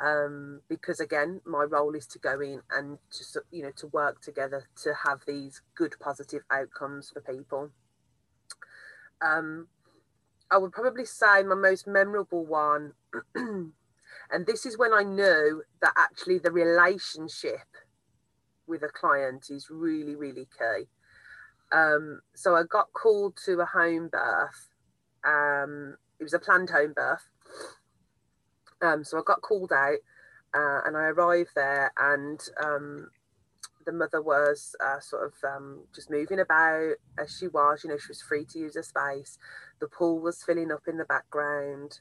um, 0.01 0.63
because 0.69 0.99
again, 0.99 1.41
my 1.45 1.65
role 1.65 1.95
is 1.95 2.07
to 2.07 2.19
go 2.19 2.41
in 2.41 2.63
and 2.71 2.99
just 3.17 3.37
you 3.51 3.63
know 3.63 3.73
to 3.77 3.87
work 3.89 4.23
together 4.23 4.65
to 4.83 4.95
have 5.05 5.21
these 5.27 5.61
good 5.75 5.95
positive 6.01 6.43
outcomes 6.51 7.11
for 7.11 7.21
people. 7.21 7.71
Um, 9.21 9.69
I 10.51 10.57
would 10.57 10.73
probably 10.73 11.05
say 11.05 11.43
my 11.43 11.55
most 11.55 11.87
memorable 11.87 12.47
one, 12.47 12.95
and 13.35 13.73
this 14.47 14.65
is 14.65 14.79
when 14.79 14.95
I 14.95 15.03
knew 15.03 15.63
that 15.83 15.93
actually 15.97 16.39
the 16.39 16.51
relationship 16.51 17.69
with 18.67 18.83
a 18.83 18.89
client 18.89 19.47
is 19.51 19.69
really 19.71 20.17
really 20.17 20.49
key. 20.59 20.85
Um, 21.73 22.21
so 22.35 22.57
I 22.57 22.63
got 22.63 22.93
called 22.95 23.37
to 23.45 23.61
a 23.61 23.67
home 23.67 24.09
birth. 24.11 24.71
Um, 25.25 25.97
it 26.19 26.23
was 26.23 26.35
a 26.35 26.39
planned 26.39 26.71
home 26.71 26.95
birth 26.97 27.29
um, 28.83 29.05
so 29.05 29.19
I 29.19 29.23
got 29.25 29.43
called 29.43 29.73
out 29.73 29.99
uh, 30.55 30.81
and 30.87 30.97
I 30.97 31.05
arrived 31.05 31.51
there 31.55 31.93
and 31.97 32.41
um, 32.63 33.11
the 33.87 33.93
mother 33.93 34.21
was 34.21 34.75
uh, 34.85 35.01
sort 35.01 35.27
of 35.27 35.33
um, 35.45 35.81
just 35.95 36.11
moving 36.11 36.41
about 36.41 36.95
as 37.19 37.37
she 37.39 37.49
was, 37.49 37.83
you 37.85 37.91
know, 37.91 37.99
she 37.99 38.09
was 38.09 38.23
free 38.23 38.45
to 38.47 38.59
use 38.59 38.75
her 38.75 38.83
space. 38.83 39.39
The 39.81 39.89
pool 39.89 40.21
was 40.21 40.43
filling 40.43 40.73
up 40.73 40.83
in 40.87 40.99
the 40.99 41.05
background 41.05 42.01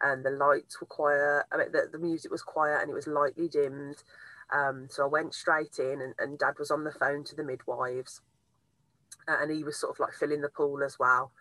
and 0.00 0.24
the 0.24 0.30
lights 0.30 0.80
were 0.80 0.86
quiet. 0.86 1.44
I 1.52 1.56
mean, 1.56 1.72
the, 1.72 1.88
the 1.90 1.98
music 1.98 2.30
was 2.30 2.42
quiet 2.42 2.82
and 2.82 2.90
it 2.90 2.94
was 2.94 3.06
lightly 3.06 3.48
dimmed. 3.48 4.02
Um, 4.52 4.86
so 4.90 5.04
I 5.04 5.08
went 5.08 5.34
straight 5.34 5.78
in 5.78 6.00
and, 6.00 6.14
and 6.18 6.38
dad 6.38 6.54
was 6.58 6.70
on 6.70 6.84
the 6.84 6.92
phone 6.92 7.24
to 7.24 7.36
the 7.36 7.44
midwives 7.44 8.22
uh, 9.28 9.36
and 9.40 9.50
he 9.50 9.62
was 9.62 9.78
sort 9.78 9.94
of 9.94 10.00
like 10.00 10.14
filling 10.14 10.40
the 10.40 10.48
pool 10.48 10.82
as 10.82 10.98
well. 10.98 11.32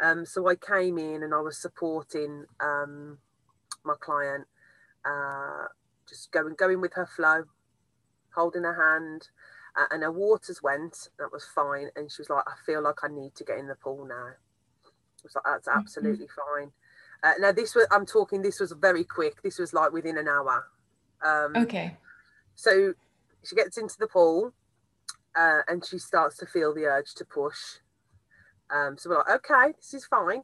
Um, 0.00 0.26
so 0.26 0.48
I 0.48 0.56
came 0.56 0.98
in 0.98 1.22
and 1.22 1.32
I 1.32 1.40
was 1.40 1.56
supporting 1.56 2.46
um, 2.60 3.18
my 3.86 3.94
client, 4.00 4.46
uh, 5.04 5.66
just 6.08 6.32
going 6.32 6.54
going 6.58 6.80
with 6.80 6.94
her 6.94 7.06
flow, 7.06 7.44
holding 8.34 8.64
her 8.64 8.74
hand, 8.74 9.28
uh, 9.76 9.86
and 9.90 10.02
her 10.02 10.12
waters 10.12 10.62
went. 10.62 11.08
That 11.18 11.32
was 11.32 11.44
fine, 11.54 11.88
and 11.96 12.10
she 12.10 12.22
was 12.22 12.30
like, 12.30 12.44
"I 12.46 12.54
feel 12.64 12.82
like 12.82 13.02
I 13.02 13.08
need 13.08 13.34
to 13.36 13.44
get 13.44 13.58
in 13.58 13.68
the 13.68 13.76
pool 13.76 14.06
now." 14.06 14.32
I 14.34 15.22
was 15.22 15.34
like, 15.34 15.44
"That's 15.44 15.68
mm-hmm. 15.68 15.78
absolutely 15.78 16.28
fine." 16.28 16.72
Uh, 17.22 17.32
now 17.40 17.52
this 17.52 17.74
was 17.74 17.86
I'm 17.90 18.06
talking. 18.06 18.42
This 18.42 18.60
was 18.60 18.72
very 18.72 19.04
quick. 19.04 19.42
This 19.42 19.58
was 19.58 19.72
like 19.72 19.92
within 19.92 20.18
an 20.18 20.28
hour. 20.28 20.66
Um, 21.24 21.56
okay. 21.56 21.96
So 22.54 22.94
she 23.44 23.56
gets 23.56 23.78
into 23.78 23.96
the 23.98 24.06
pool, 24.06 24.52
uh, 25.36 25.60
and 25.68 25.84
she 25.84 25.98
starts 25.98 26.36
to 26.38 26.46
feel 26.46 26.74
the 26.74 26.84
urge 26.84 27.14
to 27.14 27.24
push. 27.24 27.78
Um, 28.70 28.96
so 28.98 29.10
we're 29.10 29.18
like, 29.18 29.44
okay, 29.50 29.72
this 29.76 29.94
is 29.94 30.06
fine. 30.06 30.42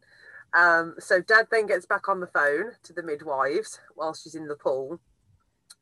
Um, 0.54 0.96
so 0.98 1.20
dad 1.20 1.48
then 1.50 1.66
gets 1.66 1.86
back 1.86 2.08
on 2.08 2.20
the 2.20 2.26
phone 2.26 2.72
to 2.82 2.92
the 2.92 3.02
midwives 3.02 3.80
while 3.94 4.14
she's 4.14 4.34
in 4.34 4.48
the 4.48 4.56
pool. 4.56 5.00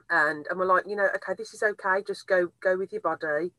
And, 0.09 0.47
and 0.49 0.59
we're 0.59 0.67
like, 0.67 0.85
you 0.87 0.97
know, 0.97 1.09
okay, 1.17 1.35
this 1.37 1.55
is 1.55 1.63
okay. 1.63 2.03
Just 2.07 2.27
go, 2.27 2.53
go 2.61 2.77
with 2.77 2.93
your 2.93 3.01
body, 3.01 3.53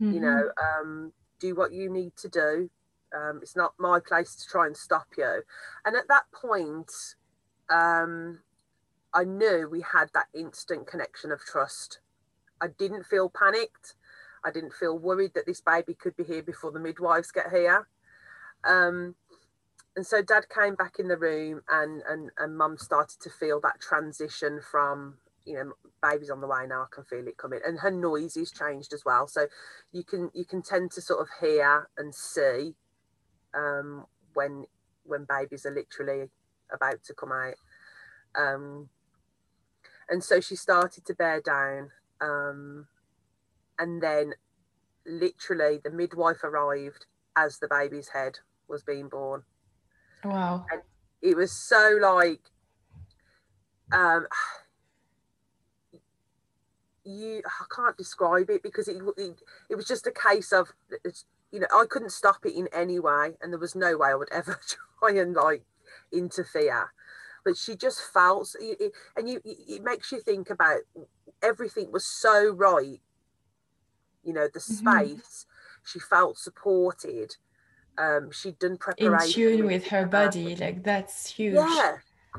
mm-hmm. 0.00 0.12
you 0.12 0.20
know, 0.20 0.50
um, 0.62 1.12
do 1.40 1.54
what 1.54 1.72
you 1.72 1.90
need 1.90 2.16
to 2.16 2.28
do. 2.28 2.70
Um, 3.14 3.40
it's 3.42 3.56
not 3.56 3.74
my 3.78 4.00
place 4.00 4.34
to 4.36 4.46
try 4.46 4.66
and 4.66 4.76
stop 4.76 5.06
you. 5.16 5.42
And 5.84 5.96
at 5.96 6.08
that 6.08 6.24
point, 6.32 6.90
um, 7.70 8.40
I 9.14 9.24
knew 9.24 9.68
we 9.70 9.80
had 9.80 10.10
that 10.12 10.26
instant 10.34 10.86
connection 10.86 11.32
of 11.32 11.40
trust. 11.40 12.00
I 12.60 12.68
didn't 12.78 13.06
feel 13.06 13.30
panicked. 13.30 13.94
I 14.44 14.50
didn't 14.50 14.74
feel 14.74 14.98
worried 14.98 15.32
that 15.34 15.46
this 15.46 15.60
baby 15.60 15.94
could 15.94 16.16
be 16.16 16.24
here 16.24 16.42
before 16.42 16.72
the 16.72 16.80
midwives 16.80 17.30
get 17.30 17.50
here. 17.50 17.88
Um, 18.64 19.14
and 19.96 20.06
so 20.06 20.22
dad 20.22 20.46
came 20.48 20.74
back 20.74 20.98
in 20.98 21.08
the 21.08 21.16
room 21.16 21.62
and 21.70 22.02
and 22.08 22.30
and 22.38 22.56
mum 22.56 22.76
started 22.78 23.18
to 23.20 23.30
feel 23.30 23.60
that 23.60 23.80
transition 23.80 24.60
from 24.60 25.16
you 25.46 25.54
know 25.54 25.72
baby's 26.02 26.30
on 26.30 26.40
the 26.40 26.46
way 26.46 26.66
now 26.68 26.82
i 26.82 26.86
can 26.92 27.04
feel 27.04 27.26
it 27.26 27.38
coming. 27.38 27.60
And 27.66 27.80
her 27.80 27.90
noises 27.90 28.52
changed 28.52 28.92
as 28.92 29.04
well. 29.04 29.26
So 29.26 29.46
you 29.92 30.04
can 30.04 30.30
you 30.34 30.44
can 30.44 30.62
tend 30.62 30.90
to 30.92 31.00
sort 31.00 31.20
of 31.20 31.28
hear 31.40 31.88
and 31.96 32.14
see 32.14 32.74
um, 33.54 34.06
when 34.34 34.66
when 35.04 35.26
babies 35.28 35.64
are 35.64 35.74
literally 35.74 36.28
about 36.72 37.02
to 37.04 37.14
come 37.14 37.32
out. 37.32 37.54
Um, 38.36 38.90
and 40.08 40.22
so 40.22 40.40
she 40.40 40.56
started 40.56 41.06
to 41.06 41.14
bear 41.14 41.40
down 41.40 41.90
um, 42.20 42.86
and 43.78 44.02
then 44.02 44.34
literally 45.06 45.80
the 45.82 45.90
midwife 45.90 46.44
arrived 46.44 47.06
as 47.36 47.58
the 47.58 47.68
baby's 47.68 48.08
head 48.08 48.38
was 48.68 48.82
being 48.82 49.08
born 49.08 49.44
Wow. 50.28 50.66
And 50.70 50.82
it 51.22 51.36
was 51.36 51.52
so 51.52 51.98
like, 52.00 52.40
um, 53.92 54.26
you 57.06 57.42
I 57.46 57.64
can't 57.74 57.96
describe 57.96 58.50
it 58.50 58.62
because 58.62 58.88
it, 58.88 58.96
it, 59.16 59.40
it 59.70 59.76
was 59.76 59.86
just 59.86 60.06
a 60.06 60.12
case 60.12 60.52
of 60.52 60.72
you 61.52 61.60
know 61.60 61.66
I 61.72 61.84
couldn't 61.88 62.10
stop 62.10 62.44
it 62.44 62.56
in 62.56 62.68
any 62.72 62.98
way 62.98 63.36
and 63.40 63.52
there 63.52 63.60
was 63.60 63.74
no 63.74 63.96
way 63.96 64.08
I 64.08 64.14
would 64.14 64.28
ever 64.32 64.58
try 65.00 65.12
and 65.12 65.34
like 65.34 65.64
interfere 66.12 66.92
but 67.44 67.56
she 67.56 67.76
just 67.76 68.00
felt 68.12 68.54
and 69.16 69.28
you 69.28 69.40
it 69.44 69.82
makes 69.84 70.10
you 70.10 70.20
think 70.20 70.50
about 70.50 70.80
everything 71.42 71.92
was 71.92 72.04
so 72.04 72.52
right 72.52 73.00
you 74.24 74.32
know 74.32 74.48
the 74.52 74.58
mm-hmm. 74.58 75.14
space 75.14 75.46
she 75.84 76.00
felt 76.00 76.36
supported 76.36 77.36
um 77.98 78.30
she'd 78.30 78.58
done 78.58 78.76
preparation 78.76 79.42
in 79.42 79.48
tune 79.58 79.66
with 79.66 79.86
her 79.88 80.04
body 80.06 80.56
like 80.56 80.82
that's 80.82 81.30
huge. 81.30 81.54
Yeah 81.54 81.96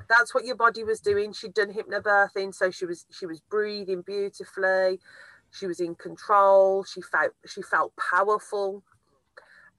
that's 0.10 0.34
what 0.34 0.45
your 0.45 0.55
body 0.55 0.84
was 0.84 0.99
doing. 0.99 1.34
She'd 1.34 1.53
done 1.53 1.74
hypnobirthing 1.74 2.53
so 2.53 2.72
she 2.72 2.86
was 2.86 3.05
she 3.12 3.26
was 3.26 3.41
breathing 3.41 4.01
beautifully. 4.01 4.99
She 5.51 5.66
was 5.66 5.80
in 5.80 5.95
control. 5.95 6.84
She 6.84 7.01
felt 7.01 7.32
she 7.45 7.62
felt 7.62 7.93
powerful. 7.97 8.84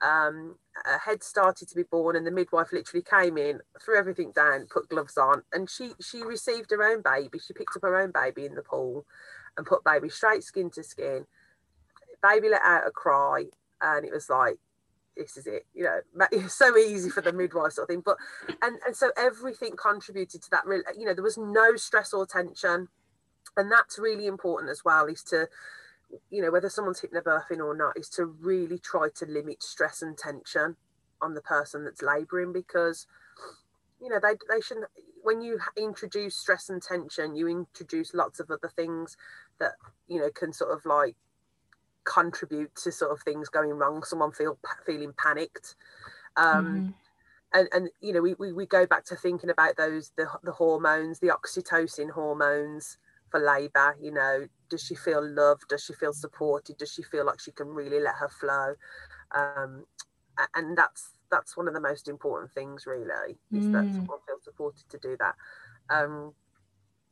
Um 0.01 0.57
a 0.87 0.99
head 0.99 1.23
started 1.23 1.69
to 1.69 1.75
be 1.75 1.83
born 1.83 2.17
and 2.17 2.27
the 2.27 2.31
midwife 2.31 2.73
literally 2.73 3.03
came 3.03 3.37
in 3.37 3.61
threw 3.85 3.99
everything 3.99 4.31
down 4.31 4.67
put 4.71 4.89
gloves 4.89 5.19
on 5.19 5.43
and 5.53 5.69
she 5.69 5.91
she 6.01 6.23
received 6.23 6.71
her 6.71 6.83
own 6.83 7.03
baby. 7.03 7.39
She 7.39 7.53
picked 7.53 7.77
up 7.77 7.83
her 7.83 8.01
own 8.01 8.13
baby 8.13 8.45
in 8.47 8.55
the 8.55 8.63
pool 8.63 9.05
and 9.57 9.67
put 9.67 9.85
baby 9.85 10.09
straight 10.09 10.45
skin 10.45 10.71
to 10.71 10.83
skin. 10.83 11.27
Baby 12.23 12.49
let 12.49 12.63
out 12.63 12.87
a 12.87 12.91
cry 12.91 13.45
and 13.81 14.05
it 14.05 14.13
was 14.13 14.29
like 14.29 14.59
this 15.19 15.37
is 15.37 15.47
it 15.47 15.67
you 15.75 15.85
know 15.85 16.01
so 16.49 16.77
easy 16.77 17.11
for 17.11 17.21
the 17.21 17.33
midwife 17.33 17.73
sort 17.73 17.85
of 17.85 17.95
thing. 17.95 18.03
But 18.05 18.17
and 18.63 18.79
and 18.87 18.97
so 18.97 19.11
everything 19.17 19.73
contributed 19.77 20.43
to 20.43 20.51
that 20.51 20.65
you 20.97 21.05
know 21.05 21.15
there 21.15 21.25
was 21.25 21.37
no 21.37 21.77
stress 21.77 22.13
or 22.13 22.27
tension. 22.27 22.89
And 23.57 23.73
that's 23.73 23.99
really 23.99 24.27
important 24.27 24.71
as 24.71 24.85
well 24.85 25.07
is 25.07 25.23
to 25.25 25.49
you 26.31 26.41
know 26.41 26.51
whether 26.51 26.71
someone's 26.71 27.01
hypnobirthing 27.01 27.59
or 27.59 27.77
not 27.77 27.99
is 27.99 28.09
to 28.11 28.25
really 28.25 28.79
try 28.79 29.09
to 29.15 29.27
limit 29.27 29.63
stress 29.63 30.01
and 30.01 30.17
tension 30.17 30.77
on 31.21 31.35
the 31.35 31.41
person 31.43 31.85
that's 31.85 32.03
laboring 32.03 32.53
because 32.53 33.07
you 34.01 34.09
know 34.09 34.19
they, 34.23 34.35
they 34.49 34.61
shouldn't 34.61 34.87
when 35.23 35.43
you 35.43 35.59
introduce 35.77 36.37
stress 36.37 36.69
and 36.71 36.83
tension 36.83 37.37
you 37.37 37.49
introduce 37.49 38.15
lots 38.15 38.41
of 38.41 38.51
other 38.51 38.71
things 38.75 39.17
that 39.59 39.73
you 40.07 40.19
know 40.19 40.31
can 40.31 40.53
sort 40.53 40.71
of 40.71 40.85
like 40.87 41.17
contribute 42.09 42.75
to 42.77 42.91
sort 42.91 43.13
of 43.13 43.21
things 43.23 43.49
going 43.49 43.71
wrong 43.71 44.03
someone 44.03 44.33
feel 44.33 44.59
feeling 44.87 45.13
panicked. 45.17 45.75
Um 46.37 46.67
mm-hmm. 46.67 46.89
and 47.55 47.69
and 47.73 47.91
you 48.01 48.13
know 48.13 48.23
we, 48.23 48.35
we 48.35 48.53
we 48.53 48.67
go 48.67 48.87
back 48.87 49.05
to 49.07 49.17
thinking 49.17 49.51
about 49.51 49.77
those 49.77 50.13
the, 50.17 50.27
the 50.43 50.53
hormones 50.53 51.19
the 51.19 51.29
oxytocin 51.29 52.11
hormones 52.11 52.99
for 53.31 53.41
labor 53.41 53.95
you 54.01 54.11
know 54.11 54.47
does 54.71 54.83
she 54.83 54.95
feel 54.95 55.27
loved? 55.27 55.69
Does 55.69 55.83
she 55.85 55.95
feel 55.95 56.13
supported? 56.13 56.77
Does 56.77 56.93
she 56.93 57.03
feel 57.03 57.25
like 57.25 57.41
she 57.41 57.53
can 57.53 57.69
really 57.69 58.01
let 58.01 58.17
her 58.17 58.29
flow? 58.29 58.75
Um 59.35 59.85
and 60.55 60.77
that's 60.77 61.11
that's 61.31 61.57
one 61.57 61.69
of 61.69 61.75
the 61.75 61.81
most 61.81 62.09
important 62.09 62.53
things 62.53 62.87
really 62.87 63.39
is 63.53 63.65
mm. 63.65 63.73
that 63.73 63.93
someone 63.95 64.19
feels 64.27 64.45
supported 64.45 64.89
to 64.89 64.99
do 64.99 65.17
that. 65.19 65.35
Um 65.91 66.33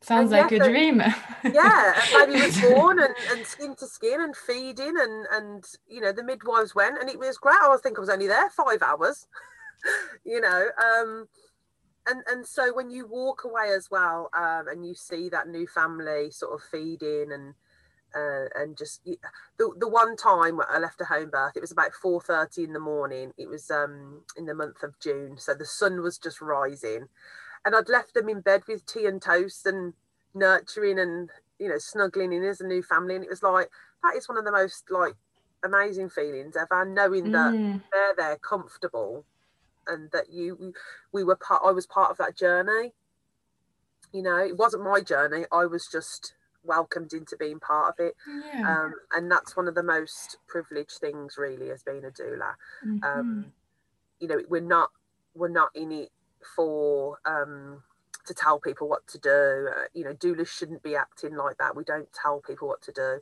Sounds 0.07 0.31
like 0.31 0.53
a 0.53 0.59
dream. 0.61 1.03
yeah, 1.43 2.01
and 2.15 2.33
baby 2.33 2.47
was 2.47 2.61
born 2.61 3.01
and, 3.01 3.13
and 3.33 3.45
skin 3.45 3.75
to 3.75 3.87
skin 3.89 4.21
and 4.21 4.37
feeding 4.37 4.95
and 5.01 5.27
and 5.33 5.65
you 5.89 6.01
know 6.01 6.13
the 6.13 6.23
midwives 6.23 6.77
went 6.77 7.01
and 7.01 7.11
it 7.11 7.19
was 7.19 7.39
great. 7.39 7.57
I 7.61 7.77
think 7.83 7.99
I 7.99 8.01
was 8.01 8.09
only 8.09 8.29
there 8.29 8.49
five 8.51 8.83
hours, 8.83 9.27
you 10.25 10.41
know. 10.41 10.69
Um, 10.79 11.27
and 12.07 12.23
and 12.31 12.47
so 12.47 12.73
when 12.73 12.89
you 12.89 13.09
walk 13.09 13.43
away 13.45 13.73
as 13.75 13.91
well 13.91 14.31
um, 14.33 14.69
and 14.69 14.87
you 14.87 14.95
see 14.95 15.29
that 15.29 15.49
new 15.49 15.67
family 15.67 16.31
sort 16.31 16.55
of 16.55 16.63
feeding 16.71 17.33
and 17.33 17.55
uh, 18.15 18.47
and 18.55 18.79
just 18.79 19.05
the, 19.05 19.17
the 19.77 19.89
one 19.89 20.17
time 20.17 20.61
I 20.71 20.79
left 20.79 21.01
a 21.01 21.05
home 21.05 21.31
birth, 21.31 21.57
it 21.57 21.61
was 21.61 21.73
about 21.73 21.91
4:30 21.93 22.65
in 22.65 22.73
the 22.73 22.79
morning. 22.79 23.33
It 23.37 23.49
was 23.49 23.71
um, 23.71 24.23
in 24.37 24.47
the 24.47 24.55
month 24.55 24.83
of 24.83 24.99
June, 25.01 25.37
so 25.37 25.53
the 25.53 25.67
sun 25.67 26.01
was 26.01 26.17
just 26.17 26.41
rising, 26.41 27.09
and 27.67 27.75
I'd 27.75 27.89
left 27.89 28.15
them 28.15 28.29
in 28.29 28.41
bed 28.41 28.63
with 28.67 28.87
tea 28.87 29.07
and 29.07 29.21
toast 29.21 29.67
and 29.67 29.93
nurturing 30.33 30.99
and 30.99 31.29
you 31.59 31.69
know 31.69 31.79
snuggling 31.79 32.33
in 32.33 32.45
as 32.45 32.61
a 32.61 32.67
new 32.67 32.83
family 32.83 33.17
and 33.17 33.25
it 33.25 33.31
was 33.31 33.43
like 33.43 33.69
that 34.03 34.17
is 34.17 34.29
one 34.29 34.39
of 34.39 34.45
the 34.45 34.53
most 34.53 34.85
like 34.91 35.15
amazing 35.65 36.09
feelings 36.09 36.57
ever 36.57 36.85
knowing 36.85 37.33
that 37.33 37.53
mm. 37.53 37.83
they're 37.93 38.15
there 38.17 38.37
comfortable 38.37 39.25
and 39.89 40.11
that 40.13 40.31
you 40.31 40.73
we 41.13 41.25
were 41.25 41.37
part 41.37 41.63
I 41.65 41.73
was 41.73 41.87
part 41.87 42.11
of 42.11 42.19
that 42.19 42.37
journey 42.37 42.93
you 44.13 44.23
know 44.23 44.37
it 44.37 44.57
wasn't 44.57 44.85
my 44.85 45.01
journey 45.01 45.45
I 45.51 45.67
was 45.67 45.89
just 45.91 46.35
welcomed 46.63 47.13
into 47.13 47.37
being 47.37 47.59
part 47.61 47.95
of 47.95 48.05
it 48.05 48.15
yeah. 48.53 48.85
um, 48.85 48.95
and 49.15 49.31
that's 49.31 49.57
one 49.57 49.69
of 49.69 49.75
the 49.75 49.83
most 49.83 50.37
privileged 50.47 50.99
things 50.99 51.37
really 51.39 51.71
as 51.71 51.83
being 51.83 52.05
a 52.05 52.11
doula 52.11 52.55
mm-hmm. 52.85 53.03
um, 53.05 53.47
you 54.21 54.29
know 54.29 54.41
we're 54.49 54.61
not 54.61 54.91
we're 55.35 55.49
not 55.49 55.71
in 55.75 55.91
it 55.91 56.11
for 56.55 57.19
um, 57.25 57.83
to 58.27 58.35
tell 58.35 58.61
people 58.61 58.89
what 58.89 59.07
to 59.09 59.19
do. 59.19 59.69
Uh, 59.75 59.85
you 59.95 60.05
know, 60.05 60.15
doulas 60.15 60.49
shouldn't 60.49 60.83
be 60.83 60.97
acting 60.97 61.37
like 61.37 61.59
that. 61.59 61.77
We 61.77 61.85
don't 61.85 62.13
tell 62.13 62.41
people 62.41 62.69
what 62.69 62.83
to 62.83 62.93
do. 62.93 63.21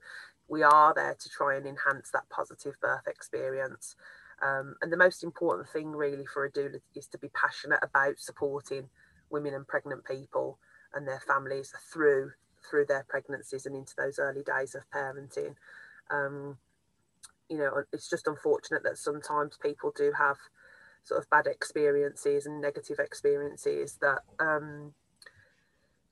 We 0.49 0.63
are 0.63 0.93
there 0.95 1.17
to 1.19 1.29
try 1.29 1.57
and 1.57 1.67
enhance 1.67 2.11
that 2.11 2.29
positive 2.29 2.75
birth 2.81 3.07
experience. 3.07 3.97
Um, 4.43 4.77
and 4.83 4.93
the 4.93 4.97
most 4.97 5.25
important 5.25 5.69
thing, 5.69 5.93
really, 5.93 6.27
for 6.27 6.45
a 6.45 6.51
doula 6.51 6.81
is 6.95 7.07
to 7.09 7.19
be 7.19 7.29
passionate 7.29 7.81
about 7.83 8.19
supporting 8.19 8.89
women 9.31 9.55
and 9.55 9.67
pregnant 9.67 10.05
people 10.05 10.59
and 10.93 11.07
their 11.09 11.21
families 11.21 11.73
through 11.93 12.33
through 12.69 12.87
their 12.87 13.05
pregnancies 13.09 13.67
and 13.67 13.77
into 13.77 13.93
those 13.97 14.19
early 14.19 14.43
days 14.43 14.75
of 14.75 14.83
parenting. 14.95 15.55
Um, 16.11 16.57
you 17.49 17.59
know, 17.59 17.83
it's 17.93 18.09
just 18.09 18.27
unfortunate 18.27 18.83
that 18.85 18.97
sometimes 18.97 19.59
people 19.63 19.93
do 19.95 20.13
have 20.17 20.39
sort 21.05 21.21
of 21.21 21.31
bad 21.31 21.47
experiences 21.47 22.47
and 22.47 22.61
negative 22.61 22.99
experiences 22.99 23.99
that 24.01 24.21
um, 24.41 24.93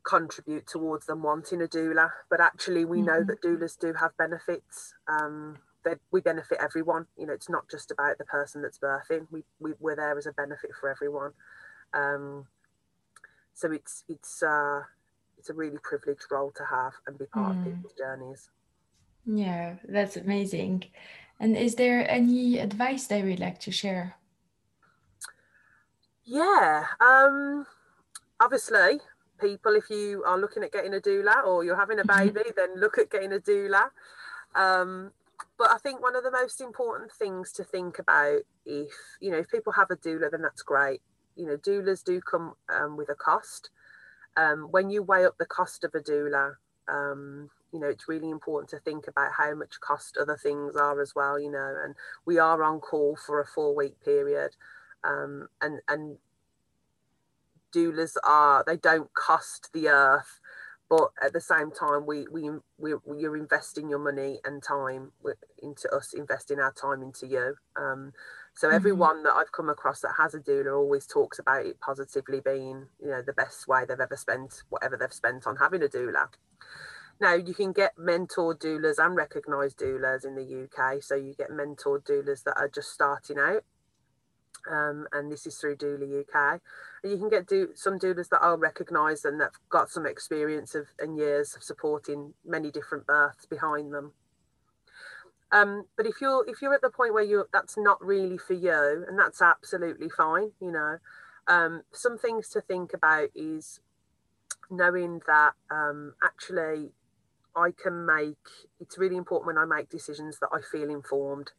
contribute 0.04 0.66
towards 0.66 1.06
them 1.06 1.22
wanting 1.22 1.62
a 1.62 1.66
doula. 1.66 2.10
But 2.30 2.40
actually, 2.40 2.84
we 2.84 2.98
mm-hmm. 2.98 3.06
know 3.06 3.24
that 3.24 3.42
doulas 3.42 3.78
do 3.78 3.94
have 3.94 4.16
benefits. 4.16 4.94
Um, 5.08 5.58
that 5.84 5.98
we 6.12 6.20
benefit 6.20 6.58
everyone. 6.60 7.06
You 7.18 7.26
know, 7.26 7.32
it's 7.32 7.48
not 7.48 7.68
just 7.68 7.90
about 7.90 8.18
the 8.18 8.24
person 8.24 8.62
that's 8.62 8.78
birthing. 8.78 9.26
We, 9.30 9.42
we 9.58 9.72
we're 9.80 9.96
there 9.96 10.16
as 10.16 10.26
a 10.26 10.32
benefit 10.32 10.70
for 10.78 10.88
everyone. 10.88 11.32
Um, 11.92 12.46
so 13.54 13.72
it's 13.72 14.04
it's 14.08 14.42
uh, 14.42 14.80
it's 15.38 15.50
a 15.50 15.54
really 15.54 15.78
privileged 15.82 16.26
role 16.30 16.52
to 16.56 16.64
have 16.64 16.92
and 17.06 17.18
be 17.18 17.26
part 17.26 17.56
mm. 17.56 17.58
of 17.58 17.64
people's 17.64 17.94
journeys. 17.94 18.50
Yeah, 19.26 19.76
that's 19.88 20.16
amazing. 20.16 20.84
And 21.40 21.56
is 21.56 21.74
there 21.74 22.08
any 22.08 22.58
advice 22.58 23.06
that 23.08 23.24
you'd 23.24 23.40
like 23.40 23.58
to 23.60 23.72
share? 23.72 24.14
Yeah. 26.24 26.84
Um, 27.00 27.66
obviously, 28.40 29.00
people, 29.40 29.74
if 29.74 29.90
you 29.90 30.22
are 30.26 30.38
looking 30.38 30.62
at 30.62 30.72
getting 30.72 30.94
a 30.94 31.00
doula 31.00 31.44
or 31.44 31.64
you're 31.64 31.76
having 31.76 31.98
a 31.98 32.04
mm-hmm. 32.04 32.28
baby, 32.28 32.50
then 32.56 32.78
look 32.78 32.98
at 32.98 33.10
getting 33.10 33.32
a 33.32 33.38
doula. 33.38 33.90
Um, 34.54 35.12
but 35.58 35.70
I 35.70 35.78
think 35.78 36.00
one 36.00 36.16
of 36.16 36.22
the 36.22 36.30
most 36.30 36.60
important 36.60 37.12
things 37.12 37.52
to 37.52 37.64
think 37.64 37.98
about 37.98 38.42
if 38.64 38.92
you 39.20 39.30
know 39.30 39.38
if 39.38 39.50
people 39.50 39.72
have 39.72 39.90
a 39.90 39.96
doula, 39.96 40.30
then 40.30 40.42
that's 40.42 40.62
great. 40.62 41.00
You 41.36 41.46
know, 41.46 41.56
doulas 41.56 42.04
do 42.04 42.20
come 42.20 42.54
um, 42.72 42.96
with 42.96 43.08
a 43.08 43.14
cost. 43.14 43.70
Um, 44.36 44.68
when 44.70 44.90
you 44.90 45.02
weigh 45.02 45.24
up 45.24 45.36
the 45.38 45.46
cost 45.46 45.84
of 45.84 45.94
a 45.94 46.00
doula, 46.00 46.54
um, 46.88 47.50
you 47.72 47.80
know 47.80 47.88
it's 47.88 48.08
really 48.08 48.30
important 48.30 48.70
to 48.70 48.78
think 48.78 49.08
about 49.08 49.32
how 49.36 49.54
much 49.54 49.80
cost 49.80 50.16
other 50.16 50.36
things 50.36 50.76
are 50.76 51.00
as 51.00 51.14
well. 51.14 51.40
You 51.40 51.50
know, 51.50 51.74
and 51.84 51.94
we 52.24 52.38
are 52.38 52.62
on 52.62 52.80
call 52.80 53.16
for 53.16 53.40
a 53.40 53.46
four 53.46 53.74
week 53.74 54.00
period 54.04 54.52
um, 55.04 55.48
and 55.60 55.80
and 55.88 56.18
doulas 57.74 58.16
are 58.24 58.62
they 58.66 58.76
don't 58.76 59.12
cost 59.14 59.70
the 59.72 59.88
earth 59.88 60.40
but 60.92 61.08
at 61.24 61.32
the 61.32 61.40
same 61.40 61.70
time 61.70 62.04
we 62.04 62.26
we, 62.30 62.50
we 62.76 62.92
you're 63.16 63.38
investing 63.38 63.88
your 63.88 63.98
money 63.98 64.40
and 64.44 64.62
time 64.62 65.10
into 65.62 65.88
us 65.90 66.12
investing 66.12 66.60
our 66.60 66.72
time 66.74 67.02
into 67.02 67.26
you. 67.26 67.54
Um, 67.80 68.12
so 68.52 68.66
mm-hmm. 68.66 68.76
everyone 68.76 69.22
that 69.22 69.32
I've 69.32 69.52
come 69.52 69.70
across 69.70 70.00
that 70.00 70.12
has 70.18 70.34
a 70.34 70.38
doula 70.38 70.76
always 70.76 71.06
talks 71.06 71.38
about 71.38 71.64
it 71.64 71.80
positively 71.80 72.40
being 72.40 72.88
you 73.00 73.08
know 73.08 73.22
the 73.22 73.32
best 73.32 73.66
way 73.66 73.86
they've 73.88 73.98
ever 73.98 74.18
spent 74.18 74.64
whatever 74.68 74.98
they've 74.98 75.10
spent 75.10 75.46
on 75.46 75.56
having 75.56 75.82
a 75.82 75.88
doula. 75.88 76.26
Now 77.22 77.36
you 77.36 77.54
can 77.54 77.72
get 77.72 77.96
mentor 77.96 78.54
doulas 78.54 78.98
and 78.98 79.16
recognized 79.16 79.78
doulas 79.78 80.26
in 80.26 80.34
the 80.34 80.68
UK 80.68 81.02
so 81.02 81.14
you 81.14 81.32
get 81.32 81.50
mentor 81.50 82.00
doulas 82.00 82.44
that 82.44 82.58
are 82.58 82.68
just 82.68 82.90
starting 82.90 83.38
out 83.38 83.64
um, 84.70 85.06
and 85.12 85.30
this 85.30 85.46
is 85.46 85.56
through 85.56 85.76
Doula 85.76 86.20
UK. 86.20 86.60
And 87.02 87.12
you 87.12 87.18
can 87.18 87.28
get 87.28 87.46
do 87.46 87.70
some 87.74 87.98
doulas 87.98 88.28
that 88.28 88.40
are 88.40 88.56
recognised 88.56 89.24
and 89.24 89.40
that've 89.40 89.58
got 89.68 89.90
some 89.90 90.06
experience 90.06 90.74
of 90.74 90.88
and 90.98 91.16
years 91.16 91.54
of 91.54 91.62
supporting 91.62 92.34
many 92.44 92.70
different 92.70 93.06
births 93.06 93.46
behind 93.46 93.92
them. 93.92 94.12
Um, 95.52 95.84
but 95.96 96.06
if 96.06 96.20
you're 96.20 96.48
if 96.48 96.62
you're 96.62 96.74
at 96.74 96.80
the 96.80 96.90
point 96.90 97.12
where 97.12 97.22
you 97.22 97.44
that's 97.52 97.76
not 97.76 98.02
really 98.02 98.38
for 98.38 98.54
you, 98.54 99.04
and 99.06 99.18
that's 99.18 99.42
absolutely 99.42 100.08
fine, 100.08 100.52
you 100.60 100.72
know. 100.72 100.96
Um, 101.46 101.82
some 101.92 102.16
things 102.18 102.48
to 102.50 102.60
think 102.60 102.94
about 102.94 103.28
is 103.34 103.80
knowing 104.70 105.20
that 105.26 105.52
um, 105.70 106.14
actually 106.24 106.92
I 107.54 107.70
can 107.70 108.06
make 108.06 108.38
it's 108.80 108.96
really 108.96 109.16
important 109.16 109.46
when 109.46 109.58
I 109.58 109.66
make 109.66 109.90
decisions 109.90 110.38
that 110.38 110.48
I 110.52 110.60
feel 110.62 110.88
informed. 110.88 111.52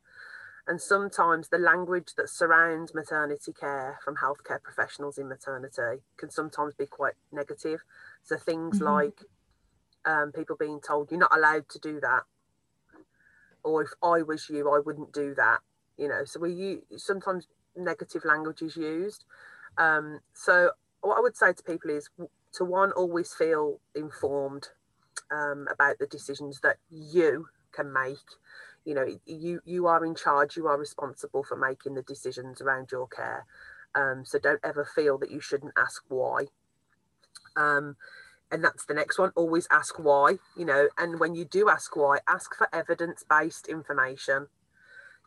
And 0.66 0.80
sometimes 0.80 1.50
the 1.50 1.58
language 1.58 2.14
that 2.16 2.30
surrounds 2.30 2.94
maternity 2.94 3.52
care 3.52 4.00
from 4.04 4.16
healthcare 4.16 4.64
professionals 4.64 5.18
in 5.18 5.28
maternity 5.28 6.04
can 6.18 6.30
sometimes 6.30 6.74
be 6.74 6.86
quite 6.86 7.16
negative. 7.34 7.82
So 8.24 8.38
things 8.38 8.78
mm-hmm. 8.78 8.86
like 8.86 9.20
um, 10.06 10.32
people 10.32 10.56
being 10.58 10.80
told 10.80 11.12
you're 11.12 11.20
not 11.20 11.36
allowed 11.36 11.68
to 11.70 11.80
do 11.80 12.00
that, 12.00 12.24
or 13.64 13.82
if 13.82 13.90
I 14.02 14.22
was 14.22 14.50
you, 14.50 14.70
I 14.70 14.80
wouldn't 14.80 15.14
do 15.14 15.34
that. 15.36 15.60
You 15.98 16.08
know, 16.08 16.24
so 16.26 16.40
we 16.40 16.52
use 16.52 16.82
sometimes 16.98 17.48
negative 17.76 18.24
language 18.26 18.62
is 18.62 18.78
used. 18.78 19.26
Um, 19.78 20.20
so 20.34 20.72
what 21.02 21.18
I 21.18 21.22
would 21.22 21.36
say 21.36 21.54
to 21.54 21.64
people 21.64 21.90
is 21.90 22.10
to 22.54 22.64
one 22.64 22.92
always 22.94 23.34
feel 23.34 23.80
informed 23.96 24.70
um, 25.32 25.68
about 25.72 26.00
the 26.00 26.08
decisions 26.08 26.62
that 26.62 26.78
you 26.90 27.48
can 27.72 27.92
make 27.92 28.18
you 28.86 28.94
know 28.94 29.06
you 29.26 29.62
you 29.66 29.88
are 29.88 30.06
in 30.06 30.16
charge 30.16 30.58
you 30.58 30.68
are 30.68 30.78
responsible 30.78 31.44
for 31.44 31.56
making 31.56 31.96
the 31.96 32.02
decisions 32.02 32.62
around 32.62 32.90
your 32.92 33.08
care. 33.08 33.46
Um, 33.96 34.24
so 34.26 34.40
don't 34.40 34.60
ever 34.64 34.86
feel 34.86 35.18
that 35.20 35.32
you 35.32 35.40
shouldn't 35.40 35.74
ask 35.78 36.04
why. 36.08 36.46
Um, 37.56 37.96
and 38.52 38.64
that's 38.64 38.86
the 38.86 38.94
next 38.94 39.20
one 39.20 39.32
always 39.36 39.68
ask 39.72 40.00
why 40.00 40.38
you 40.58 40.66
know 40.66 40.90
and 40.98 41.20
when 41.20 41.36
you 41.36 41.46
do 41.46 41.70
ask 41.70 41.96
why 41.96 42.20
ask 42.28 42.56
for 42.56 42.68
evidence-based 42.74 43.68
information. 43.68 44.48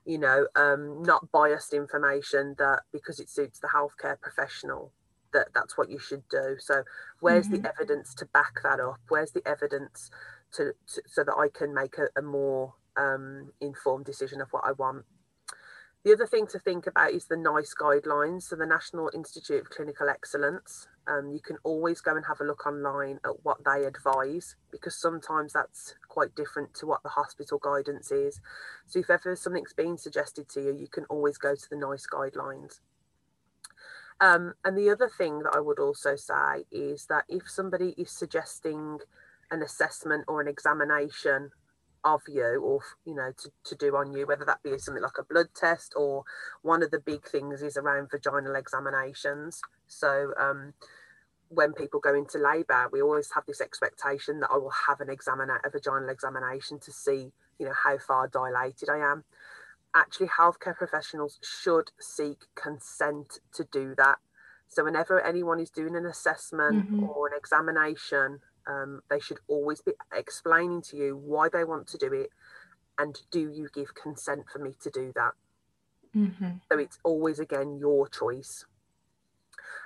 You 0.04 0.18
know 0.18 0.46
um, 0.54 1.02
not 1.02 1.32
biased 1.32 1.72
information 1.72 2.54
that 2.58 2.82
because 2.92 3.18
it 3.18 3.28
suits 3.28 3.58
the 3.58 3.68
healthcare 3.68 4.20
professional 4.20 4.92
that 5.32 5.48
that's 5.52 5.76
what 5.76 5.90
you 5.90 5.98
should 5.98 6.22
do. 6.28 6.56
So 6.58 6.84
where's 7.20 7.48
mm-hmm. 7.48 7.62
the 7.62 7.68
evidence 7.68 8.14
to 8.14 8.26
back 8.26 8.62
that 8.62 8.78
up? 8.78 9.00
Where's 9.08 9.32
the 9.32 9.46
evidence 9.46 10.10
to, 10.52 10.72
to 10.94 11.02
so 11.06 11.24
that 11.24 11.34
i 11.38 11.48
can 11.48 11.74
make 11.74 11.96
a, 11.98 12.08
a 12.18 12.22
more 12.22 12.74
um, 12.96 13.52
informed 13.60 14.04
decision 14.04 14.40
of 14.40 14.48
what 14.50 14.64
I 14.66 14.72
want. 14.72 15.04
The 16.04 16.12
other 16.12 16.26
thing 16.26 16.46
to 16.48 16.60
think 16.60 16.86
about 16.86 17.10
is 17.10 17.26
the 17.26 17.36
NICE 17.36 17.74
guidelines, 17.74 18.42
so 18.44 18.54
the 18.54 18.64
National 18.64 19.10
Institute 19.12 19.60
of 19.60 19.70
Clinical 19.70 20.08
Excellence. 20.08 20.86
Um, 21.08 21.32
you 21.32 21.40
can 21.40 21.56
always 21.64 22.00
go 22.00 22.14
and 22.14 22.24
have 22.26 22.40
a 22.40 22.44
look 22.44 22.64
online 22.64 23.18
at 23.24 23.44
what 23.44 23.64
they 23.64 23.84
advise 23.84 24.54
because 24.70 24.94
sometimes 24.94 25.52
that's 25.52 25.96
quite 26.08 26.36
different 26.36 26.74
to 26.74 26.86
what 26.86 27.02
the 27.02 27.08
hospital 27.08 27.58
guidance 27.58 28.12
is. 28.12 28.40
So 28.86 29.00
if 29.00 29.10
ever 29.10 29.34
something's 29.34 29.72
being 29.72 29.96
suggested 29.96 30.48
to 30.50 30.60
you, 30.60 30.72
you 30.72 30.86
can 30.86 31.06
always 31.06 31.38
go 31.38 31.56
to 31.56 31.68
the 31.68 31.76
NICE 31.76 32.06
guidelines. 32.12 32.78
Um, 34.20 34.54
and 34.64 34.78
the 34.78 34.90
other 34.90 35.08
thing 35.08 35.40
that 35.40 35.54
I 35.54 35.60
would 35.60 35.80
also 35.80 36.14
say 36.14 36.66
is 36.70 37.06
that 37.06 37.24
if 37.28 37.50
somebody 37.50 37.94
is 37.98 38.10
suggesting 38.10 38.98
an 39.50 39.60
assessment 39.60 40.24
or 40.28 40.40
an 40.40 40.46
examination 40.46 41.50
of 42.06 42.22
you 42.28 42.62
or 42.62 42.80
you 43.04 43.14
know 43.14 43.32
to, 43.36 43.50
to 43.64 43.74
do 43.74 43.96
on 43.96 44.12
you 44.12 44.26
whether 44.26 44.44
that 44.44 44.62
be 44.62 44.78
something 44.78 45.02
like 45.02 45.18
a 45.18 45.24
blood 45.24 45.48
test 45.54 45.92
or 45.96 46.22
one 46.62 46.82
of 46.82 46.90
the 46.92 47.00
big 47.00 47.26
things 47.26 47.62
is 47.62 47.76
around 47.76 48.08
vaginal 48.10 48.54
examinations. 48.54 49.60
So 49.88 50.32
um, 50.40 50.72
when 51.48 51.72
people 51.72 52.00
go 52.00 52.14
into 52.14 52.38
labour 52.38 52.88
we 52.92 53.02
always 53.02 53.30
have 53.32 53.44
this 53.46 53.60
expectation 53.60 54.40
that 54.40 54.50
i 54.52 54.56
will 54.56 54.72
have 54.88 55.00
an 55.00 55.08
examiner 55.08 55.60
a 55.64 55.70
vaginal 55.70 56.08
examination 56.08 56.76
to 56.76 56.90
see 56.90 57.30
you 57.58 57.66
know 57.66 57.72
how 57.84 57.98
far 57.98 58.28
dilated 58.28 58.88
i 58.88 58.98
am. 58.98 59.24
Actually 59.94 60.28
healthcare 60.28 60.76
professionals 60.76 61.38
should 61.42 61.90
seek 61.98 62.38
consent 62.54 63.40
to 63.52 63.64
do 63.72 63.94
that. 63.96 64.18
So 64.68 64.84
whenever 64.84 65.20
anyone 65.20 65.58
is 65.58 65.70
doing 65.70 65.96
an 65.96 66.06
assessment 66.06 66.86
mm-hmm. 66.86 67.04
or 67.04 67.28
an 67.28 67.32
examination 67.36 68.40
um, 68.66 69.02
they 69.10 69.20
should 69.20 69.38
always 69.48 69.80
be 69.80 69.92
explaining 70.14 70.82
to 70.82 70.96
you 70.96 71.16
why 71.16 71.48
they 71.48 71.64
want 71.64 71.86
to 71.88 71.98
do 71.98 72.12
it 72.12 72.30
and 72.98 73.18
do 73.30 73.50
you 73.50 73.68
give 73.74 73.94
consent 73.94 74.44
for 74.52 74.58
me 74.58 74.72
to 74.82 74.90
do 74.90 75.12
that. 75.14 75.32
Mm-hmm. 76.14 76.52
so 76.72 76.78
it's 76.78 76.98
always 77.04 77.38
again 77.38 77.76
your 77.78 78.08
choice. 78.08 78.64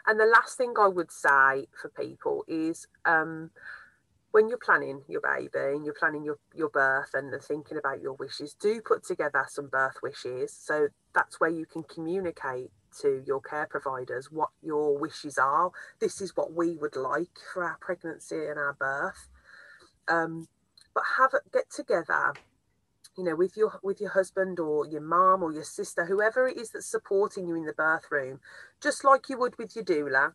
And 0.07 0.19
the 0.19 0.27
last 0.27 0.57
thing 0.57 0.75
i 0.79 0.87
would 0.87 1.11
say 1.11 1.67
for 1.81 1.89
people 1.97 2.45
is 2.47 2.87
um, 3.05 3.51
when 4.33 4.49
you're 4.49 4.59
planning 4.59 5.03
your 5.09 5.21
baby 5.21 5.75
and 5.75 5.85
you're 5.85 5.95
planning 5.95 6.25
your, 6.25 6.39
your 6.55 6.69
birth 6.69 7.11
and 7.15 7.33
thinking 7.43 7.77
about 7.77 8.01
your 8.01 8.15
wishes 8.15 8.55
do 8.55 8.81
put 8.81 9.05
together 9.05 9.45
some 9.49 9.69
birth 9.69 9.97
wishes. 10.03 10.53
So 10.53 10.89
that's 11.15 11.41
where 11.41 11.51
you 11.51 11.67
can 11.67 11.83
communicate 11.83 12.71
to 13.01 13.23
your 13.27 13.41
care 13.41 13.67
providers 13.67 14.31
what 14.31 14.51
your 14.63 14.99
wishes 14.99 15.39
are. 15.39 15.71
This 16.01 16.21
is 16.21 16.37
what 16.37 16.53
we 16.53 16.77
would 16.77 16.97
like 16.97 17.39
for 17.53 17.65
our 17.65 17.79
pregnancy 17.81 18.47
and 18.47 18.59
our 18.59 18.75
birth. 18.79 19.29
Um, 20.09 20.49
but 20.95 21.05
have 21.19 21.31
get 21.53 21.71
together, 21.71 22.35
you 23.17 23.25
know, 23.25 23.37
with 23.37 23.57
your 23.57 23.79
with 23.83 24.01
your 24.01 24.11
husband 24.11 24.59
or 24.59 24.87
your 24.87 25.01
mom 25.01 25.43
or 25.43 25.53
your 25.53 25.65
sister, 25.65 26.07
whoever 26.07 26.49
it 26.49 26.57
is 26.57 26.71
that's 26.71 26.87
supporting 26.87 27.47
you 27.47 27.55
in 27.55 27.65
the 27.65 27.73
birth 27.73 28.11
room, 28.11 28.41
just 28.83 29.05
like 29.05 29.29
you 29.29 29.39
would 29.39 29.57
with 29.59 29.77
your 29.77 29.85
doula, 29.85 30.33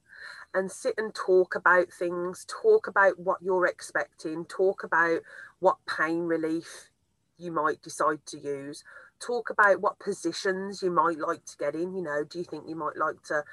and 0.53 0.71
sit 0.71 0.93
and 0.97 1.13
talk 1.13 1.55
about 1.55 1.91
things, 1.91 2.45
talk 2.47 2.87
about 2.87 3.19
what 3.19 3.41
you're 3.41 3.67
expecting, 3.67 4.45
talk 4.45 4.83
about 4.83 5.19
what 5.59 5.77
pain 5.85 6.21
relief 6.21 6.89
you 7.37 7.51
might 7.51 7.81
decide 7.81 8.25
to 8.25 8.39
use 8.39 8.83
talk 9.25 9.49
about 9.49 9.81
what 9.81 9.99
positions 9.99 10.81
you 10.81 10.91
might 10.91 11.19
like 11.19 11.45
to 11.45 11.57
get 11.57 11.75
in. 11.75 11.95
You 11.95 12.03
know, 12.03 12.23
do 12.23 12.39
you 12.39 12.45
think 12.45 12.67
you 12.67 12.75
might 12.75 12.97
like 12.97 13.21
to 13.23 13.43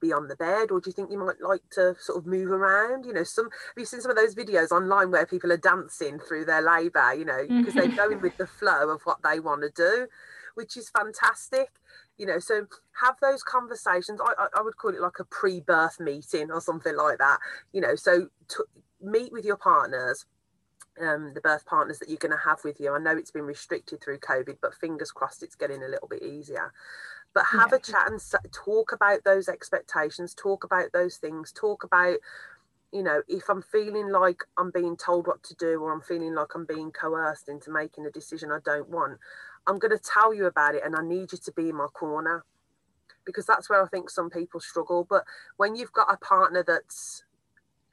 be 0.00 0.12
on 0.12 0.28
the 0.28 0.36
bed 0.36 0.70
or 0.70 0.80
do 0.80 0.90
you 0.90 0.92
think 0.92 1.10
you 1.10 1.18
might 1.18 1.40
like 1.40 1.62
to 1.70 1.94
sort 1.98 2.18
of 2.18 2.26
move 2.26 2.50
around? 2.50 3.04
You 3.04 3.12
know 3.12 3.24
some 3.24 3.46
have 3.46 3.74
you 3.76 3.84
seen 3.84 4.00
some 4.00 4.10
of 4.10 4.16
those 4.16 4.34
videos 4.34 4.70
online 4.70 5.10
where 5.10 5.26
people 5.26 5.52
are 5.52 5.56
dancing 5.56 6.18
through 6.20 6.44
their 6.44 6.62
labor 6.62 7.14
you 7.14 7.24
know 7.24 7.44
because 7.48 7.74
they're 7.74 7.86
mm-hmm. 7.86 7.96
going 7.96 8.20
with 8.20 8.36
the 8.36 8.46
flow 8.46 8.90
of 8.90 9.02
what 9.02 9.18
they 9.24 9.40
want 9.40 9.62
to 9.62 9.70
do 9.74 10.06
which 10.54 10.76
is 10.76 10.90
fantastic. 10.90 11.70
You 12.16 12.26
know 12.26 12.38
so 12.38 12.66
have 13.00 13.16
those 13.20 13.42
conversations. 13.42 14.20
I, 14.24 14.46
I 14.56 14.62
would 14.62 14.76
call 14.76 14.94
it 14.94 15.00
like 15.00 15.18
a 15.18 15.24
pre-birth 15.24 16.00
meeting 16.00 16.50
or 16.50 16.60
something 16.60 16.96
like 16.96 17.18
that 17.18 17.38
you 17.72 17.80
know 17.80 17.94
so 17.96 18.28
to 18.48 18.64
meet 19.00 19.32
with 19.32 19.44
your 19.44 19.56
partners 19.56 20.26
um, 21.00 21.32
the 21.34 21.40
birth 21.40 21.66
partners 21.66 21.98
that 21.98 22.08
you're 22.08 22.18
going 22.18 22.32
to 22.32 22.44
have 22.44 22.62
with 22.64 22.80
you. 22.80 22.94
I 22.94 22.98
know 22.98 23.16
it's 23.16 23.30
been 23.30 23.44
restricted 23.44 24.02
through 24.02 24.18
COVID, 24.18 24.58
but 24.60 24.74
fingers 24.74 25.10
crossed 25.10 25.42
it's 25.42 25.54
getting 25.54 25.82
a 25.82 25.88
little 25.88 26.08
bit 26.08 26.22
easier. 26.22 26.72
But 27.34 27.44
have 27.52 27.70
yeah. 27.70 27.76
a 27.76 27.80
chat 27.80 28.10
and 28.10 28.20
talk 28.52 28.92
about 28.92 29.24
those 29.24 29.48
expectations, 29.48 30.34
talk 30.34 30.64
about 30.64 30.92
those 30.92 31.16
things, 31.16 31.52
talk 31.52 31.84
about, 31.84 32.18
you 32.92 33.02
know, 33.02 33.22
if 33.28 33.48
I'm 33.48 33.62
feeling 33.62 34.10
like 34.10 34.42
I'm 34.56 34.70
being 34.70 34.96
told 34.96 35.26
what 35.26 35.42
to 35.44 35.54
do 35.54 35.80
or 35.80 35.92
I'm 35.92 36.00
feeling 36.00 36.34
like 36.34 36.54
I'm 36.54 36.64
being 36.64 36.90
coerced 36.90 37.48
into 37.48 37.70
making 37.70 38.06
a 38.06 38.10
decision 38.10 38.50
I 38.50 38.58
don't 38.64 38.88
want, 38.88 39.18
I'm 39.66 39.78
going 39.78 39.96
to 39.96 40.02
tell 40.02 40.32
you 40.32 40.46
about 40.46 40.74
it 40.74 40.82
and 40.84 40.96
I 40.96 41.02
need 41.02 41.32
you 41.32 41.38
to 41.38 41.52
be 41.52 41.68
in 41.68 41.76
my 41.76 41.88
corner 41.88 42.44
because 43.26 43.44
that's 43.44 43.68
where 43.68 43.84
I 43.84 43.88
think 43.88 44.08
some 44.08 44.30
people 44.30 44.58
struggle. 44.58 45.06
But 45.08 45.24
when 45.58 45.76
you've 45.76 45.92
got 45.92 46.12
a 46.12 46.16
partner 46.16 46.64
that's 46.66 47.24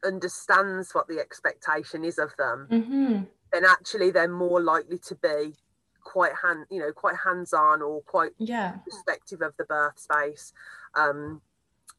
understands 0.05 0.93
what 0.93 1.07
the 1.07 1.19
expectation 1.19 2.03
is 2.03 2.17
of 2.17 2.31
them, 2.37 2.67
mm-hmm. 2.71 3.23
then 3.51 3.65
actually 3.65 4.11
they're 4.11 4.27
more 4.27 4.61
likely 4.61 4.97
to 4.99 5.15
be 5.15 5.55
quite 6.03 6.33
hand, 6.41 6.65
you 6.69 6.79
know, 6.79 6.91
quite 6.91 7.15
hands-on 7.25 7.81
or 7.81 8.01
quite 8.01 8.31
yeah 8.37 8.75
respective 8.85 9.41
of 9.41 9.53
the 9.57 9.65
birth 9.65 9.99
space. 9.99 10.53
Um, 10.95 11.41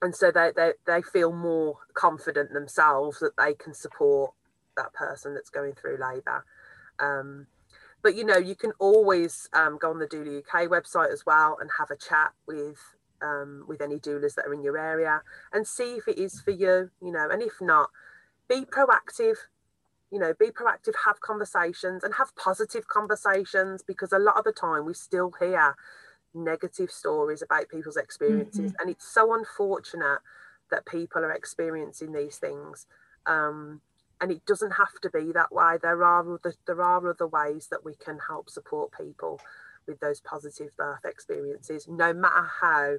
and 0.02 0.14
so 0.14 0.30
they, 0.30 0.52
they 0.56 0.72
they 0.86 1.02
feel 1.02 1.32
more 1.32 1.78
confident 1.94 2.52
themselves 2.52 3.18
that 3.20 3.36
they 3.36 3.54
can 3.54 3.74
support 3.74 4.32
that 4.76 4.92
person 4.92 5.34
that's 5.34 5.50
going 5.50 5.74
through 5.74 5.98
labour. 5.98 6.44
Um, 6.98 7.46
but 8.02 8.14
you 8.14 8.24
know, 8.24 8.36
you 8.36 8.54
can 8.54 8.72
always 8.78 9.48
um, 9.52 9.78
go 9.80 9.90
on 9.90 9.98
the 9.98 10.06
Doula 10.06 10.38
UK 10.38 10.68
website 10.70 11.12
as 11.12 11.24
well 11.26 11.58
and 11.60 11.70
have 11.78 11.90
a 11.90 11.96
chat 11.96 12.32
with 12.46 12.95
um, 13.22 13.64
with 13.66 13.80
any 13.80 13.96
doulas 13.96 14.34
that 14.34 14.46
are 14.46 14.54
in 14.54 14.62
your 14.62 14.78
area 14.78 15.22
and 15.52 15.66
see 15.66 15.94
if 15.94 16.08
it 16.08 16.18
is 16.18 16.40
for 16.40 16.50
you, 16.50 16.90
you 17.02 17.12
know, 17.12 17.28
and 17.30 17.42
if 17.42 17.60
not, 17.60 17.90
be 18.48 18.64
proactive, 18.64 19.36
you 20.10 20.18
know, 20.18 20.32
be 20.38 20.46
proactive, 20.46 20.94
have 21.04 21.20
conversations 21.20 22.04
and 22.04 22.14
have 22.14 22.34
positive 22.36 22.86
conversations 22.88 23.82
because 23.82 24.12
a 24.12 24.18
lot 24.18 24.36
of 24.36 24.44
the 24.44 24.52
time 24.52 24.84
we 24.84 24.94
still 24.94 25.32
hear 25.38 25.74
negative 26.34 26.90
stories 26.90 27.42
about 27.42 27.68
people's 27.68 27.96
experiences 27.96 28.72
mm-hmm. 28.72 28.80
and 28.80 28.90
it's 28.90 29.06
so 29.06 29.34
unfortunate 29.34 30.18
that 30.70 30.86
people 30.86 31.24
are 31.24 31.32
experiencing 31.32 32.12
these 32.12 32.38
things. 32.38 32.86
Um, 33.26 33.80
and 34.20 34.32
it 34.32 34.44
doesn't 34.46 34.72
have 34.72 34.98
to 35.02 35.10
be 35.10 35.32
that 35.32 35.52
way. 35.52 35.76
There 35.80 36.02
are 36.02 36.20
other, 36.20 36.54
there 36.66 36.80
are 36.80 37.08
other 37.08 37.26
ways 37.26 37.68
that 37.70 37.84
we 37.84 37.94
can 37.94 38.18
help 38.28 38.48
support 38.48 38.90
people 38.96 39.40
with 39.86 40.00
those 40.00 40.20
positive 40.20 40.76
birth 40.76 41.04
experiences, 41.04 41.86
no 41.88 42.12
matter 42.12 42.48
how 42.60 42.96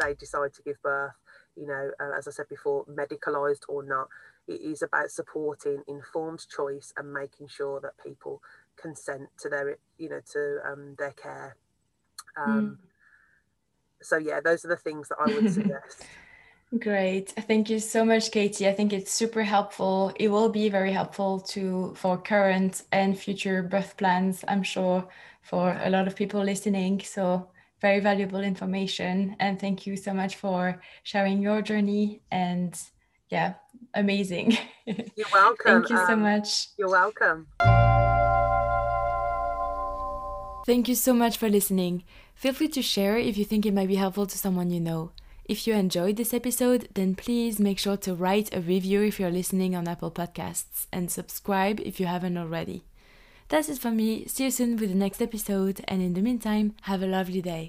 they 0.00 0.14
decide 0.14 0.52
to 0.54 0.62
give 0.62 0.82
birth. 0.82 1.12
You 1.56 1.66
know, 1.66 1.90
uh, 2.00 2.16
as 2.16 2.26
I 2.26 2.30
said 2.30 2.48
before, 2.48 2.86
medicalized 2.86 3.64
or 3.68 3.82
not, 3.82 4.08
it 4.48 4.60
is 4.60 4.82
about 4.82 5.10
supporting 5.10 5.82
informed 5.86 6.46
choice 6.48 6.92
and 6.96 7.12
making 7.12 7.48
sure 7.48 7.80
that 7.80 7.92
people 8.02 8.42
consent 8.76 9.28
to 9.40 9.48
their, 9.48 9.76
you 9.98 10.08
know, 10.08 10.20
to 10.32 10.58
um, 10.66 10.94
their 10.98 11.12
care. 11.12 11.56
Um, 12.36 12.78
mm. 12.80 12.88
So 14.00 14.16
yeah, 14.16 14.40
those 14.40 14.64
are 14.64 14.68
the 14.68 14.76
things 14.76 15.08
that 15.08 15.18
I 15.20 15.34
would 15.34 15.52
suggest. 15.52 16.04
Great. 16.78 17.28
Thank 17.32 17.68
you 17.68 17.78
so 17.78 18.02
much, 18.02 18.30
Katy. 18.30 18.66
I 18.66 18.72
think 18.72 18.94
it's 18.94 19.12
super 19.12 19.42
helpful. 19.42 20.10
It 20.16 20.28
will 20.28 20.48
be 20.48 20.70
very 20.70 20.90
helpful 20.90 21.40
to 21.40 21.92
for 21.94 22.16
current 22.16 22.82
and 22.90 23.18
future 23.18 23.62
birth 23.62 23.94
plans, 23.98 24.42
I'm 24.48 24.62
sure, 24.62 25.06
for 25.42 25.78
a 25.82 25.90
lot 25.90 26.06
of 26.06 26.16
people 26.16 26.42
listening. 26.42 27.00
So 27.00 27.48
very 27.80 28.00
valuable 28.00 28.40
information. 28.40 29.36
And 29.40 29.60
thank 29.60 29.86
you 29.86 29.96
so 29.96 30.14
much 30.14 30.36
for 30.36 30.80
sharing 31.02 31.42
your 31.42 31.60
journey 31.60 32.22
and 32.30 32.78
yeah, 33.28 33.54
amazing. 33.94 34.56
You're 34.86 35.26
welcome. 35.32 35.82
thank 35.82 35.90
you 35.90 35.96
so 35.96 36.12
um, 36.12 36.22
much. 36.22 36.68
You're 36.78 36.90
welcome. 36.90 37.48
Thank 40.64 40.86
you 40.86 40.94
so 40.94 41.12
much 41.12 41.38
for 41.38 41.48
listening. 41.48 42.04
Feel 42.34 42.52
free 42.52 42.68
to 42.68 42.82
share 42.82 43.18
if 43.18 43.36
you 43.36 43.44
think 43.44 43.66
it 43.66 43.74
might 43.74 43.88
be 43.88 43.96
helpful 43.96 44.26
to 44.26 44.38
someone 44.38 44.70
you 44.70 44.80
know. 44.80 45.10
If 45.44 45.66
you 45.66 45.74
enjoyed 45.74 46.16
this 46.16 46.32
episode, 46.32 46.88
then 46.94 47.16
please 47.16 47.58
make 47.58 47.80
sure 47.80 47.96
to 47.98 48.14
write 48.14 48.54
a 48.54 48.60
review 48.60 49.02
if 49.02 49.18
you're 49.18 49.30
listening 49.30 49.74
on 49.74 49.88
Apple 49.88 50.12
Podcasts 50.12 50.86
and 50.92 51.10
subscribe 51.10 51.80
if 51.80 51.98
you 51.98 52.06
haven't 52.06 52.38
already. 52.38 52.84
That's 53.52 53.68
it 53.68 53.78
for 53.80 53.90
me. 53.90 54.24
See 54.28 54.44
you 54.44 54.50
soon 54.50 54.78
with 54.78 54.88
the 54.88 54.94
next 54.94 55.20
episode, 55.20 55.82
and 55.86 56.00
in 56.00 56.14
the 56.14 56.22
meantime, 56.22 56.74
have 56.88 57.02
a 57.02 57.06
lovely 57.06 57.42
day. 57.42 57.68